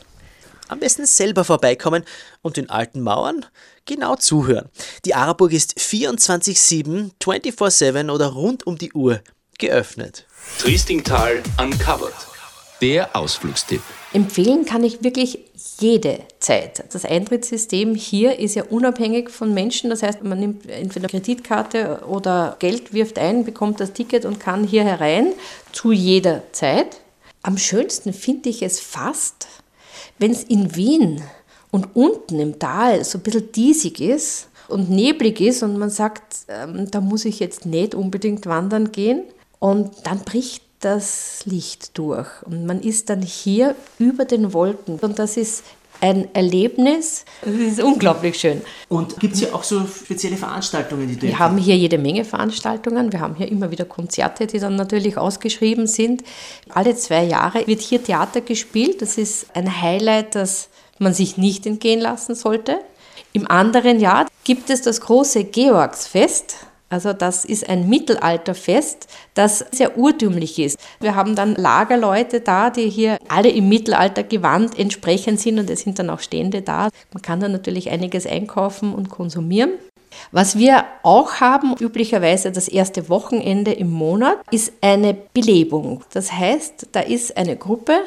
Am 0.69 0.81
besten 0.81 1.07
selber 1.07 1.45
vorbeikommen 1.45 2.05
und 2.43 2.59
den 2.59 2.69
alten 2.69 3.01
Mauern 3.01 3.47
genau 3.87 4.17
zuhören. 4.17 4.69
Die 5.07 5.15
Araburg 5.15 5.53
ist 5.53 5.79
24-7, 5.79 7.13
24-7 7.23 8.11
oder 8.11 8.27
rund 8.27 8.67
um 8.67 8.77
die 8.77 8.93
Uhr 8.93 9.23
geöffnet. 9.59 10.27
Triestingtal 10.59 11.43
Uncovered. 11.59 12.15
Der 12.81 13.17
Ausflugstipp. 13.17 13.83
Empfehlen 14.13 14.65
kann 14.65 14.85
ich 14.85 15.05
wirklich 15.05 15.39
jede 15.81 16.21
Zeit. 16.39 16.83
Das 16.93 17.05
Eintrittssystem 17.05 17.95
hier 17.95 18.39
ist 18.39 18.55
ja 18.55 18.65
unabhängig 18.65 19.29
von 19.29 19.53
Menschen. 19.53 19.91
Das 19.91 20.03
heißt, 20.03 20.25
man 20.25 20.41
nimmt 20.41 20.69
entweder 20.69 21.09
Kreditkarte 21.09 22.05
oder 22.09 22.57
Geld, 22.59 22.95
wirft 22.95 23.19
ein, 23.19 23.45
bekommt 23.45 23.81
das 23.81 23.93
Ticket 23.93 24.25
und 24.25 24.41
kann 24.41 24.65
hier 24.65 24.83
herein 24.83 25.35
zu 25.73 25.93
jeder 25.93 26.43
Zeit. 26.53 27.01
Am 27.43 27.59
schönsten 27.59 28.15
finde 28.15 28.49
ich 28.49 28.63
es 28.63 28.81
fast, 28.81 29.47
wenn 30.19 30.31
es 30.31 30.43
in 30.43 30.75
Wien 30.75 31.23
und 31.71 31.95
unten 31.95 32.41
im 32.41 32.59
Tal 32.59 33.05
so 33.05 33.19
ein 33.19 33.23
bisschen 33.23 33.53
diesig 33.53 34.01
ist 34.01 34.49
und 34.69 34.89
neblig 34.89 35.41
ist 35.41 35.63
und 35.63 35.77
man 35.77 35.91
sagt, 35.91 36.47
ähm, 36.49 36.91
da 36.91 37.03
muss 37.03 37.27
ich 37.27 37.41
jetzt 37.41 37.67
nicht 37.67 37.95
unbedingt 37.95 38.47
wandern 38.47 38.91
gehen. 38.91 39.25
Und 39.59 39.91
dann 40.05 40.21
bricht 40.21 40.63
das 40.81 41.43
Licht 41.45 41.99
durch 41.99 42.29
und 42.45 42.67
man 42.67 42.81
ist 42.81 43.11
dann 43.11 43.23
hier 43.23 43.75
über 43.99 44.25
den 44.25 44.53
Wolken 44.53 44.99
und 45.01 45.19
das 45.19 45.37
ist 45.37 45.65
ein 46.01 46.33
Erlebnis. 46.35 47.25
Das 47.43 47.55
ist 47.55 47.83
unglaublich 47.83 48.39
schön. 48.39 48.63
Und 48.89 49.19
gibt 49.19 49.35
es 49.35 49.41
hier 49.41 49.55
auch 49.55 49.65
so 49.65 49.85
spezielle 49.87 50.37
Veranstaltungen, 50.37 51.09
die 51.09 51.17
du 51.17 51.27
Wir 51.27 51.39
haben 51.39 51.59
hier 51.59 51.77
jede 51.77 51.99
Menge 51.99 52.25
Veranstaltungen. 52.25 53.13
Wir 53.13 53.21
haben 53.21 53.35
hier 53.35 53.49
immer 53.49 53.71
wieder 53.71 53.85
Konzerte, 53.85 54.47
die 54.47 54.61
dann 54.61 54.77
natürlich 54.77 55.19
ausgeschrieben 55.19 55.87
sind. 55.87 56.23
Alle 56.69 56.95
zwei 56.95 57.25
Jahre 57.25 57.67
wird 57.67 57.81
hier 57.81 58.03
Theater 58.03 58.41
gespielt. 58.41 59.03
Das 59.03 59.19
ist 59.19 59.47
ein 59.55 59.83
Highlight, 59.83 60.35
das 60.35 60.69
man 60.99 61.15
sich 61.15 61.37
nicht 61.37 61.67
entgehen 61.67 62.01
lassen 62.01 62.35
sollte. 62.35 62.79
Im 63.33 63.51
anderen 63.51 64.01
Jahr 64.01 64.27
gibt 64.45 64.71
es 64.71 64.83
das 64.83 65.01
große 65.01 65.45
Georgsfest. 65.45 66.57
Also 66.91 67.13
das 67.13 67.45
ist 67.45 67.69
ein 67.69 67.89
Mittelalterfest, 67.89 69.09
das 69.35 69.65
sehr 69.73 69.99
urtümlich 69.99 70.59
ist. 70.59 70.79
Wir 71.01 71.15
haben 71.15 71.35
dann 71.35 71.55
Lagerleute 71.55 72.41
da, 72.41 72.71
die 72.71 72.89
hier 72.89 73.19
alle 73.29 73.51
im 73.51 73.69
Mittelalter 73.69 74.23
gewandt 74.23 74.79
entsprechend 74.79 75.39
sind 75.39 75.59
und 75.59 75.69
es 75.69 75.81
sind 75.81 75.99
dann 75.99 76.09
auch 76.09 76.21
Stände 76.21 76.63
da. 76.63 76.89
Man 77.13 77.23
kann 77.23 77.41
dann 77.41 77.53
natürlich 77.53 77.91
einiges 77.91 78.27
einkaufen 78.27 78.95
und 78.95 79.11
konsumieren. 79.11 79.73
Was 80.33 80.57
wir 80.57 80.85
auch 81.03 81.35
haben, 81.35 81.75
üblicherweise 81.79 82.51
das 82.51 82.69
erste 82.69 83.11
Wochenende 83.11 83.73
im 83.73 83.91
Monat, 83.91 84.39
ist 84.51 84.73
eine 84.81 85.15
Belebung. 85.35 86.03
Das 86.15 86.33
heißt, 86.33 86.89
da 86.93 87.01
ist 87.01 87.37
eine 87.37 87.57
Gruppe, 87.57 88.01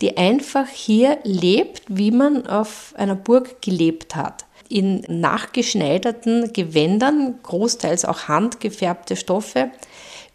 die 0.00 0.16
einfach 0.16 0.66
hier 0.66 1.18
lebt, 1.22 1.82
wie 1.86 2.10
man 2.10 2.48
auf 2.48 2.92
einer 2.96 3.14
Burg 3.14 3.62
gelebt 3.62 4.16
hat 4.16 4.44
in 4.74 5.04
nachgeschneiderten 5.06 6.52
Gewändern, 6.52 7.38
großteils 7.44 8.04
auch 8.04 8.26
handgefärbte 8.26 9.14
Stoffe, 9.14 9.70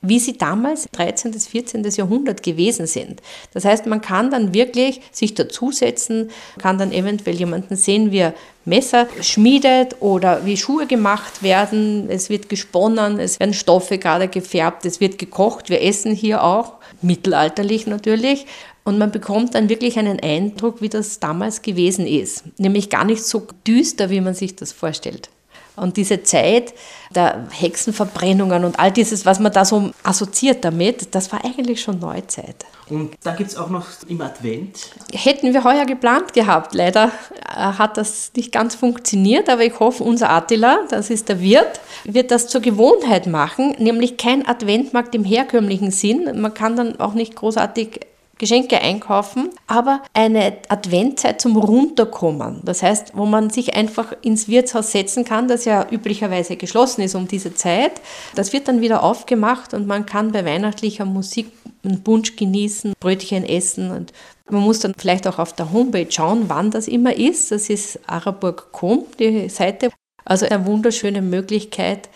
wie 0.02 0.18
sie 0.18 0.38
damals 0.38 0.88
13. 0.94 1.32
bis 1.32 1.48
14. 1.48 1.84
Jahrhundert 1.84 2.42
gewesen 2.42 2.88
sind. 2.88 3.22
Das 3.54 3.66
heißt, 3.66 3.86
man 3.86 4.00
kann 4.00 4.32
dann 4.32 4.54
wirklich 4.54 5.02
sich 5.12 5.34
dazusetzen, 5.34 6.30
kann 6.58 6.78
dann 6.78 6.94
eventuell 6.94 7.36
jemanden 7.36 7.76
sehen, 7.76 8.14
wie 8.14 8.20
er 8.20 8.34
Messer 8.64 9.08
schmiedet 9.20 9.98
oder 10.00 10.46
wie 10.46 10.56
Schuhe 10.56 10.86
gemacht 10.88 11.44
werden. 11.44 12.10
Es 12.10 12.30
wird 12.30 12.48
gesponnen, 12.48 13.20
es 13.20 13.42
werden 13.42 13.54
Stoffe 13.54 13.98
gerade 13.98 14.30
gefärbt, 14.30 14.86
es 14.86 15.02
wird 15.02 15.18
gekocht. 15.18 15.70
Wir 15.70 15.84
essen 15.84 16.14
hier 16.14 16.46
auch, 16.46 16.76
mittelalterlich 17.02 17.88
natürlich. 17.88 18.46
Und 18.90 18.98
man 18.98 19.12
bekommt 19.12 19.54
dann 19.54 19.70
wirklich 19.70 20.00
einen 20.00 20.20
Eindruck, 20.20 20.82
wie 20.82 20.90
das 20.90 21.20
damals 21.20 21.62
gewesen 21.62 22.08
ist. 22.08 22.44
Nämlich 22.58 22.90
gar 22.90 23.04
nicht 23.04 23.24
so 23.24 23.46
düster, 23.68 24.10
wie 24.10 24.20
man 24.20 24.34
sich 24.34 24.56
das 24.56 24.72
vorstellt. 24.72 25.30
Und 25.76 25.96
diese 25.96 26.24
Zeit 26.24 26.74
der 27.14 27.46
Hexenverbrennungen 27.52 28.66
und 28.66 28.80
all 28.80 28.92
dieses, 28.92 29.28
was 29.28 29.40
man 29.40 29.54
da 29.54 29.64
so 29.64 29.92
assoziiert 30.02 30.66
damit, 30.66 31.14
das 31.14 31.32
war 31.32 31.46
eigentlich 31.46 31.84
schon 31.84 32.00
Neuzeit. 32.00 32.66
Und 32.90 33.12
da 33.22 33.36
gibt 33.36 33.52
es 33.52 33.58
auch 33.58 33.70
noch 33.70 33.86
im 34.08 34.20
Advent. 34.22 34.90
Hätten 35.14 35.54
wir 35.54 35.64
heuer 35.64 35.86
geplant 35.86 36.34
gehabt. 36.34 36.74
Leider 36.74 37.12
äh, 37.48 37.60
hat 37.60 37.96
das 37.96 38.32
nicht 38.36 38.52
ganz 38.52 38.74
funktioniert, 38.74 39.50
aber 39.50 39.64
ich 39.64 39.80
hoffe, 39.80 40.04
unser 40.04 40.32
Attila, 40.32 40.80
das 40.90 41.12
ist 41.12 41.30
der 41.30 41.42
Wirt, 41.42 41.80
wird 42.06 42.32
das 42.32 42.48
zur 42.48 42.62
Gewohnheit 42.62 43.28
machen, 43.28 43.76
nämlich 43.78 44.18
kein 44.18 44.48
Adventmarkt 44.48 45.14
im 45.14 45.24
herkömmlichen 45.24 45.92
Sinn. 45.92 46.42
Man 46.42 46.56
kann 46.56 46.76
dann 46.76 47.00
auch 47.00 47.14
nicht 47.14 47.36
großartig 47.36 48.09
Geschenke 48.40 48.82
einkaufen, 48.82 49.50
aber 49.68 50.02
eine 50.14 50.54
Adventzeit 50.70 51.40
zum 51.40 51.58
Runterkommen. 51.58 52.62
Das 52.64 52.82
heißt, 52.82 53.12
wo 53.16 53.26
man 53.26 53.50
sich 53.52 53.76
einfach 53.76 54.14
ins 54.22 54.48
Wirtshaus 54.48 54.92
setzen 54.92 55.26
kann, 55.26 55.48
das 55.48 55.66
ja 55.66 55.86
üblicherweise 55.92 56.56
geschlossen 56.56 57.02
ist 57.02 57.16
um 57.16 57.28
diese 57.28 57.54
Zeit. 57.54 58.02
Das 58.36 58.54
wird 58.54 58.68
dann 58.68 58.82
wieder 58.82 59.04
aufgemacht 59.04 59.74
und 59.74 59.86
man 59.86 60.06
kann 60.06 60.32
bei 60.32 60.44
weihnachtlicher 60.46 61.06
Musik 61.06 61.52
einen 61.84 62.04
Punsch 62.04 62.36
genießen, 62.36 62.94
Brötchen 63.00 63.46
essen 63.46 63.92
und 63.92 64.14
man 64.50 64.64
muss 64.64 64.80
dann 64.80 64.94
vielleicht 64.98 65.28
auch 65.28 65.38
auf 65.38 65.54
der 65.54 65.72
Homepage 65.72 66.10
schauen, 66.10 66.46
wann 66.48 66.72
das 66.72 66.88
immer 66.88 67.16
ist. 67.16 67.52
Das 67.52 67.70
ist 67.70 68.00
araburg.com, 68.08 69.06
die 69.20 69.50
Seite. 69.50 69.92
Also 70.26 70.46
eine 70.46 70.66
wunderschöne 70.66 71.22
Möglichkeit, 71.22 72.10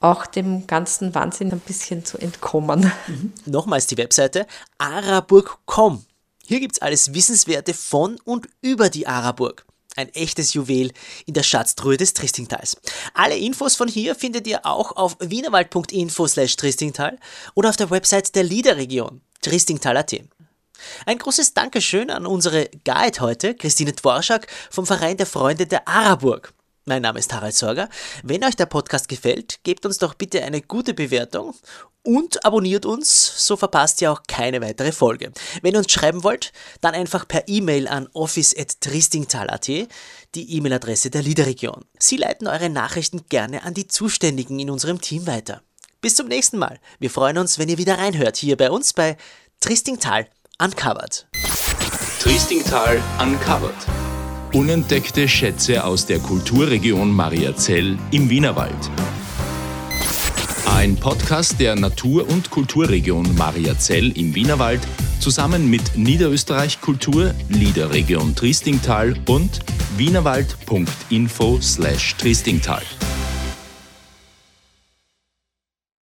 auch 0.00 0.26
dem 0.26 0.66
ganzen 0.66 1.14
Wahnsinn 1.14 1.52
ein 1.52 1.60
bisschen 1.60 2.04
zu 2.04 2.18
entkommen. 2.18 2.92
Mhm. 3.06 3.32
Nochmals 3.46 3.86
die 3.86 3.96
Webseite 3.96 4.46
araburg.com. 4.78 6.04
Hier 6.46 6.60
gibt 6.60 6.74
es 6.76 6.82
alles 6.82 7.14
Wissenswerte 7.14 7.74
von 7.74 8.18
und 8.24 8.48
über 8.62 8.88
die 8.88 9.06
Araburg. 9.06 9.66
Ein 9.96 10.08
echtes 10.14 10.54
Juwel 10.54 10.92
in 11.26 11.34
der 11.34 11.42
Schatztruhe 11.42 11.96
des 11.96 12.14
Tristingtals. 12.14 12.76
Alle 13.14 13.36
Infos 13.36 13.74
von 13.74 13.88
hier 13.88 14.14
findet 14.14 14.46
ihr 14.46 14.64
auch 14.64 14.96
auf 14.96 15.16
wienerwald.info 15.18 16.26
slash 16.28 16.56
Tristingtal 16.56 17.18
oder 17.54 17.70
auf 17.70 17.76
der 17.76 17.90
Website 17.90 18.34
der 18.36 18.44
Liederregion, 18.44 19.20
tristingtal.at. 19.42 20.14
Ein 21.04 21.18
großes 21.18 21.54
Dankeschön 21.54 22.10
an 22.10 22.26
unsere 22.26 22.70
Guide 22.84 23.20
heute, 23.20 23.54
Christine 23.54 23.92
Dworschak 23.92 24.46
vom 24.70 24.86
Verein 24.86 25.16
der 25.16 25.26
Freunde 25.26 25.66
der 25.66 25.88
Araburg. 25.88 26.54
Mein 26.88 27.02
Name 27.02 27.18
ist 27.18 27.34
Harald 27.34 27.54
Sorger. 27.54 27.90
Wenn 28.22 28.42
euch 28.42 28.56
der 28.56 28.64
Podcast 28.64 29.10
gefällt, 29.10 29.60
gebt 29.62 29.84
uns 29.84 29.98
doch 29.98 30.14
bitte 30.14 30.42
eine 30.42 30.62
gute 30.62 30.94
Bewertung 30.94 31.54
und 32.02 32.46
abonniert 32.46 32.86
uns, 32.86 33.46
so 33.46 33.58
verpasst 33.58 34.00
ihr 34.00 34.10
auch 34.10 34.22
keine 34.26 34.62
weitere 34.62 34.90
Folge. 34.90 35.30
Wenn 35.60 35.74
ihr 35.74 35.80
uns 35.80 35.92
schreiben 35.92 36.24
wollt, 36.24 36.50
dann 36.80 36.94
einfach 36.94 37.28
per 37.28 37.46
E-Mail 37.46 37.88
an 37.88 38.08
office.tristingtal.at, 38.14 39.66
die 39.66 40.56
E-Mail-Adresse 40.56 41.10
der 41.10 41.20
Liederregion. 41.22 41.84
Sie 41.98 42.16
leiten 42.16 42.48
eure 42.48 42.70
Nachrichten 42.70 43.26
gerne 43.28 43.64
an 43.64 43.74
die 43.74 43.86
Zuständigen 43.86 44.58
in 44.58 44.70
unserem 44.70 45.02
Team 45.02 45.26
weiter. 45.26 45.60
Bis 46.00 46.14
zum 46.14 46.26
nächsten 46.28 46.56
Mal. 46.56 46.80
Wir 46.98 47.10
freuen 47.10 47.36
uns, 47.36 47.58
wenn 47.58 47.68
ihr 47.68 47.76
wieder 47.76 47.98
reinhört, 47.98 48.38
hier 48.38 48.56
bei 48.56 48.70
uns 48.70 48.94
bei 48.94 49.18
Tristingtal 49.60 50.26
Uncovered. 50.58 51.26
Tristingtal 52.18 53.02
Uncovered. 53.20 54.07
Unentdeckte 54.52 55.26
Schätze 55.28 55.84
aus 55.84 56.06
der 56.06 56.20
Kulturregion 56.20 57.12
Mariazell 57.12 57.98
im 58.10 58.30
Wienerwald. 58.30 58.72
Ein 60.74 60.96
Podcast 60.96 61.60
der 61.60 61.76
Natur- 61.76 62.26
und 62.28 62.48
Kulturregion 62.48 63.36
Mariazell 63.36 64.10
im 64.16 64.34
Wienerwald 64.34 64.80
zusammen 65.20 65.68
mit 65.68 65.96
Niederösterreich 65.96 66.80
Kultur, 66.80 67.34
Liederregion 67.50 68.34
Tristingtal 68.34 69.16
und 69.26 69.60
wienerwald.info/tristingtal. 69.98 72.82